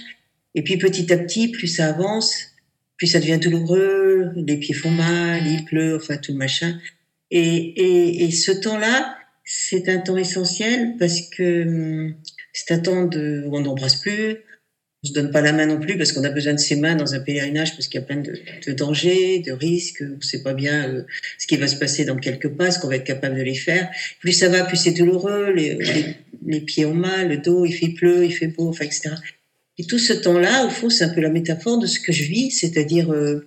Et 0.54 0.62
puis 0.62 0.78
petit 0.78 1.12
à 1.12 1.18
petit, 1.18 1.48
plus 1.48 1.68
ça 1.68 1.88
avance, 1.88 2.52
puis 2.96 3.06
ça 3.06 3.20
devient 3.20 3.38
douloureux, 3.38 4.32
les 4.34 4.56
pieds 4.56 4.74
font 4.74 4.90
mal, 4.90 5.46
il 5.46 5.64
pleut, 5.64 5.96
enfin 5.96 6.16
tout 6.16 6.32
le 6.32 6.38
machin. 6.38 6.78
Et, 7.30 7.40
et, 7.40 8.24
et 8.24 8.30
ce 8.30 8.52
temps-là, 8.52 9.16
c'est 9.44 9.88
un 9.88 9.98
temps 9.98 10.16
essentiel 10.16 10.94
parce 10.98 11.20
que 11.22 11.62
hum, 11.62 12.14
c'est 12.52 12.74
un 12.74 12.78
temps 12.78 13.04
de, 13.04 13.44
où 13.46 13.56
on 13.56 13.60
n'embrasse 13.60 13.96
plus, 13.96 14.38
se 15.08 15.12
donne 15.12 15.30
pas 15.30 15.40
la 15.40 15.52
main 15.52 15.66
non 15.66 15.78
plus 15.80 15.96
parce 15.98 16.12
qu'on 16.12 16.24
a 16.24 16.30
besoin 16.30 16.54
de 16.54 16.58
ses 16.58 16.76
mains 16.76 16.94
dans 16.94 17.14
un 17.14 17.20
pèlerinage 17.20 17.74
parce 17.74 17.88
qu'il 17.88 18.00
y 18.00 18.02
a 18.02 18.06
plein 18.06 18.22
de, 18.22 18.72
dangers, 18.72 19.40
de 19.40 19.52
risques. 19.52 20.02
On 20.02 20.20
sait 20.20 20.42
pas 20.42 20.54
bien 20.54 20.88
euh, 20.88 21.02
ce 21.38 21.46
qui 21.46 21.56
va 21.56 21.66
se 21.66 21.76
passer 21.76 22.04
dans 22.04 22.16
quelques 22.16 22.48
pas, 22.48 22.70
ce 22.70 22.78
qu'on 22.78 22.88
va 22.88 22.96
être 22.96 23.04
capable 23.04 23.36
de 23.36 23.42
les 23.42 23.54
faire. 23.54 23.90
Plus 24.20 24.32
ça 24.32 24.48
va, 24.48 24.64
plus 24.64 24.76
c'est 24.76 24.92
douloureux. 24.92 25.52
Les, 25.52 26.60
pieds 26.60 26.86
ont 26.86 26.94
mal, 26.94 27.28
le 27.28 27.38
dos, 27.38 27.64
il 27.64 27.72
fait 27.72 27.88
pleut, 27.88 28.24
il 28.24 28.32
fait 28.32 28.46
beau, 28.48 28.72
etc. 28.72 29.10
Et 29.78 29.84
tout 29.84 29.98
ce 29.98 30.12
temps-là, 30.12 30.66
au 30.66 30.70
fond, 30.70 30.90
c'est 30.90 31.04
un 31.04 31.08
peu 31.08 31.20
la 31.20 31.30
métaphore 31.30 31.78
de 31.78 31.86
ce 31.86 32.00
que 32.00 32.12
je 32.12 32.24
vis, 32.24 32.50
c'est-à-dire 32.50 33.12
euh, 33.12 33.46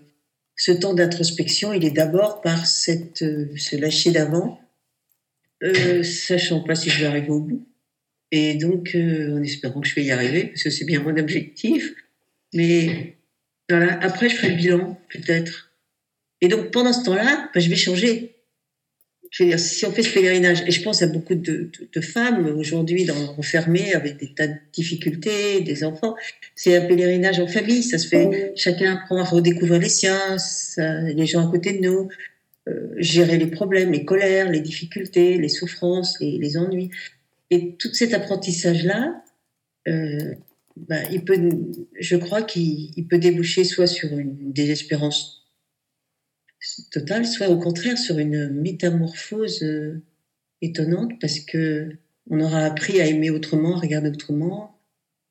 ce 0.55 0.71
temps 0.71 0.93
d'introspection, 0.93 1.73
il 1.73 1.83
est 1.83 1.91
d'abord 1.91 2.41
par 2.41 2.65
cette, 2.65 3.21
euh, 3.23 3.49
ce 3.57 3.75
lâcher 3.75 4.11
d'avant, 4.11 4.61
euh, 5.63 6.03
sachant 6.03 6.61
pas 6.61 6.75
si 6.75 6.89
je 6.89 7.01
vais 7.01 7.07
arriver 7.07 7.29
au 7.29 7.39
bout. 7.39 7.67
Et 8.31 8.55
donc, 8.55 8.95
euh, 8.95 9.37
en 9.37 9.43
espérant 9.43 9.81
que 9.81 9.87
je 9.87 9.95
vais 9.95 10.03
y 10.03 10.11
arriver, 10.11 10.45
parce 10.45 10.63
que 10.63 10.69
c'est 10.69 10.85
bien 10.85 11.01
mon 11.01 11.15
objectif. 11.17 11.93
Mais 12.53 13.17
voilà, 13.69 13.99
après, 14.01 14.29
je 14.29 14.35
ferai 14.35 14.49
le 14.49 14.55
bilan, 14.55 14.99
peut-être. 15.09 15.71
Et 16.39 16.47
donc, 16.47 16.71
pendant 16.71 16.93
ce 16.93 17.03
temps-là, 17.03 17.49
ben, 17.53 17.59
je 17.59 17.69
vais 17.69 17.75
changer. 17.75 18.35
Je 19.29 19.43
veux 19.43 19.49
dire, 19.49 19.59
si 19.59 19.85
on 19.85 19.91
fait 19.91 20.03
ce 20.03 20.13
pèlerinage, 20.13 20.63
et 20.67 20.71
je 20.71 20.81
pense 20.81 21.01
à 21.01 21.07
beaucoup 21.07 21.35
de, 21.35 21.53
de, 21.53 21.71
de 21.93 22.01
femmes 22.01 22.47
aujourd'hui 22.57 23.09
enfermées 23.37 23.93
avec 23.93 24.17
des 24.17 24.33
tas 24.33 24.47
de 24.47 24.55
difficultés, 24.73 25.61
des 25.61 25.85
enfants, 25.85 26.15
c'est 26.53 26.75
un 26.75 26.85
pèlerinage 26.85 27.39
en 27.39 27.47
famille, 27.47 27.81
ça 27.81 27.97
se 27.97 28.09
fait, 28.09 28.51
chacun 28.57 28.95
apprend 28.95 29.19
à 29.19 29.23
redécouvrir 29.23 29.79
les 29.79 29.87
siens, 29.87 30.35
les 30.77 31.25
gens 31.25 31.47
à 31.47 31.49
côté 31.49 31.71
de 31.71 31.79
nous, 31.79 32.09
euh, 32.67 32.93
gérer 32.97 33.37
les 33.37 33.47
problèmes, 33.47 33.93
les 33.93 34.03
colères, 34.03 34.49
les 34.51 34.59
difficultés, 34.59 35.37
les 35.37 35.49
souffrances, 35.49 36.19
les, 36.19 36.37
les 36.37 36.57
ennuis. 36.57 36.91
Et 37.51 37.75
tout 37.75 37.93
cet 37.93 38.13
apprentissage-là, 38.13 39.23
euh, 39.87 40.33
ben, 40.77 41.05
il 41.11 41.23
peut, 41.25 41.37
je 41.99 42.15
crois 42.15 42.41
qu'il 42.41 42.91
il 42.97 43.07
peut 43.07 43.17
déboucher 43.17 43.63
soit 43.65 43.87
sur 43.87 44.17
une 44.17 44.53
désespérance 44.53 45.45
totale, 46.91 47.25
soit 47.25 47.49
au 47.49 47.59
contraire 47.59 47.97
sur 47.97 48.17
une 48.17 48.49
métamorphose 48.49 49.63
euh, 49.63 50.01
étonnante 50.61 51.19
parce 51.19 51.39
que 51.39 51.97
on 52.29 52.39
aura 52.39 52.65
appris 52.65 53.01
à 53.01 53.07
aimer 53.07 53.29
autrement, 53.31 53.75
à 53.75 53.79
regarder 53.79 54.09
autrement, 54.09 54.79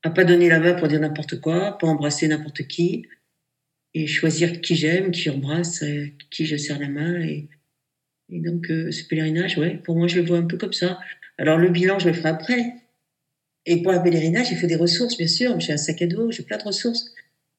à 0.02 0.10
pas 0.10 0.24
donner 0.24 0.48
la 0.48 0.60
main 0.60 0.74
pour 0.74 0.88
dire 0.88 1.00
n'importe 1.00 1.40
quoi, 1.40 1.78
pas 1.78 1.86
embrasser 1.86 2.28
n'importe 2.28 2.66
qui, 2.66 3.06
et 3.94 4.06
choisir 4.06 4.60
qui 4.60 4.74
j'aime, 4.74 5.10
qui 5.10 5.22
j'embrasse, 5.22 5.82
euh, 5.82 6.06
qui 6.30 6.46
je 6.46 6.56
serre 6.56 6.80
la 6.80 6.88
main. 6.88 7.20
Et, 7.22 7.48
et 8.28 8.40
donc 8.40 8.70
euh, 8.70 8.90
ce 8.90 9.04
pèlerinage, 9.04 9.56
ouais, 9.56 9.78
pour 9.78 9.96
moi 9.96 10.08
je 10.08 10.20
le 10.20 10.26
vois 10.26 10.38
un 10.38 10.46
peu 10.46 10.58
comme 10.58 10.72
ça. 10.72 10.98
Alors 11.40 11.56
le 11.56 11.70
bilan, 11.70 11.98
je 11.98 12.08
le 12.08 12.12
ferai 12.12 12.28
après. 12.28 12.74
Et 13.64 13.82
pour 13.82 13.92
un 13.92 13.98
pèlerinage, 13.98 14.50
il 14.50 14.58
faut 14.58 14.66
des 14.66 14.76
ressources, 14.76 15.16
bien 15.16 15.26
sûr. 15.26 15.58
J'ai 15.58 15.72
un 15.72 15.78
sac 15.78 16.02
à 16.02 16.06
dos, 16.06 16.30
j'ai 16.30 16.42
plein 16.42 16.58
de 16.58 16.64
ressources. 16.64 17.14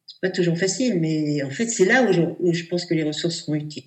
C'est 0.06 0.22
pas 0.22 0.30
toujours 0.30 0.58
facile, 0.58 1.00
mais 1.00 1.42
en 1.42 1.50
fait, 1.50 1.68
c'est 1.68 1.86
là 1.86 2.04
où 2.04 2.14
je, 2.54 2.64
pense 2.66 2.86
que 2.86 2.94
les 2.94 3.02
ressources 3.02 3.38
seront 3.38 3.56
utiles. 3.56 3.86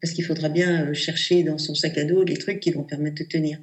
Parce 0.00 0.14
qu'il 0.14 0.24
faudra 0.24 0.48
bien 0.48 0.86
euh, 0.86 0.94
chercher 0.94 1.42
dans 1.42 1.58
son 1.58 1.74
sac 1.74 1.98
à 1.98 2.04
dos 2.04 2.22
les 2.22 2.38
trucs 2.38 2.60
qui 2.60 2.70
vont 2.70 2.84
permettre 2.84 3.22
de 3.22 3.28
tenir. 3.28 3.58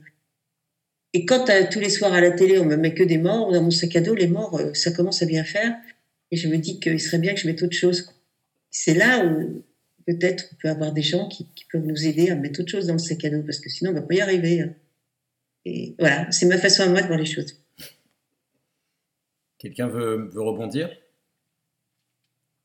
Et 1.13 1.25
quand 1.25 1.49
euh, 1.49 1.63
tous 1.71 1.79
les 1.79 1.89
soirs 1.89 2.13
à 2.13 2.21
la 2.21 2.31
télé, 2.31 2.59
on 2.59 2.65
me 2.65 2.75
met 2.75 2.93
que 2.93 3.03
des 3.03 3.17
morts, 3.17 3.51
dans 3.51 3.63
mon 3.63 3.71
sac 3.71 3.95
à 3.95 4.01
dos, 4.01 4.13
les 4.13 4.27
morts, 4.27 4.59
euh, 4.59 4.73
ça 4.75 4.91
commence 4.91 5.23
à 5.23 5.25
bien 5.25 5.43
faire. 5.43 5.75
Et 6.29 6.37
je 6.37 6.47
me 6.47 6.57
dis 6.57 6.79
qu'il 6.79 6.99
serait 6.99 7.17
bien 7.17 7.33
que 7.33 7.39
je 7.39 7.47
mette 7.47 7.63
autre 7.63 7.75
chose. 7.75 8.13
C'est 8.69 8.93
là 8.93 9.25
où 9.25 9.63
peut-être 10.05 10.49
on 10.51 10.55
peut 10.61 10.69
avoir 10.69 10.91
des 10.91 11.01
gens 11.01 11.27
qui, 11.27 11.47
qui, 11.55 11.65
peuvent 11.71 11.85
nous 11.85 12.05
aider 12.05 12.29
à 12.29 12.35
mettre 12.35 12.59
autre 12.59 12.69
chose 12.69 12.85
dans 12.85 12.93
le 12.93 12.99
sac 12.99 13.25
à 13.25 13.31
dos, 13.31 13.41
parce 13.41 13.59
que 13.59 13.69
sinon 13.69 13.91
on 13.91 13.93
va 13.95 14.01
pas 14.01 14.13
y 14.13 14.21
arriver. 14.21 14.69
Et 15.69 15.95
voilà, 15.99 16.31
c'est 16.31 16.45
ma 16.45 16.57
façon 16.57 16.83
à 16.83 16.87
moi 16.87 17.01
de 17.01 17.07
voir 17.07 17.19
les 17.19 17.25
choses. 17.25 17.61
Quelqu'un 19.57 19.89
veut, 19.89 20.29
veut, 20.29 20.41
rebondir? 20.41 20.89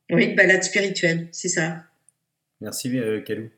Oui, 0.09 0.33
balade 0.35 0.63
spirituelle, 0.63 1.27
c'est 1.33 1.49
ça. 1.49 1.83
Merci, 2.61 2.97
euh, 2.97 3.19
Kalou. 3.19 3.49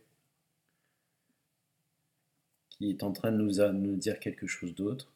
Qui 2.71 2.89
est 2.89 3.03
en 3.03 3.11
train 3.11 3.31
de 3.31 3.37
nous, 3.37 3.61
à, 3.61 3.71
nous 3.71 3.95
dire 3.97 4.19
quelque 4.19 4.47
chose 4.47 4.73
d'autre. 4.73 5.13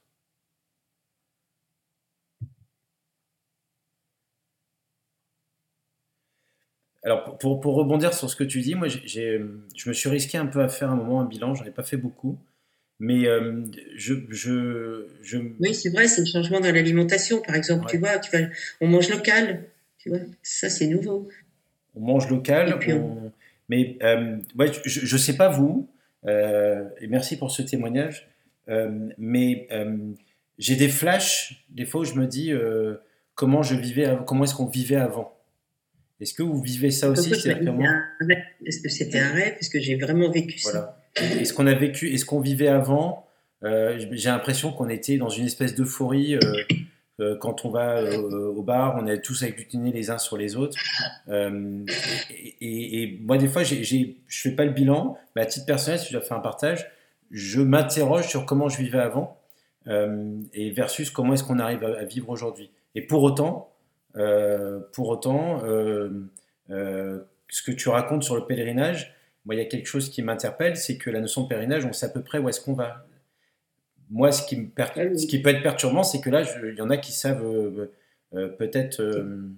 Alors, 7.01 7.35
pour, 7.39 7.61
pour, 7.61 7.73
rebondir 7.73 8.13
sur 8.13 8.29
ce 8.29 8.35
que 8.35 8.43
tu 8.43 8.61
dis, 8.61 8.75
moi, 8.75 8.89
j'ai, 8.89 9.41
je 9.75 9.89
me 9.89 9.93
suis 9.93 10.09
risqué 10.09 10.37
un 10.37 10.45
peu 10.45 10.61
à 10.61 10.69
faire 10.69 10.91
un 10.91 10.95
moment 10.95 11.21
un 11.21 11.25
bilan, 11.25 11.55
j'en 11.55 11.65
ai 11.65 11.71
pas 11.71 11.83
fait 11.83 11.97
beaucoup. 11.97 12.37
Mais 12.99 13.27
euh, 13.27 13.63
je, 13.95 14.13
je, 14.29 15.07
je, 15.21 15.37
Oui, 15.59 15.73
c'est 15.73 15.89
vrai, 15.89 16.07
c'est 16.07 16.21
le 16.21 16.27
changement 16.27 16.59
dans 16.59 16.71
l'alimentation, 16.71 17.41
par 17.41 17.55
exemple. 17.55 17.85
Ouais. 17.85 17.91
Tu 17.91 17.97
vois, 17.97 18.19
tu 18.19 18.29
vas, 18.31 18.47
on 18.81 18.87
mange 18.87 19.09
local, 19.09 19.63
tu 19.97 20.09
vois, 20.09 20.19
ça 20.43 20.69
c'est 20.69 20.87
nouveau. 20.87 21.29
On 21.95 22.01
mange 22.01 22.29
local, 22.29 22.77
on... 22.87 22.91
On... 22.91 23.31
mais 23.69 23.97
euh, 24.03 24.37
ouais, 24.57 24.71
je 24.83 25.13
ne 25.13 25.19
sais 25.19 25.37
pas 25.37 25.47
vous, 25.47 25.89
euh, 26.25 26.83
et 26.99 27.07
merci 27.07 27.37
pour 27.37 27.51
ce 27.51 27.61
témoignage, 27.61 28.27
euh, 28.67 29.09
mais 29.17 29.69
j'ai 30.57 30.75
des 30.75 30.89
flashs, 30.89 31.65
des 31.69 31.85
fois 31.85 32.01
où 32.01 32.05
je 32.05 32.15
me 32.15 32.27
dis 32.27 32.51
comment 33.33 33.63
je 33.63 33.75
vivais, 33.75 34.17
comment 34.27 34.43
est-ce 34.43 34.55
qu'on 34.55 34.67
vivait 34.67 34.97
avant? 34.97 35.37
Est-ce 36.19 36.33
que 36.33 36.43
vous 36.43 36.61
vivez 36.61 36.91
ça 36.91 37.09
aussi 37.09 37.31
Est-ce 37.31 37.45
que 38.81 38.89
c'était 38.89 39.19
un 39.19 39.31
rêve? 39.31 39.55
Est-ce 39.57 39.69
que 39.69 39.79
j'ai 39.79 39.95
vraiment 39.95 40.29
vécu 40.29 40.59
voilà. 40.63 40.79
ça 40.79 40.98
est-ce 41.15 41.53
qu'on 41.53 41.67
a 41.67 41.73
vécu, 41.73 42.13
est-ce 42.13 42.25
qu'on 42.25 42.39
vivait 42.39 42.67
avant 42.67 43.27
euh, 43.63 43.99
J'ai 44.11 44.29
l'impression 44.29 44.71
qu'on 44.71 44.89
était 44.89 45.17
dans 45.17 45.29
une 45.29 45.45
espèce 45.45 45.75
d'euphorie 45.75 46.35
euh, 46.35 46.39
euh, 47.19 47.37
quand 47.37 47.65
on 47.65 47.69
va 47.69 48.01
au 48.19 48.63
bar, 48.63 48.97
on 48.97 49.07
est 49.07 49.21
tous 49.21 49.43
agglutinés 49.43 49.91
les 49.91 50.09
uns 50.09 50.17
sur 50.17 50.37
les 50.37 50.55
autres. 50.55 50.77
Et, 51.27 52.55
et, 52.61 53.03
et, 53.03 53.19
moi, 53.21 53.37
des 53.37 53.47
fois, 53.47 53.63
je 53.63 54.05
fais 54.27 54.51
pas 54.51 54.65
le 54.65 54.71
bilan, 54.71 55.17
mais 55.35 55.41
à 55.41 55.45
titre 55.45 55.65
personnel, 55.65 55.99
si 55.99 56.07
je 56.07 56.13
dois 56.13 56.21
faire 56.21 56.37
un 56.37 56.41
partage, 56.41 56.89
je 57.31 57.61
m'interroge 57.61 58.27
sur 58.27 58.45
comment 58.45 58.69
je 58.69 58.77
vivais 58.77 58.99
avant 58.99 59.37
et 60.53 60.71
versus 60.71 61.09
comment 61.09 61.33
est-ce 61.33 61.43
qu'on 61.43 61.59
arrive 61.59 61.83
à, 61.83 61.99
à 61.99 62.05
vivre 62.05 62.29
aujourd'hui. 62.29 62.71
Et 62.95 63.01
pour 63.01 63.23
autant, 63.23 63.73
pour 64.93 65.09
autant, 65.09 65.59
ce 66.69 67.63
que 67.65 67.71
tu 67.71 67.89
racontes 67.89 68.23
sur 68.23 68.35
le 68.35 68.45
pèlerinage, 68.45 69.13
moi, 69.49 69.55
il 69.55 69.57
y 69.57 69.61
a 69.61 69.65
quelque 69.65 69.87
chose 69.87 70.11
qui 70.11 70.21
m'interpelle, 70.21 70.77
c'est 70.77 70.99
que 70.99 71.09
la 71.09 71.21
notion 71.21 71.41
de 71.41 71.47
pèlerinage, 71.47 71.83
on 71.83 71.91
sait 71.91 72.05
à 72.05 72.09
peu 72.09 72.21
près 72.21 72.37
où 72.37 72.47
est-ce 72.49 72.61
qu'on 72.61 72.73
va. 72.73 73.07
Moi, 74.11 74.31
ce 74.31 74.45
qui, 74.45 74.55
me 74.55 74.67
per... 74.67 74.85
ce 75.17 75.25
qui 75.25 75.41
peut 75.41 75.49
être 75.49 75.63
perturbant, 75.63 76.03
c'est 76.03 76.21
que 76.21 76.29
là, 76.29 76.43
je... 76.43 76.67
il 76.67 76.75
y 76.75 76.81
en 76.83 76.91
a 76.91 76.97
qui 76.97 77.11
savent 77.11 77.43
euh, 77.43 77.91
euh, 78.35 78.49
peut-être 78.49 79.01
euh, 79.01 79.49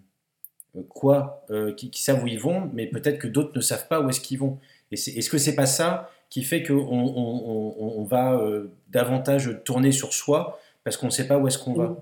quoi, 0.88 1.46
qui, 1.76 1.92
qui, 1.92 2.02
savent 2.02 2.24
où 2.24 2.28
ils 2.28 2.40
vont, 2.40 2.72
mais 2.74 2.88
peut-être 2.88 3.20
que 3.20 3.28
d'autres 3.28 3.52
ne 3.54 3.60
savent 3.60 3.90
pas 3.90 4.00
où 4.00 4.08
est-ce 4.08 4.22
qu'ils 4.22 4.40
vont. 4.40 4.60
Et 4.92 4.94
est, 4.94 5.18
est-ce 5.18 5.30
que 5.30 5.38
c'est 5.38 5.56
pas 5.56 5.66
ça 5.66 6.10
qui 6.30 6.44
fait 6.44 6.64
qu'on 6.64 6.76
on, 6.76 7.76
on, 7.78 8.00
on, 8.00 8.04
va 8.06 8.42
davantage 8.88 9.62
tourner 9.66 9.92
sur 9.92 10.14
soi 10.14 10.58
parce 10.86 10.96
qu'on 10.96 11.08
ne 11.08 11.12
sait 11.12 11.28
pas 11.28 11.38
où 11.38 11.50
est-ce 11.50 11.58
qu'on 11.58 11.74
va? 11.74 12.02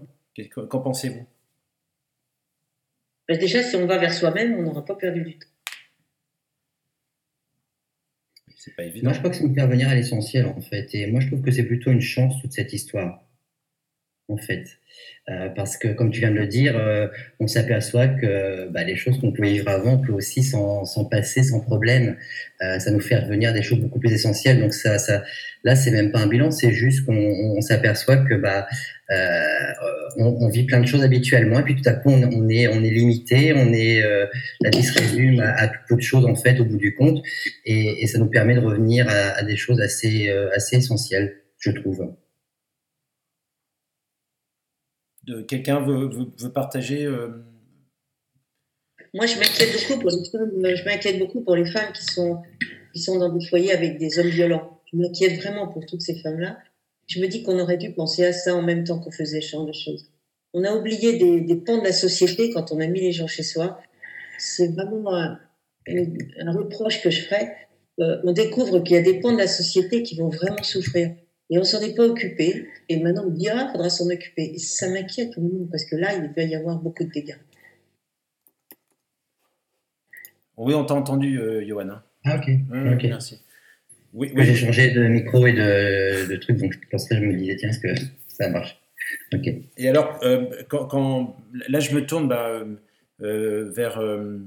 Qu'en 0.53 0.79
pensez-vous? 0.79 1.25
Déjà, 3.27 3.63
si 3.63 3.75
on 3.77 3.87
va 3.87 3.97
vers 3.97 4.13
soi-même, 4.13 4.59
on 4.59 4.61
n'aura 4.61 4.85
pas 4.85 4.93
perdu 4.93 5.23
du 5.23 5.39
temps. 5.39 5.47
C'est 8.59 8.75
pas 8.75 8.83
évident. 8.83 9.05
Moi, 9.05 9.13
je 9.13 9.19
crois 9.19 9.29
que 9.29 9.37
c'est 9.37 9.47
me 9.47 9.53
faire 9.53 9.69
venir 9.69 9.87
à 9.87 9.95
l'essentiel, 9.95 10.45
en 10.45 10.59
fait. 10.59 10.93
Et 10.93 11.07
moi, 11.07 11.21
je 11.21 11.27
trouve 11.27 11.41
que 11.41 11.49
c'est 11.49 11.63
plutôt 11.63 11.91
une 11.91 12.01
chance, 12.01 12.41
toute 12.41 12.51
cette 12.51 12.73
histoire, 12.73 13.23
en 14.29 14.37
fait. 14.37 14.65
Euh, 15.29 15.47
parce 15.49 15.77
que, 15.77 15.89
comme 15.89 16.09
tu 16.09 16.21
viens 16.21 16.31
de 16.31 16.37
le 16.37 16.47
dire, 16.47 16.75
euh, 16.75 17.07
on 17.39 17.45
s'aperçoit 17.45 18.07
que 18.07 18.67
bah, 18.69 18.83
les 18.83 18.95
choses 18.95 19.19
qu'on 19.19 19.31
pouvait 19.31 19.51
vivre 19.51 19.69
avant, 19.69 19.93
on 19.93 19.99
peut 19.99 20.13
aussi 20.13 20.41
s'en 20.41 21.05
passer 21.05 21.43
sans 21.43 21.59
problème. 21.59 22.15
Euh, 22.63 22.79
ça 22.79 22.89
nous 22.89 22.99
fait 22.99 23.17
revenir 23.17 23.53
des 23.53 23.61
choses 23.61 23.79
beaucoup 23.79 23.99
plus 23.99 24.11
essentielles. 24.11 24.59
Donc, 24.59 24.73
ça, 24.73 24.97
ça, 24.97 25.23
là, 25.63 25.75
c'est 25.75 25.91
même 25.91 26.11
pas 26.11 26.19
un 26.19 26.27
bilan, 26.27 26.49
c'est 26.49 26.71
juste 26.71 27.05
qu'on 27.05 27.61
s'aperçoit 27.61 28.17
que 28.17 28.33
bah, 28.33 28.67
on, 30.17 30.25
on, 30.39 30.49
vit 30.49 30.63
plein 30.63 30.79
de 30.79 30.87
choses 30.87 31.03
habituellement, 31.03 31.59
et 31.59 31.63
puis 31.63 31.75
tout 31.75 31.87
à 31.87 31.93
coup, 31.93 32.09
on, 32.09 32.23
on 32.23 32.49
est, 32.49 32.67
on 32.67 32.83
est 32.83 32.89
limité, 32.89 33.53
on 33.53 33.71
est, 33.73 34.01
la 34.61 34.69
vie 34.69 34.83
se 34.83 34.99
résume 34.99 35.41
à, 35.41 35.71
peu 35.87 35.95
de 35.95 36.01
choses, 36.01 36.25
en 36.25 36.35
fait, 36.35 36.59
au 36.59 36.65
bout 36.65 36.77
du 36.77 36.95
compte, 36.95 37.21
et, 37.65 38.03
et 38.03 38.07
ça 38.07 38.17
nous 38.17 38.29
permet 38.29 38.55
de 38.55 38.61
revenir 38.61 39.07
à, 39.09 39.37
à 39.37 39.43
des 39.43 39.57
choses 39.57 39.81
assez, 39.81 40.29
assez 40.55 40.77
essentielles, 40.77 41.37
je 41.59 41.71
trouve 41.71 42.13
quelqu'un 45.47 45.79
veut, 45.81 46.09
partager 46.53 47.05
euh... 47.05 47.29
Moi, 49.13 49.25
je 49.25 49.35
m'inquiète 49.39 49.71
beaucoup 49.73 49.99
pour 49.99 50.09
les 50.11 50.29
femmes. 50.29 50.75
Je 50.75 50.85
m'inquiète 50.85 51.19
beaucoup 51.19 51.41
pour 51.41 51.55
les 51.55 51.65
femmes 51.65 51.91
qui 51.93 52.03
sont 52.03 52.41
qui 52.93 53.01
sont 53.01 53.17
dans 53.17 53.29
des 53.29 53.45
foyers 53.45 53.71
avec 53.71 53.97
des 53.97 54.19
hommes 54.19 54.29
violents. 54.29 54.81
Je 54.91 54.97
m'inquiète 54.97 55.41
vraiment 55.41 55.67
pour 55.67 55.85
toutes 55.85 56.01
ces 56.01 56.15
femmes-là. 56.15 56.57
Je 57.07 57.19
me 57.19 57.27
dis 57.27 57.43
qu'on 57.43 57.59
aurait 57.59 57.77
dû 57.77 57.93
penser 57.93 58.25
à 58.25 58.33
ça 58.33 58.55
en 58.55 58.61
même 58.61 58.83
temps 58.83 58.99
qu'on 58.99 59.11
faisait 59.11 59.41
ce 59.41 59.51
genre 59.51 59.65
de 59.65 59.73
choses. 59.73 60.11
On 60.53 60.63
a 60.63 60.75
oublié 60.75 61.17
des, 61.17 61.55
pans 61.55 61.77
de 61.77 61.83
la 61.83 61.91
société 61.91 62.51
quand 62.51 62.71
on 62.71 62.79
a 62.79 62.87
mis 62.87 63.01
les 63.01 63.11
gens 63.11 63.27
chez 63.27 63.43
soi. 63.43 63.79
c'est 64.37 64.73
vraiment 64.73 65.15
un, 65.15 65.39
un, 65.87 66.51
reproche 66.51 67.01
que 67.01 67.09
je 67.09 67.21
ferais. 67.21 67.55
Euh, 67.99 68.17
on 68.23 68.31
découvre 68.31 68.79
qu'il 68.79 68.95
y 68.95 68.99
a 68.99 69.01
des 69.01 69.19
pans 69.19 69.31
de 69.31 69.37
la 69.37 69.47
société 69.47 70.03
qui 70.03 70.15
vont 70.15 70.29
vraiment 70.29 70.63
souffrir. 70.63 71.15
Et 71.49 71.57
on 71.57 71.63
s'en 71.63 71.81
est 71.81 71.95
pas 71.95 72.05
occupé. 72.05 72.67
Et 72.89 72.99
maintenant, 72.99 73.25
on 73.25 73.31
dit, 73.31 73.49
ah, 73.49 73.65
il 73.67 73.71
faudra 73.71 73.89
s'en 73.89 74.07
occuper. 74.09 74.51
Et 74.55 74.59
ça 74.59 74.89
m'inquiète 74.89 75.31
tout 75.33 75.41
le 75.41 75.47
monde 75.47 75.67
parce 75.71 75.85
que 75.85 75.95
là, 75.95 76.13
il 76.15 76.31
va 76.35 76.43
y 76.43 76.55
avoir 76.55 76.77
beaucoup 76.77 77.03
de 77.03 77.09
dégâts. 77.09 77.37
Oui, 80.57 80.73
on 80.73 80.83
t'a 80.85 80.93
entendu, 80.93 81.39
euh, 81.39 81.65
Johan. 81.65 81.89
Ah, 82.25 82.37
ok. 82.37 82.47
Mmh, 82.69 82.93
Ok. 82.93 83.03
Merci. 83.03 83.39
Oui, 84.11 84.31
J'ai 84.35 84.55
changé 84.55 84.91
de 84.91 85.03
micro 85.07 85.45
et 85.45 85.53
de, 85.53 86.27
de 86.27 86.35
truc, 86.37 86.57
donc 86.57 86.73
pour 86.89 86.99
ça 86.99 87.15
je 87.15 87.23
me 87.23 87.33
disais, 87.35 87.55
tiens, 87.57 87.69
est-ce 87.69 87.79
que 87.79 87.89
ça 88.27 88.49
marche? 88.49 88.79
Ok. 89.33 89.47
Et 89.77 89.87
alors, 89.87 90.19
euh, 90.23 90.47
quand, 90.67 90.85
quand- 90.87 91.37
là, 91.69 91.79
je 91.79 91.93
me 91.93 92.03
tourne 92.05 92.27
bah, 92.27 92.63
euh, 93.21 93.69
vers, 93.71 93.99
euh, 93.99 94.39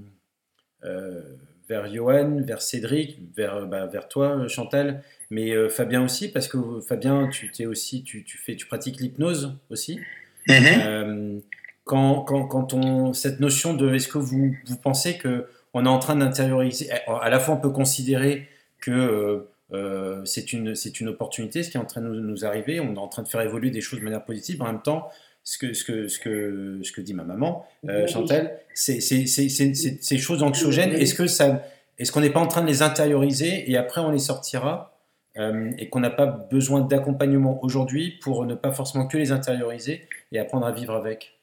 euh, 0.84 1.22
vers 1.68 1.92
Johan, 1.92 2.42
vers 2.42 2.60
Cédric, 2.60 3.20
vers, 3.36 3.66
bah, 3.66 3.86
vers 3.86 4.08
toi, 4.08 4.48
Chantal, 4.48 5.02
mais 5.32 5.50
euh, 5.52 5.70
Fabien 5.70 6.04
aussi, 6.04 6.28
parce 6.28 6.46
que 6.46 6.58
Fabien, 6.86 7.28
tu, 7.28 7.50
t'es 7.50 7.64
aussi, 7.64 8.02
tu, 8.04 8.22
tu, 8.22 8.36
fais, 8.36 8.54
tu 8.54 8.66
pratiques 8.66 9.00
l'hypnose 9.00 9.56
aussi. 9.70 9.98
Mhm. 10.46 10.54
Euh, 10.86 11.38
quand, 11.84 12.20
quand, 12.20 12.44
quand 12.46 12.74
on, 12.74 13.14
cette 13.14 13.40
notion 13.40 13.72
de 13.74 13.94
est-ce 13.94 14.08
que 14.08 14.18
vous, 14.18 14.54
vous 14.66 14.76
pensez 14.76 15.16
que 15.16 15.46
on 15.72 15.86
est 15.86 15.88
en 15.88 15.98
train 15.98 16.16
d'intérioriser, 16.16 16.90
à 17.08 17.30
la 17.30 17.40
fois 17.40 17.54
on 17.54 17.60
peut 17.60 17.70
considérer 17.70 18.46
que 18.78 19.46
euh, 19.72 20.22
c'est 20.26 20.52
une, 20.52 20.74
c'est 20.74 21.00
une 21.00 21.08
opportunité, 21.08 21.62
ce 21.62 21.70
qui 21.70 21.78
est 21.78 21.80
en 21.80 21.86
train 21.86 22.02
de 22.02 22.08
nous, 22.08 22.20
nous 22.20 22.44
arriver, 22.44 22.78
on 22.78 22.94
est 22.94 22.98
en 22.98 23.08
train 23.08 23.22
de 23.22 23.28
faire 23.28 23.40
évoluer 23.40 23.70
des 23.70 23.80
choses 23.80 24.00
de 24.00 24.04
manière 24.04 24.24
positive, 24.24 24.60
en 24.60 24.66
même 24.66 24.82
temps, 24.82 25.08
ce 25.44 25.56
que, 25.56 25.72
ce 25.72 25.82
que, 25.84 26.08
ce 26.08 26.18
que, 26.18 26.80
ce 26.82 26.92
que 26.92 27.00
dit 27.00 27.14
ma 27.14 27.24
maman, 27.24 27.66
euh, 27.88 28.06
Chantal, 28.06 28.58
c'est 28.74 29.00
c'est- 29.00 29.26
c'est- 29.26 29.48
c'est- 29.48 29.74
c'est- 29.74 30.02
ces 30.04 30.18
choses 30.18 30.42
anxiogènes, 30.42 30.92
est-ce 30.92 31.14
que 31.14 31.26
ça, 31.26 31.62
est-ce 31.98 32.12
qu'on 32.12 32.20
n'est 32.20 32.30
pas 32.30 32.40
en 32.40 32.46
train 32.48 32.60
de 32.62 32.66
les 32.68 32.82
intérioriser 32.82 33.70
et 33.70 33.76
après 33.78 34.02
on 34.02 34.10
les 34.10 34.18
sortira 34.18 34.91
et 35.36 35.88
qu'on 35.88 36.00
n'a 36.00 36.10
pas 36.10 36.26
besoin 36.26 36.82
d'accompagnement 36.82 37.62
aujourd'hui 37.64 38.18
pour 38.20 38.44
ne 38.44 38.54
pas 38.54 38.72
forcément 38.72 39.06
que 39.06 39.16
les 39.16 39.32
intérioriser 39.32 40.06
et 40.30 40.38
apprendre 40.38 40.66
à 40.66 40.72
vivre 40.72 40.94
avec 40.94 41.38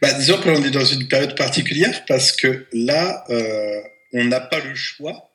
Bah, 0.00 0.12
disons 0.12 0.38
que 0.38 0.48
l'on 0.48 0.62
est 0.62 0.70
dans 0.70 0.84
une 0.84 1.08
période 1.08 1.36
particulière 1.36 2.04
parce 2.06 2.32
que 2.32 2.66
là, 2.72 3.24
euh, 3.30 3.80
on 4.12 4.24
n'a 4.24 4.40
pas 4.40 4.60
le 4.60 4.74
choix. 4.74 5.30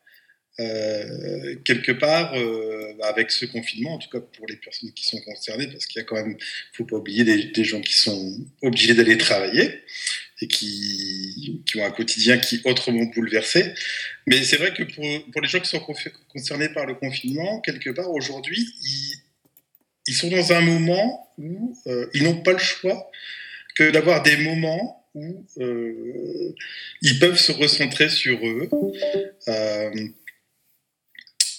euh, 0.60 1.56
quelque 1.66 1.92
part, 1.92 2.34
euh, 2.36 2.94
avec 3.04 3.32
ce 3.32 3.46
confinement, 3.46 3.96
en 3.96 3.98
tout 3.98 4.10
cas 4.10 4.20
pour 4.20 4.46
les 4.48 4.58
personnes 4.58 4.92
qui 4.92 5.06
sont 5.06 5.20
concernées, 5.22 5.68
parce 5.68 5.86
qu'il 5.86 6.00
y 6.00 6.04
a 6.04 6.06
quand 6.06 6.18
même, 6.18 6.38
faut 6.74 6.86
pas 6.86 6.98
oublier 6.98 7.24
des 7.24 7.64
gens 7.64 7.82
qui 7.82 7.96
sont 7.96 8.38
obligés 8.62 8.94
d'aller 8.94 9.18
travailler 9.18 9.82
et 10.42 10.48
qui, 10.48 11.62
ont 11.76 11.86
un 11.86 11.92
quotidien 11.92 12.38
qui 12.38 12.56
est 12.56 12.66
autrement 12.66 13.04
bouleversé. 13.16 13.74
Mais 14.26 14.44
c'est 14.44 14.58
vrai 14.58 14.74
que 14.74 14.84
pour, 14.84 15.42
les 15.42 15.48
gens 15.48 15.60
qui 15.60 15.70
sont 15.70 15.86
concernés 16.30 16.70
par 16.70 16.86
le 16.86 16.96
confinement, 16.96 17.62
quelque 17.62 17.92
part 17.92 18.10
aujourd'hui, 18.12 18.68
ils, 20.08 20.14
sont 20.14 20.30
dans 20.30 20.52
un 20.52 20.62
moment 20.62 21.32
où 21.38 21.78
euh, 21.88 22.10
ils 22.14 22.24
n'ont 22.24 22.42
pas 22.42 22.54
le 22.54 22.60
choix 22.60 23.10
que 23.76 23.92
d'avoir 23.92 24.24
des 24.24 24.38
moments 24.38 25.08
où 25.14 25.46
euh, 25.60 26.56
ils 27.02 27.20
peuvent 27.20 27.40
se 27.40 27.52
recentrer 27.52 28.10
sur 28.10 28.40
eux, 28.46 28.70
euh, 29.48 29.92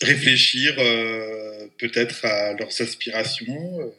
réfléchir 0.02 0.74
peut-être 1.78 2.24
à 2.24 2.54
leurs 2.54 2.80
aspirations, 2.80 3.92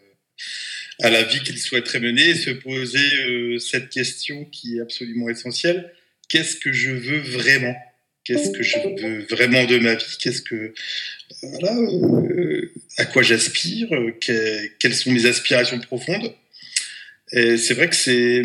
à 1.01 1.09
la 1.09 1.23
vie 1.23 1.39
qu'ils 1.41 1.57
souhaiteraient 1.59 1.99
mener 1.99 2.29
et 2.29 2.35
se 2.35 2.51
poser 2.51 3.09
euh, 3.25 3.59
cette 3.59 3.89
question 3.89 4.45
qui 4.45 4.77
est 4.77 4.81
absolument 4.81 5.29
essentielle. 5.29 5.91
Qu'est-ce 6.29 6.55
que 6.57 6.71
je 6.71 6.91
veux 6.91 7.19
vraiment? 7.19 7.75
Qu'est-ce 8.23 8.51
que 8.51 8.63
je 8.63 8.77
veux 9.01 9.25
vraiment 9.29 9.65
de 9.65 9.79
ma 9.79 9.95
vie? 9.95 10.17
Qu'est-ce 10.19 10.41
que 10.41 10.73
voilà, 11.41 11.75
euh, 11.75 12.71
à 12.97 13.05
quoi 13.05 13.21
j'aspire? 13.21 13.89
Que- 14.21 14.67
Quelles 14.79 14.95
sont 14.95 15.11
mes 15.11 15.25
aspirations 15.25 15.79
profondes? 15.79 16.33
Et 17.33 17.57
c'est 17.57 17.73
vrai 17.73 17.89
que 17.89 17.95
c'est 17.95 18.43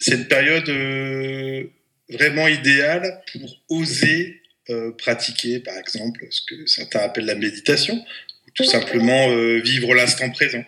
c'est 0.00 0.14
une 0.14 0.26
période 0.26 0.68
euh, 0.68 1.64
vraiment 2.08 2.48
idéale 2.48 3.22
pour 3.32 3.62
oser 3.68 4.42
euh, 4.68 4.90
pratiquer, 4.92 5.60
par 5.60 5.76
exemple, 5.78 6.26
ce 6.30 6.40
que 6.42 6.66
certains 6.66 7.00
appellent 7.00 7.26
la 7.26 7.34
méditation, 7.36 7.94
ou 7.94 8.50
tout 8.54 8.64
simplement 8.64 9.28
vivre 9.60 9.94
l'instant 9.94 10.30
présent. 10.30 10.64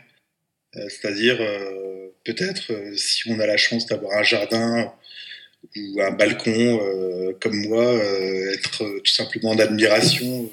Euh, 0.77 0.89
C'est-à-dire, 0.89 1.41
euh, 1.41 2.09
peut-être, 2.25 2.73
euh, 2.73 2.97
si 2.97 3.29
on 3.31 3.39
a 3.41 3.47
la 3.47 3.57
chance 3.57 3.87
d'avoir 3.87 4.19
un 4.19 4.23
jardin 4.23 4.93
ou 5.77 6.01
un 6.01 6.13
balcon 6.13 6.79
comme 7.41 7.57
moi, 7.67 8.01
être 8.55 9.01
tout 9.01 9.13
simplement 9.13 9.51
en 9.51 9.59
admiration 9.59 10.51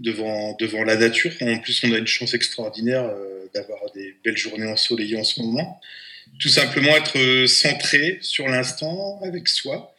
devant, 0.00 0.54
devant 0.60 0.84
la 0.84 0.96
nature. 0.96 1.32
En 1.40 1.58
plus, 1.58 1.82
on 1.84 1.92
a 1.92 1.98
une 1.98 2.06
chance 2.06 2.34
extraordinaire 2.34 3.10
d'avoir 3.54 3.90
des 3.94 4.14
belles 4.22 4.36
journées 4.36 4.66
ensoleillées 4.66 5.16
en 5.16 5.24
ce 5.24 5.40
moment. 5.40 5.80
Tout 6.38 6.50
simplement 6.50 6.94
être 6.94 7.46
centré 7.46 8.18
sur 8.20 8.48
l'instant 8.48 9.18
avec 9.24 9.48
soi. 9.48 9.94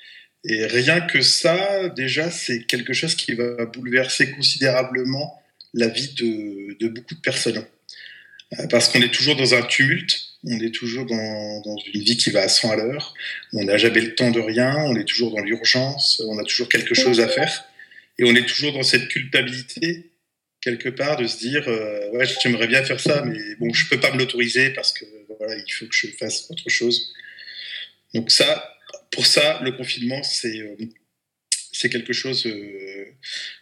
Et 0.46 0.68
rien 0.68 1.02
que 1.02 1.22
ça, 1.22 1.90
déjà, 1.90 2.30
c'est 2.30 2.64
quelque 2.66 2.94
chose 2.94 3.16
qui 3.16 3.34
va 3.34 3.66
bouleverser 3.66 4.32
considérablement 4.32 5.42
la 5.74 5.88
vie 5.88 6.14
de 6.80 6.88
beaucoup 6.88 7.16
de 7.16 7.22
personnes. 7.22 7.66
Euh, 8.58 8.68
Parce 8.68 8.90
qu'on 8.90 9.02
est 9.02 9.14
toujours 9.14 9.36
dans 9.36 9.54
un 9.54 9.62
tumulte, 9.62 10.20
on 10.44 10.60
est 10.60 10.74
toujours 10.74 11.06
dans, 11.06 11.62
dans 11.62 11.78
une 11.94 12.02
vie 12.02 12.18
qui 12.18 12.32
va 12.32 12.42
à 12.42 12.48
100 12.50 12.72
à 12.72 12.76
l'heure, 12.78 13.14
on 13.54 13.64
n'a 13.66 13.78
jamais 13.78 14.02
le 14.02 14.16
temps 14.16 14.32
de 14.32 14.40
rien, 14.40 14.76
on 14.86 14.96
est 14.96 15.04
toujours 15.06 15.32
dans 15.36 15.44
l'urgence, 15.44 16.22
on 16.26 16.38
a 16.40 16.44
toujours 16.44 16.70
quelque 16.70 16.96
chose 16.96 17.20
à 17.20 17.28
faire, 17.28 17.66
et 18.18 18.24
on 18.24 18.34
est 18.36 18.46
toujours 18.48 18.74
dans 18.74 18.84
cette 18.84 19.08
culpabilité, 19.10 20.12
quelque 20.62 20.90
part, 20.90 21.18
de 21.18 21.28
se 21.28 21.38
dire 21.38 21.64
euh, 21.68 22.10
Ouais, 22.12 22.26
j'aimerais 22.42 22.68
bien 22.68 22.84
faire 22.84 23.00
ça, 23.00 23.24
mais 23.26 23.38
bon, 23.60 23.72
je 23.74 23.88
peux 23.90 24.00
pas 24.00 24.12
me 24.14 24.18
l'autoriser 24.20 24.72
parce 24.72 24.92
que 24.94 25.06
voilà, 25.38 25.56
il 25.56 25.72
faut 25.72 25.86
que 25.86 25.96
je 25.96 26.08
fasse 26.20 26.50
autre 26.50 26.70
chose. 26.70 27.14
Donc, 28.14 28.32
ça, 28.32 28.76
pour 29.12 29.26
ça, 29.26 29.60
le 29.64 29.72
confinement, 29.74 30.24
c'est. 30.24 30.58
euh, 30.60 30.76
c'est 31.80 31.90
quelque 31.90 32.12
chose 32.12 32.46
euh, 32.46 33.06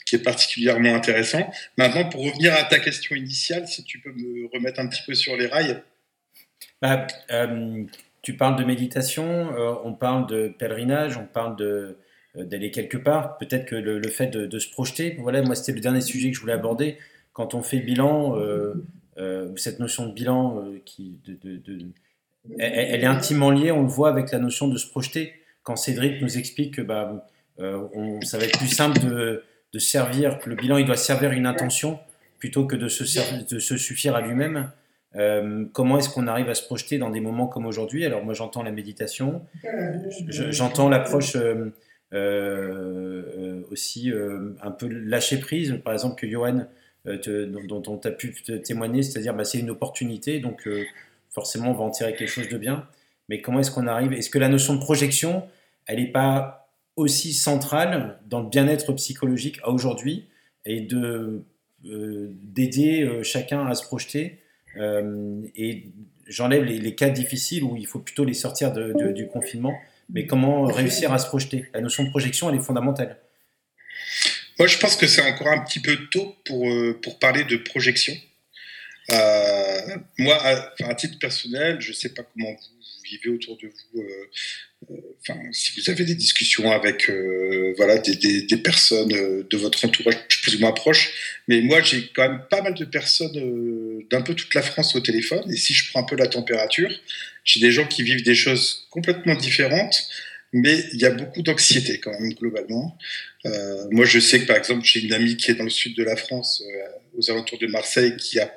qui 0.08 0.16
est 0.16 0.24
particulièrement 0.24 0.96
intéressant. 0.96 1.52
Maintenant, 1.78 2.10
pour 2.10 2.24
revenir 2.24 2.52
à 2.56 2.64
ta 2.64 2.80
question 2.80 3.16
initiale, 3.16 3.68
si 3.68 3.84
tu 3.84 4.00
peux 4.00 4.12
me 4.12 4.48
remettre 4.52 4.80
un 4.80 4.88
petit 4.88 5.04
peu 5.06 5.14
sur 5.14 5.38
les 5.38 5.46
rails. 5.46 5.84
Bah, 6.82 7.06
euh, 7.30 7.84
tu 8.24 8.36
parles 8.36 8.58
de 8.58 8.64
méditation, 8.64 9.56
euh, 9.56 9.76
on 9.84 9.94
parle 9.94 10.26
de 10.28 10.48
pèlerinage, 10.48 11.16
on 11.18 11.28
parle 11.28 11.96
d'aller 12.34 12.72
quelque 12.72 12.98
part. 12.98 13.38
Peut-être 13.38 13.66
que 13.66 13.76
le, 13.76 14.08
fait 14.10 14.28
de, 14.28 14.60
se 14.60 14.70
projeter, 14.72 15.16
voilà, 15.20 15.44
moi 15.44 15.54
c'était 15.54 15.74
le 15.74 15.80
dernier 15.80 16.02
sujet 16.02 16.32
que 16.32 16.36
je 16.36 16.42
voulais 16.42 16.54
aborder. 16.54 16.98
Quand 17.34 17.54
on 17.54 17.62
fait 17.62 17.80
bilan, 17.80 18.36
cette 19.58 19.80
notion 19.80 20.08
de 20.08 20.14
bilan, 20.14 20.66
qui, 20.86 21.20
elle, 22.58 23.04
est 23.04 23.06
intimement 23.06 23.52
liée, 23.52 23.72
on 23.72 23.84
le 23.84 23.90
voit 23.90 24.10
avec 24.10 24.32
la 24.32 24.40
notion 24.40 24.68
de 24.68 24.78
se 24.80 24.88
projeter. 24.88 25.34
Quand 25.62 25.76
Cédric 25.76 26.22
nous 26.22 26.38
explique 26.40 26.76
que 26.76 26.82
bah, 26.82 27.28
on- 27.60 28.22
ça 28.22 28.38
va 28.38 28.46
être 28.46 28.58
plus 28.58 28.68
simple 28.68 29.00
de, 29.00 29.44
servir, 29.80 30.40
le 30.46 30.56
bilan 30.56 30.78
il 30.78 30.86
doit 30.86 30.98
servir 30.98 31.32
une 31.34 31.46
intention 31.46 32.00
plutôt 32.40 32.66
que 32.66 32.76
de 32.76 32.88
se, 32.88 33.06
suffire 33.78 34.16
à 34.16 34.22
lui-même. 34.22 34.72
Euh, 35.16 35.66
comment 35.74 35.98
est-ce 36.00 36.10
qu'on 36.10 36.28
arrive 36.28 36.50
à 36.50 36.56
se 36.56 36.64
projeter 36.64 36.98
dans 36.98 37.10
des 37.12 37.20
moments 37.22 37.48
comme 37.48 37.66
aujourd'hui? 37.66 38.06
Alors 38.06 38.24
moi 38.26 38.34
j'entends 38.34 38.64
la 38.64 38.72
méditation, 38.72 39.42
je- 40.28 40.52
j'entends 40.52 40.90
l'approche 40.90 41.36
euh, 41.36 41.72
euh, 42.14 43.24
euh, 43.38 43.62
aussi 43.72 44.12
euh, 44.12 44.56
un 44.62 44.72
peu 44.72 44.88
lâcher 44.88 45.38
prise, 45.40 45.80
par 45.84 45.94
exemple 45.94 46.20
que 46.20 46.28
Johan, 46.28 46.66
euh, 47.08 47.18
dont, 47.68 47.98
tu 47.98 48.08
as 48.08 48.12
pu 48.12 48.34
témoigner, 48.64 49.04
c'est-à-dire 49.04 49.34
bah, 49.34 49.44
c'est 49.46 49.60
une 49.60 49.70
opportunité, 49.70 50.40
donc 50.40 50.68
euh, 50.68 50.84
forcément 51.32 51.72
on 51.72 51.74
va 51.74 51.84
en 51.84 51.90
tirer 51.92 52.14
quelque 52.16 52.30
chose 52.30 52.50
de 52.50 52.58
bien. 52.58 52.86
Mais 53.30 53.42
comment 53.42 53.60
est-ce 53.60 53.72
qu'on 53.72 53.88
arrive? 53.88 54.14
Est-ce 54.14 54.30
que 54.30 54.40
la 54.40 54.50
notion 54.50 54.74
de 54.76 54.80
projection, 54.80 55.44
elle 55.86 56.00
n'est 56.00 56.12
pas 56.12 56.67
aussi 56.98 57.34
centrale 57.34 58.20
dans 58.26 58.42
le 58.42 58.50
bien-être 58.50 58.92
psychologique 58.94 59.60
à 59.64 59.70
aujourd'hui 59.70 60.26
et 60.66 60.82
de 60.82 61.46
euh, 61.86 62.32
d'aider 62.42 63.04
euh, 63.04 63.24
chacun 63.24 63.66
à 63.68 63.76
se 63.76 63.84
projeter 63.84 64.40
euh, 64.78 65.42
et 65.56 65.86
j'enlève 66.26 66.64
les, 66.64 66.96
cas 66.96 67.10
difficiles 67.10 67.64
où 67.64 67.78
il 67.78 67.86
faut 67.88 68.00
plutôt 68.00 68.26
les 68.26 68.34
sortir 68.34 68.74
de- 68.74 69.12
du 69.12 69.28
confinement. 69.28 69.74
Mais 70.10 70.26
comment 70.26 70.66
réussir 70.66 71.14
à 71.14 71.20
se 71.20 71.28
projeter? 71.28 71.66
La 71.74 71.82
notion 71.82 72.04
de 72.04 72.10
projection, 72.10 72.50
elle 72.50 72.56
est 72.56 72.64
fondamentale. 72.64 73.18
Moi, 74.58 74.68
je 74.68 74.78
pense 74.78 74.96
que 74.96 75.06
c'est 75.06 75.22
encore 75.22 75.48
un 75.48 75.64
petit 75.64 75.80
peu 75.80 75.98
tôt 76.12 76.36
pour, 76.46 76.66
pour 77.02 77.20
parler 77.20 77.44
de 77.44 77.58
projection. 77.58 78.14
Euh, 79.12 79.98
moi, 80.18 80.38
à, 80.44 80.96
titre 80.96 81.18
personnel, 81.20 81.78
je 81.80 81.90
ne 81.90 81.94
sais 81.94 82.10
pas 82.10 82.24
comment 82.24 82.52
vous, 82.52 83.04
vivez 83.10 83.30
autour 83.30 83.58
de 83.58 83.68
vous. 83.68 84.02
euh, 84.02 84.06
euh, 84.92 84.96
Enfin, 85.22 85.40
si 85.52 85.80
vous 85.80 85.90
avez 85.90 86.04
des 86.04 86.16
discussions 86.16 86.72
avec 86.72 87.10
voilà, 87.78 87.98
des, 87.98 88.58
personnes 88.58 89.10
de 89.10 89.58
votre 89.58 89.86
entourage 89.86 90.28
plus 90.28 90.56
ou 90.56 90.60
moins 90.60 90.72
proches, 90.72 91.42
mais 91.48 91.62
moi, 91.62 91.82
j'ai 91.82 92.10
quand 92.14 92.30
même 92.30 92.42
pas 92.50 92.62
mal 92.62 92.74
de 92.74 92.86
personnes 92.86 94.04
d'un 94.10 94.22
peu 94.22 94.36
toute 94.36 94.54
la 94.54 94.62
France 94.62 94.96
au 94.96 95.00
téléphone. 95.00 95.50
Et 95.52 95.56
si 95.56 95.74
je 95.74 95.90
prends 95.90 96.02
un 96.02 96.06
peu 96.06 96.16
la 96.16 96.28
température, 96.28 96.92
j'ai 97.44 97.60
des 97.60 97.72
gens 97.72 97.88
qui 97.88 98.04
vivent 98.04 98.24
des 98.24 98.36
choses 98.36 98.88
complètement 98.90 99.36
différentes, 99.36 100.08
mais 100.54 100.84
il 100.94 101.02
y 101.02 101.06
a 101.06 101.12
beaucoup 101.12 101.42
d'anxiété 101.42 102.00
quand 102.00 102.18
même 102.20 102.34
globalement. 102.34 102.98
Moi, 103.92 104.06
je 104.06 104.20
sais 104.20 104.42
que 104.42 104.46
par 104.46 104.58
exemple, 104.58 104.86
j'ai 104.86 105.02
une 105.02 105.14
amie 105.14 105.38
qui 105.38 105.52
est 105.52 105.56
dans 105.56 105.64
le 105.64 105.70
sud 105.70 105.96
de 105.96 106.04
la 106.04 106.16
France, 106.16 106.62
aux 107.18 107.32
alentours 107.32 107.60
de 107.60 107.68
Marseille, 107.68 108.16
qui 108.18 108.40
a 108.40 108.54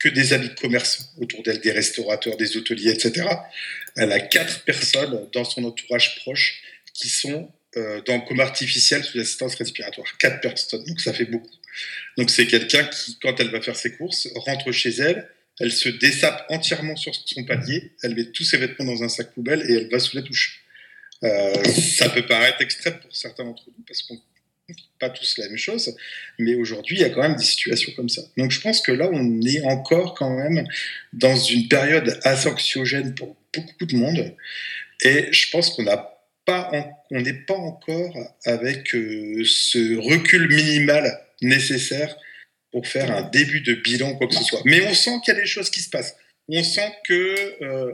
que 0.00 0.08
des 0.08 0.32
amis 0.32 0.48
de 0.48 0.54
commerçants 0.54 1.04
autour 1.18 1.42
d'elle, 1.42 1.60
des 1.60 1.72
restaurateurs, 1.72 2.36
des 2.36 2.56
hôteliers, 2.56 2.90
etc. 2.90 3.28
Elle 3.96 4.12
a 4.12 4.20
quatre 4.20 4.64
personnes 4.64 5.28
dans 5.32 5.44
son 5.44 5.62
entourage 5.64 6.16
proche 6.16 6.62
qui 6.94 7.08
sont 7.08 7.52
euh, 7.76 8.00
dans 8.02 8.20
coma 8.20 8.42
artificiel 8.42 9.04
sous 9.04 9.18
assistance 9.20 9.54
respiratoire. 9.54 10.06
Quatre 10.18 10.40
personnes, 10.40 10.84
donc 10.84 11.00
ça 11.00 11.12
fait 11.12 11.26
beaucoup. 11.26 11.54
Donc 12.16 12.30
c'est 12.30 12.46
quelqu'un 12.46 12.84
qui, 12.84 13.18
quand 13.20 13.38
elle 13.38 13.50
va 13.50 13.60
faire 13.60 13.76
ses 13.76 13.96
courses, 13.96 14.26
rentre 14.34 14.72
chez 14.72 14.90
elle, 14.90 15.28
elle 15.60 15.70
se 15.70 15.88
dessape 15.90 16.46
entièrement 16.48 16.96
sur 16.96 17.14
son 17.14 17.44
palier, 17.44 17.92
elle 18.02 18.14
met 18.14 18.24
tous 18.32 18.44
ses 18.44 18.56
vêtements 18.56 18.86
dans 18.86 19.02
un 19.02 19.08
sac 19.08 19.32
poubelle 19.34 19.62
et 19.68 19.74
elle 19.74 19.90
va 19.90 20.00
sous 20.00 20.16
la 20.16 20.22
douche. 20.22 20.64
Euh, 21.22 21.62
ça 21.64 22.08
peut 22.08 22.26
paraître 22.26 22.62
extrême 22.62 22.98
pour 22.98 23.14
certains 23.14 23.44
d'entre 23.44 23.64
nous 23.66 23.84
parce 23.86 24.02
qu'on 24.02 24.18
pas 25.00 25.10
tous 25.10 25.38
la 25.38 25.48
même 25.48 25.56
chose, 25.56 25.96
mais 26.38 26.54
aujourd'hui 26.54 26.96
il 26.96 27.00
y 27.00 27.04
a 27.04 27.10
quand 27.10 27.22
même 27.22 27.36
des 27.36 27.44
situations 27.44 27.92
comme 27.96 28.08
ça. 28.08 28.22
Donc 28.36 28.50
je 28.50 28.60
pense 28.60 28.80
que 28.80 28.92
là 28.92 29.08
on 29.12 29.40
est 29.42 29.62
encore 29.62 30.14
quand 30.14 30.30
même 30.30 30.66
dans 31.12 31.36
une 31.36 31.66
période 31.68 32.20
assez 32.22 32.48
anxiogène 32.48 33.14
pour 33.14 33.36
beaucoup 33.52 33.86
de 33.86 33.96
monde 33.96 34.36
et 35.02 35.32
je 35.32 35.50
pense 35.50 35.70
qu'on 35.70 35.82
n'a 35.82 36.20
pas, 36.44 36.70
n'est 37.10 37.32
pas 37.32 37.54
encore 37.54 38.16
avec 38.44 38.94
euh, 38.94 39.42
ce 39.44 39.96
recul 39.96 40.48
minimal 40.48 41.20
nécessaire 41.42 42.16
pour 42.70 42.86
faire 42.86 43.10
un 43.10 43.22
début 43.22 43.60
de 43.60 43.74
bilan, 43.74 44.14
quoi 44.16 44.28
que 44.28 44.34
ce 44.34 44.44
soit. 44.44 44.60
Mais 44.64 44.82
on 44.86 44.94
sent 44.94 45.18
qu'il 45.24 45.34
y 45.34 45.36
a 45.36 45.40
des 45.40 45.46
choses 45.46 45.70
qui 45.70 45.80
se 45.80 45.90
passent. 45.90 46.16
On 46.48 46.62
sent 46.62 46.92
que 47.04 47.64
euh, 47.64 47.92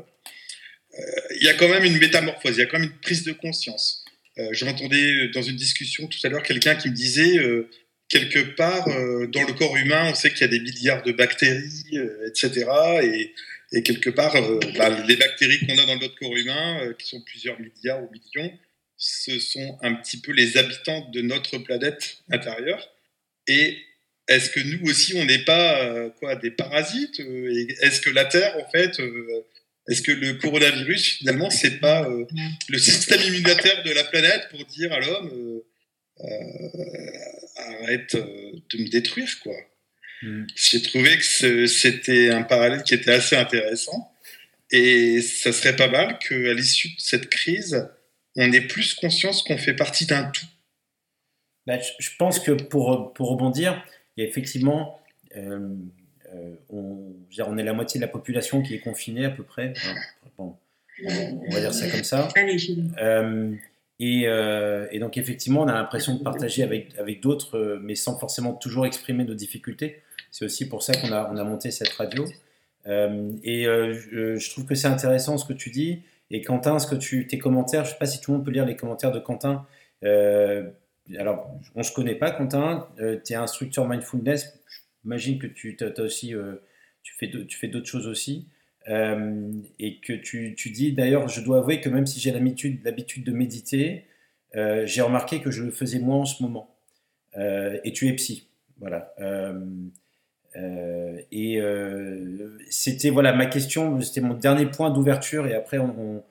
euh, 0.98 1.02
il 1.38 1.44
y 1.44 1.48
a 1.48 1.54
quand 1.54 1.68
même 1.68 1.84
une 1.84 1.98
métamorphose, 1.98 2.56
il 2.56 2.60
y 2.60 2.62
a 2.62 2.66
quand 2.66 2.78
même 2.78 2.90
une 2.90 3.00
prise 3.00 3.24
de 3.24 3.32
conscience. 3.32 4.05
Euh, 4.38 4.48
J'entendais 4.52 5.28
dans 5.28 5.42
une 5.42 5.56
discussion 5.56 6.06
tout 6.06 6.18
à 6.24 6.28
l'heure 6.28 6.42
quelqu'un 6.42 6.74
qui 6.74 6.90
me 6.90 6.94
disait 6.94 7.38
euh, 7.38 7.68
quelque 8.08 8.38
part 8.38 8.86
euh, 8.88 9.26
dans 9.26 9.44
le 9.44 9.52
corps 9.52 9.76
humain, 9.76 10.10
on 10.10 10.14
sait 10.14 10.30
qu'il 10.30 10.42
y 10.42 10.44
a 10.44 10.48
des 10.48 10.60
milliards 10.60 11.02
de 11.02 11.12
bactéries, 11.12 11.84
euh, 11.94 12.28
etc. 12.28 12.66
Et, 13.02 13.34
quelque 13.82 14.10
part, 14.10 14.32
bah, 14.78 15.04
les 15.06 15.16
bactéries 15.16 15.66
qu'on 15.66 15.76
a 15.76 15.86
dans 15.86 15.96
notre 15.96 16.14
corps 16.14 16.36
humain, 16.36 16.94
qui 16.98 17.08
sont 17.08 17.20
plusieurs 17.22 17.58
milliards 17.60 18.00
ou 18.02 18.08
millions, 18.10 18.56
ce 18.96 19.38
sont 19.38 19.78
un 19.82 19.94
petit 19.94 20.20
peu 20.20 20.32
les 20.32 20.56
habitants 20.56 21.10
de 21.10 21.20
notre 21.20 21.58
planète 21.58 22.18
intérieure. 22.30 22.88
Et 23.48 23.76
est-ce 24.28 24.50
que 24.50 24.60
nous 24.60 24.90
aussi, 24.90 25.14
on 25.16 25.24
n'est 25.24 25.44
pas 25.44 25.82
euh, 25.82 26.10
quoi, 26.18 26.34
des 26.36 26.50
parasites 26.50 27.20
Est-ce 27.20 28.00
que 28.00 28.10
la 28.10 28.24
Terre, 28.24 28.56
en 28.58 28.68
fait, 28.70 28.98
euh, 28.98 29.44
est-ce 29.88 30.02
que 30.02 30.12
le 30.12 30.34
coronavirus, 30.34 31.18
finalement, 31.18 31.50
c'est 31.50 31.78
pas 31.78 32.08
euh, 32.08 32.26
le 32.68 32.78
système 32.78 33.20
immunitaire 33.22 33.82
de 33.84 33.90
la 33.92 34.04
planète 34.04 34.48
pour 34.50 34.64
dire 34.64 34.92
à 34.92 35.00
l'homme 35.00 35.62
arrête 37.56 38.16
de 38.16 38.78
me 38.78 38.88
détruire, 38.88 39.28
quoi 39.42 39.56
mm. 40.22 40.46
J'ai 40.54 40.82
trouvé 40.82 41.16
que 41.16 41.66
c'était 41.66 42.30
un 42.30 42.42
parallèle 42.42 42.82
qui 42.82 42.94
était 42.94 43.12
assez 43.12 43.36
intéressant. 43.36 44.12
Et 44.70 45.20
ça 45.22 45.52
serait 45.52 45.76
pas 45.76 45.88
mal 45.88 46.18
qu'à 46.18 46.52
l'issue 46.52 46.88
de 46.88 47.00
cette 47.00 47.28
crise, 47.28 47.88
on 48.34 48.52
ait 48.52 48.60
plus 48.60 48.94
conscience 48.94 49.42
qu'on 49.42 49.58
fait 49.58 49.74
partie 49.74 50.06
d'un 50.06 50.24
tout. 50.30 50.46
Bah, 51.66 51.78
je 51.98 52.10
pense 52.18 52.40
que 52.40 52.52
pour, 52.52 53.12
pour 53.12 53.30
rebondir, 53.30 53.84
il 54.16 54.24
y 54.24 54.26
a 54.26 54.28
effectivement, 54.28 55.00
euh, 55.36 55.74
euh, 56.36 56.54
on, 56.70 57.12
on, 57.46 57.58
est 57.58 57.64
la 57.64 57.72
moitié 57.72 57.98
de 58.00 58.04
la 58.04 58.10
population 58.10 58.62
qui 58.62 58.74
est 58.74 58.80
confinée 58.80 59.24
à 59.24 59.30
peu 59.30 59.42
près. 59.42 59.72
Bon, 60.38 60.56
on 61.04 61.52
va 61.52 61.60
dire 61.60 61.74
ça 61.74 61.88
comme 61.88 62.04
ça. 62.04 62.28
Euh, 62.98 63.54
et, 63.98 64.22
euh, 64.26 64.86
et, 64.90 64.98
donc 64.98 65.16
effectivement, 65.16 65.62
on 65.62 65.68
a 65.68 65.72
l'impression 65.72 66.14
de 66.14 66.22
partager 66.22 66.62
avec, 66.62 66.96
avec 66.98 67.22
d'autres, 67.22 67.78
mais 67.82 67.94
sans 67.94 68.18
forcément 68.18 68.52
toujours 68.52 68.86
exprimer 68.86 69.24
nos 69.24 69.34
difficultés. 69.34 70.02
C'est 70.30 70.44
aussi 70.44 70.68
pour 70.68 70.82
ça 70.82 70.94
qu'on 70.94 71.12
a, 71.12 71.30
on 71.32 71.36
a 71.36 71.44
monté 71.44 71.70
cette 71.70 71.90
radio. 71.90 72.26
et 72.86 73.64
je, 73.64 74.36
je, 74.38 74.50
trouve 74.50 74.66
que 74.66 74.74
c'est 74.74 74.88
intéressant 74.88 75.38
ce 75.38 75.46
que 75.46 75.54
tu 75.54 75.70
dis. 75.70 76.02
Et 76.30 76.42
Quentin, 76.42 76.78
ce 76.78 76.86
que 76.86 76.96
tu, 76.96 77.26
tes 77.26 77.38
commentaires, 77.38 77.84
je 77.84 77.90
ne 77.90 77.92
sais 77.92 77.98
pas 77.98 78.06
si 78.06 78.20
tout 78.20 78.32
le 78.32 78.38
monde 78.38 78.44
peut 78.44 78.50
lire 78.50 78.66
les 78.66 78.76
commentaires 78.76 79.12
de 79.12 79.20
Quentin. 79.20 79.66
Alors, 81.18 81.48
on 81.74 81.80
ne 81.80 81.84
se 81.84 81.92
connaît 81.92 82.14
pas, 82.14 82.30
Quentin. 82.32 82.88
Euh, 83.00 83.18
tu 83.24 83.32
es 83.32 83.36
instructeur 83.36 83.86
mindfulness. 83.86 84.58
J'imagine 85.06 85.38
que 85.38 85.46
euh, 85.46 86.62
tu 87.04 87.14
fais, 87.14 87.68
d'autres 87.68 87.86
choses 87.86 88.08
aussi. 88.08 88.48
Euh, 88.88 89.52
et 89.78 90.00
que 90.00 90.12
tu, 90.12 90.70
dis, 90.72 90.92
d'ailleurs, 90.92 91.28
je 91.28 91.40
dois 91.42 91.58
avouer 91.58 91.80
que 91.80 91.88
même 91.88 92.06
si 92.06 92.18
j'ai 92.18 92.32
l'habitude 92.32 92.82
de 93.22 93.30
méditer, 93.30 94.06
euh, 94.56 94.84
j'ai 94.84 95.02
remarqué 95.02 95.40
que 95.40 95.52
je 95.52 95.62
le 95.62 95.70
faisais 95.70 96.00
moins 96.00 96.16
en 96.16 96.24
ce 96.24 96.42
moment. 96.42 96.76
Et 97.36 97.92
tu 97.92 98.08
es 98.08 98.12
psy. 98.14 98.48
Voilà. 98.80 99.14
et 101.30 101.60
c'était 102.68 103.10
voilà 103.10 103.32
ma 103.32 103.46
question, 103.46 104.00
c'était 104.00 104.22
mon 104.22 104.34
dernier 104.34 104.66
point 104.66 104.90
d'ouverture. 104.90 105.46
Et 105.46 105.54
après, 105.54 105.78
on, 105.78 106.24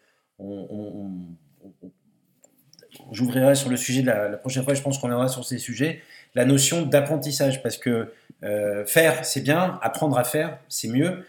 j'ouvrirai 3.13 3.55
sur 3.55 3.69
le 3.69 3.77
sujet 3.77 4.01
la, 4.01 4.35
prochaine 4.37 4.63
fois, 4.63 4.73
je 4.73 4.81
pense 4.81 4.97
qu'on 4.97 5.07
viendra 5.07 5.29
sur 5.29 5.45
ces 5.45 5.59
sujets, 5.59 6.01
la 6.33 6.43
notion 6.43 6.85
d'apprentissage, 6.85 7.63
parce 7.63 7.77
que 7.77 8.11
euh, 8.43 8.85
faire, 8.85 9.25
c'est 9.25 9.41
bien, 9.41 9.79
apprendre 9.81 10.17
à 10.17 10.23
faire, 10.23 10.59
c'est 10.69 10.87
mieux. 10.87 11.25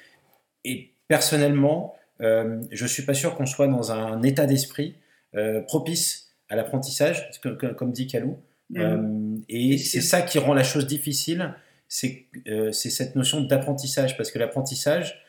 Et 0.65 0.93
personnellement, 1.09 1.95
euh, 2.21 2.61
je 2.71 2.85
ne 2.85 2.89
suis 2.89 3.05
pas 3.05 3.15
sûr 3.15 3.35
qu'on 3.35 3.47
soit 3.47 3.69
dans 3.69 3.93
un 3.93 4.23
état 4.23 4.47
d'esprit 4.47 4.97
euh, 5.35 5.61
propice 5.61 6.35
à 6.49 6.57
l'apprentissage, 6.57 7.31
comme 7.77 7.93
dit 7.93 8.07
Kalou. 8.07 8.39
Mmh. 8.69 9.43
et 9.49 9.79
c'est 9.79 10.01
ça 10.01 10.23
qui 10.23 10.41
rend 10.41 10.53
la 10.53 10.65
chose 10.65 10.89
difficile, 10.89 11.55
c'est 11.87 12.27
cette 12.73 13.15
notion 13.15 13.41
d'apprentissage, 13.41 14.17
parce 14.17 14.33
que 14.33 14.41
l'apprentissage, 14.41 15.25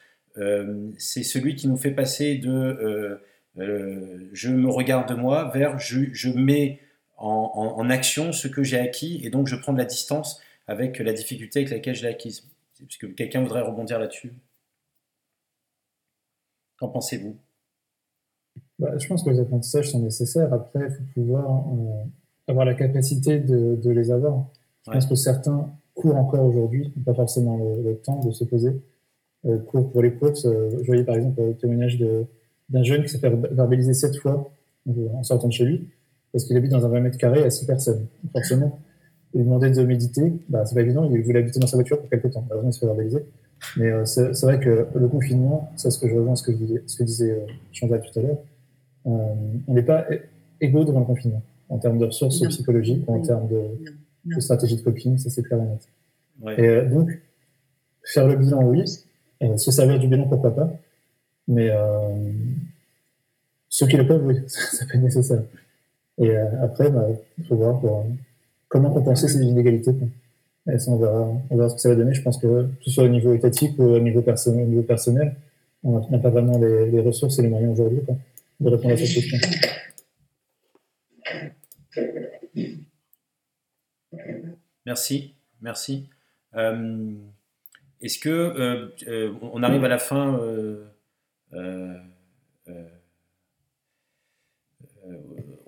c'est 0.97 1.21
celui 1.21 1.55
qui 1.55 1.67
nous 1.67 1.77
fait 1.77 1.91
passer 1.91 2.35
de 2.35 3.19
je 3.55 4.49
me 4.49 4.69
regarde 4.69 5.07
de 5.09 5.13
moi 5.13 5.51
vers 5.53 5.77
je, 5.77 6.05
je 6.13 6.29
mets 6.29 6.79
en, 7.17 7.51
en, 7.53 7.79
en, 7.79 7.89
action 7.91 8.31
ce 8.31 8.47
que 8.47 8.63
j'ai 8.63 8.79
acquis 8.79 9.21
et 9.23 9.29
donc 9.29 9.47
je 9.47 9.55
prends 9.55 9.73
de 9.73 9.77
la 9.77 9.85
distance 9.85 10.41
avec 10.67 10.99
la 10.99 11.13
difficulté 11.13 11.59
avec 11.59 11.71
laquelle 11.71 11.95
je 11.95 12.03
l'ai 12.03 12.09
acquise. 12.09 12.43
Est-ce 12.81 12.97
que 12.97 13.07
quelqu'un 13.07 13.41
voudrait 13.41 13.61
rebondir 13.61 13.99
là-dessus 13.99 14.33
Qu'en 16.77 16.89
pensez-vous? 16.89 17.35
Bah, 18.77 18.97
Je 18.97 19.07
pense 19.07 19.23
que 19.23 19.29
les 19.29 19.39
apprentissages 19.39 19.91
sont 19.91 20.01
nécessaires. 20.01 20.53
Après, 20.53 20.87
il 20.87 20.91
faut 20.91 21.13
pouvoir 21.13 21.65
euh, 21.73 22.03
avoir 22.47 22.65
la 22.65 22.75
capacité 22.75 23.39
de, 23.39 23.75
de 23.75 23.89
les 23.89 24.11
avoir. 24.11 24.45
Je 24.85 24.91
ouais. 24.91 24.97
pense 24.97 25.07
que 25.07 25.15
certains 25.15 25.71
courent 25.95 26.17
encore 26.17 26.45
aujourd'hui, 26.45 26.93
n'ont 26.95 27.03
pas 27.03 27.15
forcément 27.15 27.57
le, 27.57 27.81
le, 27.81 27.97
temps 27.97 28.19
de 28.19 28.31
se 28.31 28.43
poser. 28.43 28.79
Euh, 29.45 29.57
courent 29.59 29.89
pour 29.91 30.01
les 30.01 30.13
courses. 30.13 30.45
Euh, 30.45 30.69
je 30.81 30.85
voyais 30.85 31.03
par 31.03 31.15
exemple 31.15 31.41
le 31.41 31.55
témoignage 31.55 31.97
d'un 31.97 32.83
jeune 32.83 33.03
qui 33.03 33.09
s'est 33.09 33.19
fait 33.19 33.29
verbaliser 33.29 33.93
sept 33.93 34.15
fois 34.17 34.51
en 34.87 35.23
sortant 35.23 35.47
de 35.47 35.53
chez 35.53 35.65
lui, 35.65 35.89
parce 36.31 36.45
qu'il 36.45 36.55
habite 36.55 36.71
dans 36.71 36.85
un 36.85 36.89
20 36.89 36.99
mètres 37.01 37.17
carrés 37.17 37.43
à 37.43 37.49
six 37.49 37.65
personnes. 37.65 38.07
Forcément, 38.31 38.79
il 39.33 39.39
lui 39.39 39.45
demandait 39.45 39.71
de 39.71 39.83
méditer, 39.83 40.33
bah, 40.49 40.65
c'est 40.65 40.75
pas 40.75 40.81
évident, 40.81 41.09
il 41.11 41.21
voulait 41.21 41.39
habiter 41.39 41.59
dans 41.59 41.67
sa 41.67 41.77
voiture 41.77 41.99
pour 41.99 42.09
quelques 42.09 42.31
temps. 42.31 42.45
Bah, 42.49 42.55
il 42.63 42.73
se 42.73 42.79
fait 42.79 42.85
verbaliser. 42.85 43.25
Mais 43.75 43.87
euh, 43.87 44.05
c'est 44.05 44.41
vrai 44.43 44.59
que 44.59 44.87
le 44.93 45.07
confinement, 45.07 45.71
c'est 45.75 45.89
ce 45.89 45.99
que 45.99 46.07
je 46.07 46.15
rejoins 46.15 46.35
ce 46.35 46.43
que, 46.43 46.51
je 46.51 46.57
disais, 46.57 46.83
ce 46.85 46.97
que 46.97 47.03
disait 47.03 47.31
euh, 47.31 47.45
Chantal 47.71 48.01
tout 48.01 48.19
à 48.19 48.21
l'heure, 48.21 48.37
euh, 49.07 49.33
on 49.67 49.73
n'est 49.73 49.83
pas 49.83 50.05
égaux 50.61 50.83
devant 50.83 50.99
le 50.99 51.05
confinement, 51.05 51.41
en 51.69 51.77
termes 51.77 51.97
de 51.97 52.05
ressources 52.05 52.41
non. 52.41 52.49
psychologiques, 52.49 53.07
en 53.07 53.19
termes 53.21 53.47
de, 53.47 53.55
non. 53.55 53.91
Non. 54.25 54.35
de, 54.35 54.41
stratégie 54.41 54.75
de 54.75 54.81
coping, 54.81 55.17
ça 55.17 55.29
c'est 55.29 55.43
clair 55.43 55.59
et 55.59 55.65
net. 55.65 55.87
Ouais. 56.41 56.61
Et 56.61 56.67
euh, 56.67 56.85
donc, 56.85 57.09
faire 58.03 58.27
le 58.27 58.35
bilan, 58.35 58.63
oui, 58.63 58.85
se 59.57 59.71
servir 59.71 59.99
du 59.99 60.07
bilan, 60.07 60.27
pourquoi 60.27 60.55
pas, 60.55 60.69
mais 61.47 61.69
euh, 61.71 62.31
ceux 63.69 63.87
qui 63.87 63.97
le 63.97 64.07
peuvent, 64.07 64.25
oui, 64.25 64.35
ça 64.47 64.85
peut 64.85 64.97
être 64.97 65.03
nécessaire. 65.03 65.43
Et 66.19 66.29
euh, 66.29 66.63
après, 66.63 66.89
bah, 66.89 67.07
il 67.37 67.45
faut 67.45 67.55
voir 67.55 67.79
pour, 67.79 68.05
comment 68.67 68.91
compenser 68.91 69.27
ces 69.27 69.41
inégalités. 69.41 69.93
Ça, 70.77 70.91
on 70.91 70.97
verra, 70.97 71.69
ce 71.69 71.75
que 71.75 71.81
ça 71.81 71.89
va 71.89 71.95
donner. 71.95 72.13
Je 72.13 72.21
pense 72.21 72.37
que, 72.37 72.63
que 72.63 72.83
ce 72.83 72.91
soit 72.91 73.05
au 73.05 73.09
niveau 73.09 73.33
étatique 73.33 73.79
ou 73.79 73.83
au 73.83 73.99
niveau 73.99 74.21
personnel, 74.21 74.65
au 74.65 74.69
niveau 74.69 74.83
personnel 74.83 75.35
on 75.83 76.09
n'a 76.09 76.19
pas 76.19 76.29
vraiment 76.29 76.57
les, 76.57 76.99
ressources 77.01 77.39
et 77.39 77.43
les 77.43 77.49
moyens 77.49 77.73
aujourd'hui 77.73 78.01
de 78.59 78.69
répondre 78.69 78.93
à 78.93 78.97
cette 78.97 79.13
question. 79.13 79.37
Merci, 84.85 85.35
merci. 85.61 86.09
Euh, 86.55 87.13
Est-ce 88.01 88.19
que 88.19 88.29
euh, 88.29 88.87
euh, 89.07 89.33
on 89.41 89.61
arrive 89.63 89.83
à 89.83 89.89
la 89.89 89.99
fin 89.99 90.39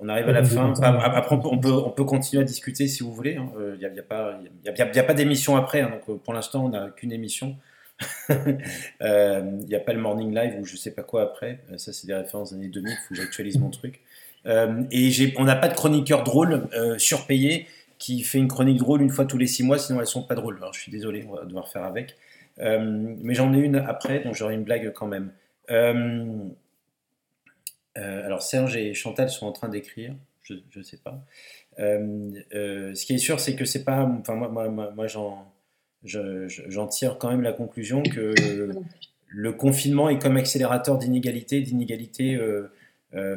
on 0.01 0.09
arrive 0.09 0.29
à 0.29 0.31
la 0.31 0.43
fin. 0.43 0.73
Après, 0.81 1.35
on 1.35 1.57
peut, 1.57 1.71
on 1.71 1.91
peut, 1.91 2.03
continuer 2.05 2.41
à 2.41 2.45
discuter 2.45 2.87
si 2.87 3.03
vous 3.03 3.13
voulez. 3.13 3.33
Il 3.33 3.37
hein. 3.37 3.51
n'y 3.77 3.85
a, 3.85 3.89
a, 3.89 4.03
pas, 4.03 4.39
y 4.65 4.69
a, 4.69 4.91
y 4.93 4.99
a 4.99 5.03
pas 5.03 5.13
d'émission 5.13 5.55
après. 5.55 5.81
Hein. 5.81 5.91
Donc, 6.07 6.21
pour 6.21 6.33
l'instant, 6.33 6.65
on 6.65 6.69
n'a 6.69 6.89
qu'une 6.89 7.11
émission. 7.11 7.55
Il 8.29 9.65
n'y 9.67 9.75
a 9.75 9.79
pas 9.79 9.93
le 9.93 9.99
morning 9.99 10.33
live 10.33 10.55
ou 10.59 10.65
je 10.65 10.77
sais 10.77 10.91
pas 10.91 11.03
quoi 11.03 11.23
après. 11.23 11.59
Ça, 11.77 11.91
c'est 11.91 12.07
des 12.07 12.13
références 12.13 12.53
années 12.53 12.69
2000. 12.69 12.91
Il 12.91 12.95
faut 12.95 13.13
que 13.13 13.21
j'actualise 13.21 13.57
mon 13.57 13.69
truc. 13.69 14.01
Euh, 14.45 14.83
et 14.91 15.33
on 15.37 15.43
n'a 15.43 15.55
pas 15.55 15.67
de 15.67 15.73
chroniqueur 15.73 16.23
drôle 16.23 16.67
euh, 16.73 16.97
surpayé 16.97 17.67
qui 17.97 18.23
fait 18.23 18.37
une 18.37 18.47
chronique 18.47 18.77
drôle 18.77 19.01
une 19.01 19.09
fois 19.09 19.25
tous 19.25 19.37
les 19.37 19.47
six 19.47 19.63
mois, 19.63 19.77
sinon 19.77 19.99
elles 19.99 20.07
sont 20.07 20.23
pas 20.23 20.35
drôles. 20.35 20.57
Alors, 20.57 20.73
je 20.73 20.79
suis 20.79 20.91
désolé, 20.91 21.25
on 21.29 21.35
va 21.35 21.43
devoir 21.43 21.67
faire 21.67 21.83
avec. 21.83 22.15
Euh, 22.59 22.79
mais 23.21 23.33
j'en 23.33 23.53
ai 23.53 23.59
une 23.59 23.75
après, 23.75 24.19
donc 24.19 24.35
j'aurai 24.35 24.53
une 24.53 24.63
blague 24.63 24.93
quand 24.93 25.07
même. 25.07 25.31
Euh, 27.99 28.25
alors 28.25 28.41
Serge 28.41 28.75
et 28.77 28.93
Chantal 28.95 29.29
sont 29.29 29.45
en 29.45 29.51
train 29.51 29.69
d'écrire, 29.69 30.15
je 30.43 30.55
ne 30.75 30.83
sais 30.83 30.97
pas. 30.97 31.23
Euh, 31.79 32.31
euh, 32.55 32.95
ce 32.95 33.05
qui 33.05 33.13
est 33.13 33.17
sûr, 33.19 33.39
c'est 33.39 33.55
que 33.55 33.65
c'est 33.65 33.83
pas. 33.83 34.03
Enfin, 34.19 34.33
moi, 34.35 34.47
moi, 34.47 34.91
moi, 34.95 35.07
j'en, 35.07 35.45
je- 36.03 36.47
je- 36.47 36.63
j'en 36.67 36.87
tire 36.87 37.17
quand 37.19 37.29
même 37.29 37.41
la 37.41 37.53
conclusion 37.53 38.01
que 38.03 38.33
le 39.27 39.53
confinement 39.53 40.09
est 40.09 40.19
comme 40.19 40.37
accélérateur 40.37 40.97
d'inégalité, 40.97 41.61
d'inégalité 41.61 42.39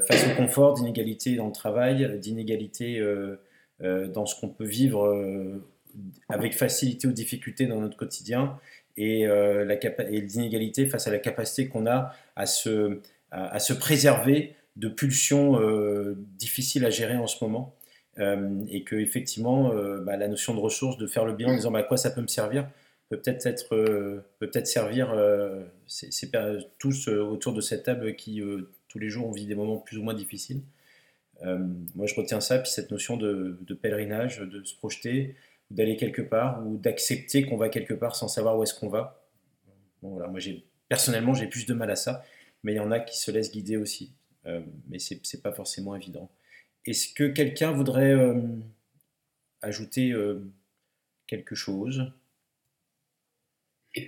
face 0.07 0.27
au 0.27 0.35
confort, 0.37 0.75
d'inégalité 0.75 1.37
dans 1.37 1.47
le 1.47 1.53
travail, 1.53 2.19
d'inégalité 2.19 3.03
dans 3.81 4.27
ce 4.27 4.41
qu'on 4.41 4.49
peut 4.49 4.65
vivre 4.65 5.61
avec 6.29 6.55
facilité 6.55 7.07
ou 7.09 7.13
difficulté 7.13 7.67
dans 7.67 7.81
notre 7.81 7.97
quotidien, 7.97 8.59
et, 8.97 9.27
euh, 9.27 9.69
et 10.11 10.23
d'inégalité 10.23 10.87
face 10.87 11.07
à 11.07 11.11
la 11.11 11.19
capacité 11.19 11.69
qu'on 11.69 11.87
a 11.87 12.15
à 12.37 12.47
se, 12.47 13.01
à, 13.33 13.59
se 13.59 13.73
préserver 13.73 14.55
de 14.77 14.89
pulsions 14.89 15.61
euh, 15.61 16.15
difficiles 16.39 16.85
à 16.85 16.91
gérer 16.91 17.17
en 17.17 17.27
ce 17.27 17.43
moment. 17.43 17.75
Euh, 18.19 18.63
et 18.69 18.85
que 18.85 18.97
effectivement, 18.97 19.73
euh, 19.73 20.01
bah, 20.01 20.19
la 20.19 20.29
notion 20.29 20.55
de 20.55 20.61
ressources, 20.61 20.99
de 20.99 21.07
faire 21.07 21.25
le 21.25 21.33
bilan 21.33 21.53
en 21.53 21.57
disant 21.57 21.71
bah, 21.71 21.79
à 21.79 21.83
quoi 21.83 21.97
ça 21.97 22.11
peut 22.11 22.21
me 22.21 22.27
servir, 22.27 22.69
peut 23.09 23.19
peut-être 23.19 23.47
être, 23.47 23.69
peut 23.71 24.23
peut-être 24.39 24.67
servir 24.67 25.15
per- 26.31 26.59
tous 26.79 27.09
autour 27.09 27.55
de 27.55 27.61
cette 27.61 27.85
table 27.85 28.15
qui 28.15 28.43
tous 28.89 28.99
les 28.99 29.09
jours 29.09 29.27
on 29.27 29.33
vit 29.33 29.47
des 29.47 29.55
moments 29.55 29.79
plus 29.79 29.99
ou 29.99 30.03
moins 30.03 30.15
difficiles. 30.15 30.63
Moi, 31.43 32.07
je 32.07 32.15
retiens 32.15 32.41
ça, 32.41 32.59
puis 32.59 32.71
cette 32.71 32.91
notion 32.91 33.17
de, 33.17 33.75
pèlerinage, 33.81 34.41
de 34.41 34.63
se 34.63 34.77
projeter, 34.77 35.35
d'aller 35.71 35.97
quelque 35.97 36.23
part 36.23 36.65
ou 36.67 36.77
d'accepter 36.77 37.45
qu'on 37.45 37.57
va 37.57 37.69
quelque 37.69 37.95
part 37.95 38.15
sans 38.15 38.29
savoir 38.29 38.59
où 38.59 38.63
est-ce 38.63 38.75
qu'on 38.75 38.89
va. 38.89 39.27
Voilà, 40.03 40.29
moi, 40.29 40.41
personnellement, 40.89 41.35
j'ai 41.35 41.47
plus 41.47 41.67
de 41.67 41.75
mal 41.75 41.91
à 41.91 41.97
ça, 41.97 42.25
mais 42.63 42.73
il 42.73 42.77
y 42.77 42.81
en 42.81 42.91
a 42.91 43.01
qui 43.01 43.19
se 43.19 43.31
laissent 43.31 43.53
guider 43.53 43.77
aussi. 43.77 44.13
Euh, 44.47 44.61
mais 44.89 44.99
c'est 44.99 45.21
c'est 45.25 45.43
pas 45.43 45.53
forcément 45.53 45.95
évident. 45.97 46.31
Est-ce 46.87 47.13
que 47.15 47.25
quelqu'un 47.29 47.73
voudrait 47.73 48.13
euh, 48.13 48.43
ajouter 49.63 50.11
euh, 50.13 50.41
quelque 51.27 51.55
chose? 51.55 52.13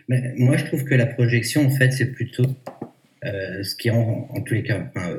Mais 0.09 0.32
moi, 0.36 0.57
je 0.57 0.64
trouve 0.66 0.84
que 0.84 0.94
la 0.94 1.07
projection, 1.07 1.66
en 1.66 1.70
fait, 1.70 1.90
c'est 1.92 2.12
plutôt 2.12 2.44
ce 3.22 3.74
qui 3.76 3.90
rend, 3.90 4.28
en 4.30 4.42
tous 4.42 4.55
les 4.55 4.62
cas, 4.62 4.90
enfin, 4.94 5.18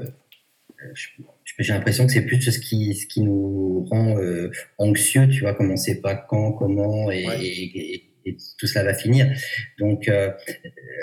j'ai 1.60 1.74
l'impression 1.74 2.06
que 2.06 2.12
c'est 2.14 2.26
plus 2.26 2.42
ce 2.42 2.60
qui, 2.60 2.94
ce 2.96 3.08
qui 3.08 3.22
nous 3.22 3.86
rend 3.86 4.18
euh, 4.18 4.52
anxieux, 4.78 5.28
tu 5.30 5.42
vois, 5.42 5.54
comme 5.54 5.70
on 5.70 5.74
ne 5.74 5.78
sait 5.78 6.02
pas 6.02 6.16
quand, 6.16 6.52
comment 6.54 7.10
et, 7.12 7.24
et- 7.42 7.96
et- 7.96 8.10
et 8.26 8.38
tout 8.58 8.68
cela 8.68 8.84
va 8.86 8.94
finir. 8.94 9.32
Donc, 9.80 10.08
euh, 10.08 10.32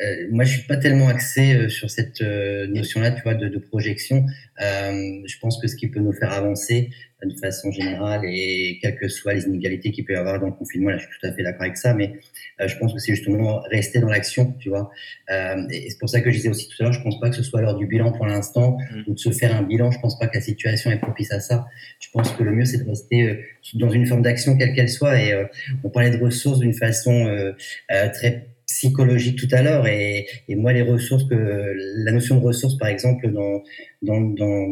euh, 0.02 0.28
moi, 0.30 0.44
je 0.44 0.58
suis 0.58 0.66
pas 0.66 0.76
tellement 0.76 1.08
axé 1.08 1.54
euh, 1.54 1.68
sur 1.68 1.90
cette 1.90 2.20
euh, 2.20 2.66
notion-là, 2.66 3.12
tu 3.12 3.22
vois, 3.22 3.34
de, 3.34 3.48
de 3.48 3.58
projection. 3.58 4.26
Je 4.58 5.38
pense 5.40 5.60
que 5.60 5.68
ce 5.68 5.76
qui 5.76 5.88
peut 5.88 6.00
nous 6.00 6.12
faire 6.12 6.32
avancer 6.32 6.90
de 7.24 7.38
façon 7.38 7.70
générale, 7.70 8.22
et 8.24 8.78
quelles 8.80 8.96
que 8.96 9.08
soient 9.08 9.34
les 9.34 9.44
inégalités 9.44 9.90
qu'il 9.90 10.04
peut 10.04 10.14
y 10.14 10.16
avoir 10.16 10.40
dans 10.40 10.46
le 10.46 10.52
confinement, 10.52 10.90
là, 10.90 10.98
je 10.98 11.02
suis 11.02 11.10
tout 11.20 11.26
à 11.26 11.32
fait 11.32 11.42
d'accord 11.42 11.62
avec 11.62 11.76
ça, 11.76 11.94
mais 11.94 12.12
euh, 12.60 12.68
je 12.68 12.76
pense 12.78 12.92
que 12.92 12.98
c'est 12.98 13.14
justement 13.14 13.60
rester 13.70 14.00
dans 14.00 14.08
l'action, 14.08 14.54
tu 14.58 14.68
vois. 14.68 14.90
Euh, 15.30 15.62
et 15.70 15.90
c'est 15.90 15.98
pour 15.98 16.08
ça 16.08 16.20
que 16.20 16.30
je 16.30 16.36
disais 16.36 16.48
aussi 16.48 16.68
tout 16.68 16.76
à 16.80 16.84
l'heure, 16.84 16.92
je 16.92 17.02
pense 17.02 17.20
pas 17.20 17.30
que 17.30 17.36
ce 17.36 17.42
soit 17.42 17.60
l'heure 17.60 17.76
du 17.76 17.86
bilan 17.86 18.12
pour 18.12 18.26
l'instant, 18.26 18.76
ou 19.06 19.14
de 19.14 19.18
se 19.18 19.30
faire 19.30 19.54
un 19.54 19.62
bilan. 19.62 19.90
Je 19.90 20.00
pense 20.00 20.18
pas 20.18 20.26
que 20.26 20.34
la 20.34 20.40
situation 20.40 20.90
est 20.90 20.98
propice 20.98 21.32
à 21.32 21.40
ça. 21.40 21.66
Je 22.00 22.08
pense 22.12 22.30
que 22.32 22.42
le 22.42 22.52
mieux, 22.52 22.64
c'est 22.64 22.78
de 22.78 22.88
rester 22.88 23.22
euh, 23.22 23.36
dans 23.74 23.90
une 23.90 24.06
forme 24.06 24.22
d'action, 24.22 24.56
quelle 24.56 24.74
qu'elle 24.74 24.88
soit. 24.88 25.20
Et 25.20 25.32
on 25.84 25.90
parlait 25.90 26.10
de 26.10 26.22
ressources 26.22 26.58
d'une 26.58 26.74
façon 26.74 27.52
très 27.88 28.46
psychologique 28.82 29.38
tout 29.38 29.54
à 29.54 29.62
l'heure 29.62 29.86
et, 29.86 30.26
moi 30.48 30.72
les 30.72 30.82
ressources 30.82 31.24
que 31.24 31.34
la 32.04 32.10
notion 32.10 32.38
de 32.38 32.44
ressources 32.44 32.76
par 32.76 32.88
exemple 32.88 33.30
dans 33.30 33.62
dans, 34.02 34.20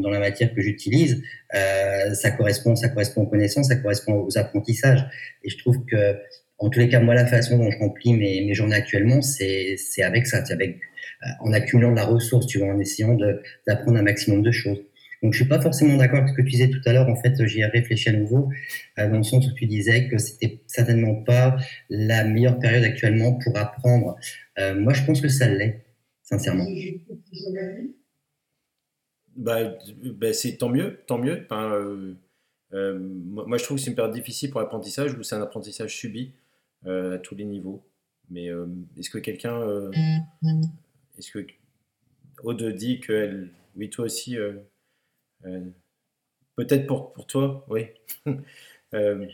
dans, 0.01 0.11
la 0.11 0.19
matière 0.19 0.53
que 0.53 0.61
j'utilise 0.61 1.23
euh, 1.55 2.13
ça 2.15 2.33
correspond 2.33 2.75
ça 2.75 2.89
correspond 2.89 3.23
aux 3.23 3.27
connaissances 3.27 3.69
ça 3.69 3.77
correspond 3.77 4.15
aux 4.15 4.37
apprentissages. 4.37 5.07
Et 5.45 5.49
je 5.51 5.59
trouve 5.59 5.85
que 5.85 6.17
en 6.59 6.69
tous 6.71 6.81
les 6.81 6.89
cas 6.89 7.01
moi 7.01 7.15
la 7.15 7.27
façon 7.27 7.57
dont 7.57 7.71
je 7.71 7.79
remplis 7.79 8.15
mes, 8.15 8.45
mes 8.45 8.55
journées 8.55 8.77
actuellement 8.77 9.23
c'est 9.23 9.77
c'est 9.77 10.03
avec 10.03 10.27
ça 10.27 10.45
c'est 10.45 10.55
avec 10.55 10.77
euh, 11.23 11.27
en 11.41 11.53
accumulant 11.53 11.93
de 11.93 11.97
la 11.97 12.07
ressource 12.07 12.47
tu 12.49 12.59
vois 12.59 12.69
en 12.69 12.81
essayant 12.81 13.17
d'apprendre 13.67 13.99
un 13.99 14.03
maximum 14.03 14.43
de 14.43 14.51
choses 14.51 14.83
donc, 15.23 15.35
je 15.35 15.41
suis 15.41 15.49
pas 15.49 15.61
forcément 15.61 15.97
d'accord 15.97 16.19
avec 16.19 16.31
ce 16.31 16.35
que 16.35 16.43
tu 16.43 16.51
disais 16.51 16.71
tout 16.71 16.81
à 16.87 16.93
l'heure. 16.93 17.09
En 17.09 17.17
fait, 17.17 17.45
j'y 17.47 17.61
ai 17.61 17.67
réfléchi 17.67 18.09
à 18.09 18.13
nouveau, 18.13 18.51
euh, 18.99 19.09
dans 19.09 19.19
le 19.19 19.23
sens 19.23 19.47
où 19.47 19.55
tu 19.55 19.67
disais 19.67 20.09
que 20.09 20.17
c'était 20.17 20.63
certainement 20.67 21.23
pas 21.23 21.59
la 21.91 22.25
meilleure 22.25 22.59
période 22.59 22.85
actuellement 22.85 23.35
pour 23.35 23.57
apprendre. 23.59 24.17
Euh, 24.59 24.75
moi, 24.75 24.95
je 24.95 25.05
pense 25.05 25.21
que 25.21 25.29
ça 25.29 25.49
l'est, 25.49 25.85
sincèrement. 26.23 26.67
Bah, 29.37 29.77
bah, 30.05 30.33
c'est 30.33 30.57
tant 30.57 30.71
mieux, 30.71 31.01
tant 31.07 31.19
mieux. 31.19 31.43
Enfin, 31.45 31.73
euh, 31.75 32.15
euh, 32.73 32.99
moi, 32.99 33.45
moi, 33.47 33.59
je 33.59 33.65
trouve 33.65 33.77
que 33.77 33.83
c'est 33.83 33.91
une 33.91 33.97
période 33.97 34.15
difficile 34.15 34.51
pour 34.51 34.61
l'apprentissage, 34.61 35.15
où 35.15 35.23
c'est 35.23 35.35
un 35.35 35.43
apprentissage 35.43 35.95
subi 35.97 36.33
euh, 36.87 37.17
à 37.17 37.19
tous 37.19 37.35
les 37.35 37.45
niveaux. 37.45 37.83
Mais 38.31 38.49
euh, 38.49 38.67
est-ce 38.97 39.11
que 39.11 39.19
quelqu'un, 39.19 39.61
euh, 39.61 39.91
est-ce 41.19 41.31
que 41.31 41.47
Aude 42.43 42.63
dit 42.75 43.01
qu'elle, 43.01 43.51
oui, 43.77 43.91
toi 43.91 44.07
aussi, 44.07 44.37
peut-être 46.57 46.87
pour, 46.87 47.13
pour 47.13 47.27
toi, 47.27 47.65
oui. 47.69 47.87
Euh, 48.93 49.25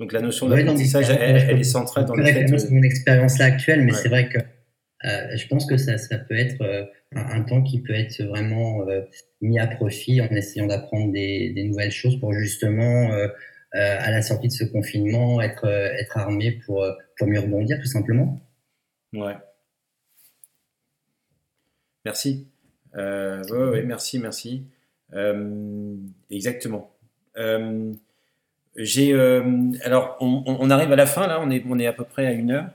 donc 0.00 0.12
la 0.12 0.20
notion 0.20 0.48
Ouais, 0.48 0.64
d'apprentissage, 0.64 1.08
mais- 1.08 1.14
elle, 1.20 1.36
elle 1.36 1.60
est 1.60 1.62
centrale 1.62 2.06
dans 2.06 2.16
le 2.16 2.24
fait. 2.24 2.48
C'est 2.58 2.70
mon 2.72 2.82
expérience 2.82 3.38
là 3.38 3.44
actuelle, 3.44 3.82
mais 3.84 3.92
Ouais. 3.92 3.98
c'est 4.02 4.08
vrai 4.08 4.28
que 4.28 4.38
euh, 4.38 5.36
je 5.36 5.46
pense 5.46 5.64
que 5.66 5.76
ça, 5.76 5.96
ça 5.96 6.18
peut 6.18 6.34
être 6.36 6.60
euh, 6.62 6.84
un, 7.14 7.20
un 7.40 7.42
temps 7.44 7.62
qui 7.62 7.80
peut 7.80 7.92
être 7.94 8.20
vraiment 8.24 8.88
euh, 8.88 9.02
mis 9.40 9.60
à 9.60 9.68
profit 9.68 10.20
en 10.20 10.26
essayant 10.30 10.66
d'apprendre 10.66 11.12
des, 11.12 11.50
des 11.52 11.62
nouvelles 11.68 11.92
choses 11.92 12.18
pour 12.18 12.32
justement, 12.32 13.12
euh, 13.12 13.28
euh, 13.76 13.96
à 14.00 14.10
la 14.10 14.22
sortie 14.22 14.48
de 14.48 14.52
ce 14.52 14.64
confinement, 14.64 15.40
être, 15.40 15.66
euh, 15.66 15.92
être 16.00 16.18
armé 16.18 16.50
pour, 16.66 16.82
euh, 16.82 16.90
pour 17.16 17.28
mieux 17.28 17.38
rebondir, 17.38 17.78
tout 17.78 17.86
simplement. 17.86 18.40
Ouais. 19.12 19.36
Merci. 22.04 22.48
Euh, 22.96 23.42
ouais, 23.44 23.68
ouais, 23.70 23.82
merci, 23.84 24.18
merci. 24.18 24.66
Euh, 25.14 25.96
exactement. 26.30 26.90
Euh, 27.36 27.92
j'ai, 28.76 29.12
euh, 29.12 29.70
alors, 29.82 30.16
on, 30.20 30.70
arrive 30.70 30.92
à 30.92 30.96
la 30.96 31.06
fin, 31.06 31.26
là, 31.26 31.40
on 31.40 31.50
est, 31.50 31.64
on 31.68 31.78
est 31.78 31.86
à 31.86 31.92
peu 31.92 32.04
près 32.04 32.26
à 32.26 32.32
une 32.32 32.50
heure. 32.50 32.66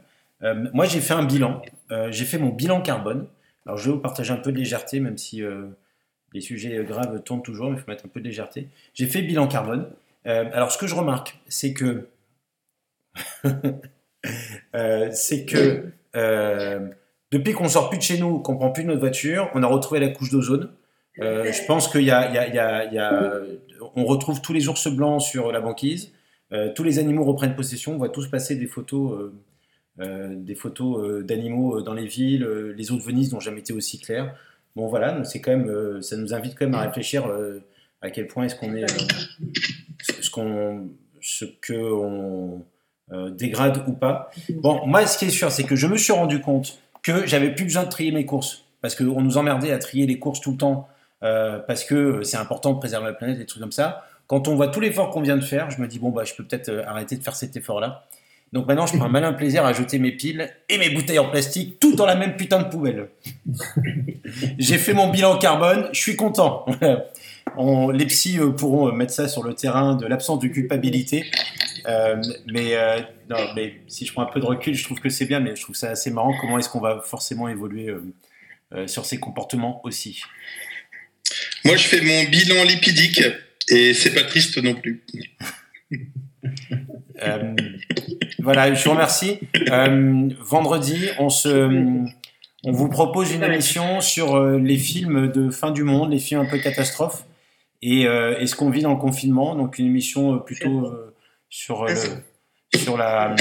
Moi, 0.73 0.85
j'ai 0.85 1.01
fait 1.01 1.13
un 1.13 1.25
bilan. 1.25 1.61
J'ai 2.09 2.23
fait 2.23 2.37
mon 2.37 2.49
bilan 2.49 2.81
carbone. 2.81 3.27
Alors, 3.65 3.77
je 3.77 3.89
vais 3.89 3.95
vous 3.95 4.01
partager 4.01 4.31
un 4.31 4.37
peu 4.37 4.53
de 4.53 4.57
légèreté, 4.57 5.01
même 5.01 5.17
si 5.17 5.43
les 6.31 6.41
sujets 6.41 6.81
graves 6.85 7.21
tournent 7.23 7.41
toujours, 7.41 7.69
mais 7.69 7.75
il 7.75 7.81
faut 7.81 7.91
mettre 7.91 8.05
un 8.05 8.09
peu 8.09 8.21
de 8.21 8.25
légèreté. 8.25 8.69
J'ai 8.93 9.07
fait 9.07 9.21
bilan 9.21 9.47
carbone. 9.47 9.89
Alors, 10.23 10.71
ce 10.71 10.77
que 10.77 10.87
je 10.87 10.95
remarque, 10.95 11.37
c'est 11.49 11.73
que, 11.73 12.07
c'est 15.11 15.45
que 15.45 15.91
depuis 17.31 17.51
qu'on 17.51 17.67
sort 17.67 17.89
plus 17.89 17.97
de 17.97 18.03
chez 18.03 18.17
nous, 18.17 18.39
qu'on 18.39 18.55
prend 18.55 18.71
plus 18.71 18.83
de 18.83 18.87
notre 18.87 19.01
voiture, 19.01 19.49
on 19.53 19.61
a 19.61 19.67
retrouvé 19.67 19.99
la 19.99 20.07
couche 20.07 20.31
d'ozone. 20.31 20.71
Euh, 21.21 21.51
je 21.51 21.65
pense 21.65 21.87
qu'il 21.87 22.03
y 22.03 22.11
a, 22.11 23.41
on 23.95 24.05
retrouve 24.05 24.41
tous 24.41 24.53
les 24.53 24.67
ours 24.67 24.87
blancs 24.87 25.21
sur 25.21 25.51
la 25.51 25.61
banquise. 25.61 26.11
Euh, 26.51 26.71
tous 26.73 26.83
les 26.83 26.99
animaux 26.99 27.23
reprennent 27.23 27.55
possession. 27.55 27.93
On 27.93 27.97
voit 27.97 28.09
tous 28.09 28.27
passer 28.27 28.55
des 28.55 28.67
photos, 28.67 29.31
euh, 29.99 30.33
des 30.35 30.55
photos 30.55 31.23
d'animaux 31.23 31.81
dans 31.81 31.93
les 31.93 32.05
villes. 32.05 32.47
Les 32.75 32.91
eaux 32.91 32.97
de 32.97 33.03
Venise 33.03 33.33
n'ont 33.33 33.39
jamais 33.39 33.59
été 33.59 33.73
aussi 33.73 33.99
claires. 33.99 34.35
Bon 34.75 34.87
voilà, 34.87 35.11
donc 35.13 35.25
c'est 35.25 35.41
quand 35.41 35.51
même, 35.55 36.01
ça 36.01 36.15
nous 36.15 36.33
invite 36.33 36.55
quand 36.57 36.65
même 36.65 36.75
à 36.75 36.81
réfléchir 36.81 37.29
à 38.01 38.11
quel 38.11 38.27
point 38.27 38.45
est-ce 38.45 38.55
qu'on 38.55 38.75
est, 38.75 38.85
ce 40.21 40.29
qu'on, 40.29 40.89
ce 41.21 41.45
que 41.45 41.73
on 41.73 42.63
dégrade 43.31 43.83
ou 43.87 43.93
pas. 43.93 44.29
Bon, 44.49 44.85
moi, 44.85 45.05
ce 45.07 45.17
qui 45.17 45.25
est 45.25 45.31
sûr, 45.31 45.51
c'est 45.51 45.63
que 45.63 45.75
je 45.75 45.87
me 45.87 45.97
suis 45.97 46.13
rendu 46.13 46.39
compte 46.39 46.79
que 47.01 47.25
j'avais 47.25 47.53
plus 47.53 47.65
besoin 47.65 47.83
de 47.83 47.89
trier 47.89 48.11
mes 48.11 48.25
courses 48.25 48.65
parce 48.81 48.95
qu'on 48.95 49.21
nous 49.21 49.37
emmerdait 49.37 49.71
à 49.71 49.79
trier 49.79 50.05
les 50.05 50.19
courses 50.19 50.39
tout 50.39 50.51
le 50.51 50.57
temps 50.57 50.87
euh, 51.23 51.59
parce 51.59 51.83
que 51.83 52.23
c'est 52.23 52.37
important 52.37 52.73
de 52.73 52.79
préserver 52.79 53.07
la 53.07 53.13
planète, 53.13 53.37
des 53.37 53.45
trucs 53.45 53.61
comme 53.61 53.71
ça. 53.71 54.05
Quand 54.27 54.47
on 54.47 54.55
voit 54.55 54.67
tout 54.67 54.79
l'effort 54.79 55.09
qu'on 55.09 55.21
vient 55.21 55.37
de 55.37 55.43
faire, 55.43 55.71
je 55.71 55.81
me 55.81 55.87
dis 55.87 55.99
bon 55.99 56.09
bah 56.09 56.23
je 56.23 56.33
peux 56.35 56.43
peut-être 56.43 56.69
euh, 56.69 56.83
arrêter 56.85 57.15
de 57.17 57.23
faire 57.23 57.35
cet 57.35 57.55
effort-là. 57.57 58.05
Donc 58.51 58.65
maintenant, 58.67 58.87
je 58.87 58.95
prends 58.97 59.05
un 59.05 59.09
malin 59.09 59.33
plaisir 59.33 59.63
à 59.63 59.73
jeter 59.73 59.99
mes 59.99 60.11
piles 60.11 60.49
et 60.69 60.79
mes 60.79 60.89
bouteilles 60.89 61.19
en 61.19 61.29
plastique 61.29 61.79
tout 61.79 61.95
dans 61.95 62.07
la 62.07 62.15
même 62.15 62.35
putain 62.35 62.59
de 62.59 62.67
poubelle. 62.69 63.09
J'ai 64.57 64.77
fait 64.77 64.93
mon 64.93 65.09
bilan 65.09 65.37
carbone, 65.37 65.89
je 65.93 65.99
suis 65.99 66.15
content. 66.15 66.65
On- 67.57 67.89
les 67.89 68.05
psys 68.05 68.39
euh, 68.39 68.51
pourront 68.51 68.91
mettre 68.91 69.13
ça 69.13 69.27
sur 69.27 69.43
le 69.43 69.53
terrain 69.53 69.95
de 69.95 70.05
l'absence 70.07 70.39
de 70.39 70.47
culpabilité. 70.47 71.25
Euh, 71.87 72.21
mais, 72.47 72.75
euh, 72.75 72.99
non, 73.29 73.37
mais 73.55 73.81
si 73.87 74.05
je 74.05 74.13
prends 74.13 74.23
un 74.23 74.27
peu 74.27 74.39
de 74.39 74.45
recul, 74.45 74.73
je 74.75 74.83
trouve 74.83 74.99
que 74.99 75.09
c'est 75.09 75.25
bien, 75.25 75.39
mais 75.39 75.55
je 75.55 75.61
trouve 75.63 75.75
ça 75.75 75.89
assez 75.89 76.11
marrant. 76.11 76.33
Comment 76.39 76.57
est-ce 76.59 76.69
qu'on 76.69 76.79
va 76.79 77.01
forcément 77.01 77.47
évoluer 77.49 77.93
euh, 78.73 78.87
sur 78.87 79.05
ces 79.05 79.19
comportements 79.19 79.81
aussi 79.83 80.21
Moi, 81.65 81.75
je 81.75 81.87
fais 81.87 82.01
mon 82.01 82.23
bilan 82.29 82.63
lipidique 82.63 83.23
et 83.69 83.93
c'est 83.93 84.13
pas 84.13 84.23
triste 84.23 84.57
non 84.61 84.75
plus. 84.75 85.03
Euh, 87.21 87.55
voilà, 88.39 88.73
je 88.73 88.83
vous 88.83 88.91
remercie. 88.91 89.39
Euh, 89.69 90.29
vendredi, 90.39 91.07
on 91.19 91.29
se, 91.29 91.49
on 92.63 92.71
vous 92.71 92.89
propose 92.89 93.31
une 93.33 93.43
émission 93.43 93.99
sur 94.01 94.35
euh, 94.35 94.57
les 94.57 94.77
films 94.77 95.31
de 95.31 95.49
fin 95.49 95.71
du 95.71 95.83
monde, 95.83 96.11
les 96.11 96.19
films 96.19 96.41
un 96.41 96.45
peu 96.45 96.59
catastrophes 96.59 97.25
et, 97.81 98.03
et 98.03 98.47
ce 98.47 98.55
qu'on 98.55 98.69
vit 98.69 98.81
dans 98.81 98.93
le 98.93 98.99
confinement. 98.99 99.55
Donc 99.55 99.79
une 99.79 99.85
émission 99.85 100.39
plutôt 100.39 100.93
sur 101.49 101.85
le, 101.85 101.95
sur 102.75 102.97
la 102.97 103.35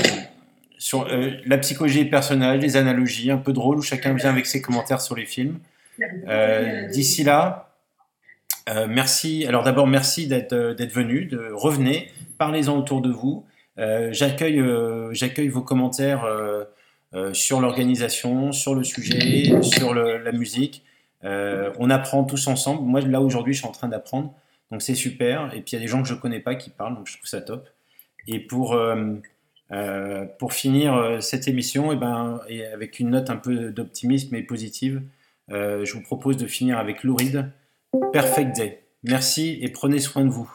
sur 0.81 1.09
la 1.09 1.59
psychologie 1.59 2.05
des 2.05 2.11
personnages, 2.11 2.61
les 2.61 2.77
analogies, 2.77 3.33
un 3.33 3.39
peu 3.39 3.53
drôle 3.53 3.79
où 3.79 3.83
chacun 3.83 4.15
vient 4.15 4.31
avec 4.31 4.47
ses 4.47 4.63
commentaires 4.63 5.01
sur 5.01 5.17
les 5.17 5.27
films. 5.27 5.59
D'ici 6.93 7.25
là, 7.25 7.68
merci. 8.89 9.47
Alors 9.47 9.63
d'abord, 9.63 9.87
merci 9.87 10.27
d'être 10.27 10.75
d'être 10.75 10.93
venu, 10.93 11.31
revenez, 11.53 12.11
parlez-en 12.39 12.77
autour 12.79 13.01
de 13.01 13.11
vous. 13.11 13.45
Euh, 13.79 14.09
j'accueille, 14.13 14.61
euh, 14.61 15.13
vos 15.51 15.63
commentaires 15.63 16.25
euh, 16.25 16.65
sur 17.33 17.61
l'organisation, 17.61 18.53
sur 18.53 18.75
le 18.75 18.85
sujet, 18.85 19.63
sur 19.63 19.95
la 19.95 20.33
musique. 20.33 20.85
on 21.23 21.91
apprend 21.91 22.25
tous 22.25 22.47
ensemble. 22.49 22.83
Moi, 22.83 23.01
là 23.03 23.21
aujourd'hui, 23.21 23.55
je 23.55 23.61
suis 23.61 23.69
en 23.69 23.73
train 23.73 23.89
d'apprendre, 23.89 24.35
donc 24.71 24.83
c'est 24.83 24.95
super. 24.95 25.55
Et 25.55 25.63
puis 25.63 25.73
il 25.73 25.75
y 25.75 25.77
a 25.77 25.81
des 25.81 25.89
gens 25.89 26.03
que 26.03 26.09
je 26.09 26.15
connais 26.15 26.41
pas 26.41 26.55
qui 26.55 26.71
parlent, 26.71 26.97
donc 26.97 27.07
je 27.07 27.17
trouve 27.17 27.29
ça 27.29 27.41
top. 27.41 27.69
Et 28.27 28.41
pour 28.41 28.79
pour 30.39 30.53
finir 30.53 31.19
cette 31.21 31.49
émission, 31.49 31.93
eh 31.93 31.97
ben, 31.97 32.41
et 32.49 32.67
avec 32.67 33.01
une 33.01 33.11
note 33.11 33.31
un 33.31 33.37
peu 33.37 33.71
d'optimisme 33.71 34.35
et 34.35 34.43
positive, 34.43 35.03
je 35.49 35.93
vous 35.93 36.03
propose 36.03 36.37
de 36.37 36.47
finir 36.47 36.79
avec 36.79 37.05
Louride. 37.05 37.51
Perfect 38.13 38.57
Day. 38.57 38.85
Merci 39.03 39.59
et 39.63 39.69
prenez 39.69 40.01
soin 40.01 40.25
de 40.25 40.31
vous. 40.31 40.51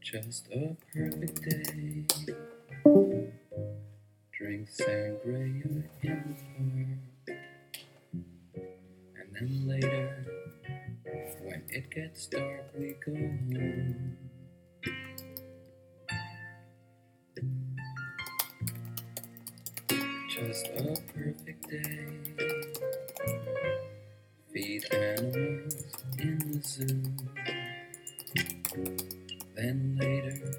Just 0.00 0.48
a 0.52 0.76
perfect 0.92 1.42
day. 1.42 2.06
Drink 4.32 4.68
sangria 4.68 5.44
in 5.44 5.72
the 5.74 5.82
park. 6.00 7.38
And 9.16 9.28
then 9.32 9.66
later, 9.66 10.26
when 11.42 11.62
it 11.68 11.90
gets 11.90 12.26
dark, 12.26 12.70
we 12.78 12.94
go 13.04 13.12
home. 13.12 14.23
Just 20.34 20.66
a 20.66 20.96
perfect 21.14 21.70
day. 21.70 22.08
Feed 24.52 24.82
animals 24.92 26.04
in 26.18 26.38
the 26.50 26.60
zoo. 26.60 27.02
Then 29.54 29.96
later, 30.00 30.50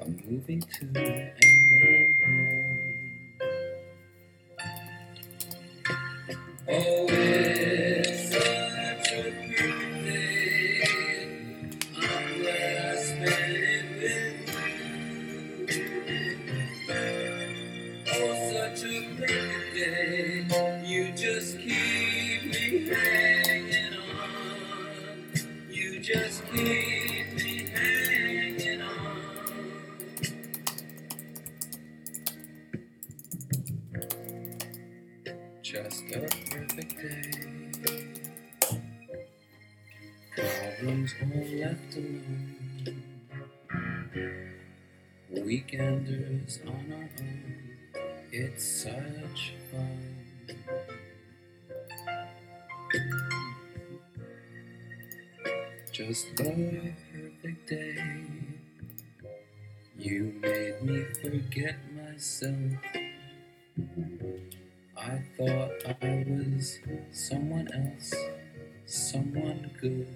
I'm 0.00 0.18
moving 0.26 0.62
to 0.62 0.84
and 0.86 0.94
then 0.94 2.16
home. 2.24 2.59
Myself. 62.20 62.54
I 64.94 65.22
thought 65.38 65.72
I 66.02 66.24
was 66.28 66.78
someone 67.12 67.66
else, 67.72 68.12
someone 68.84 69.70
good. 69.80 70.06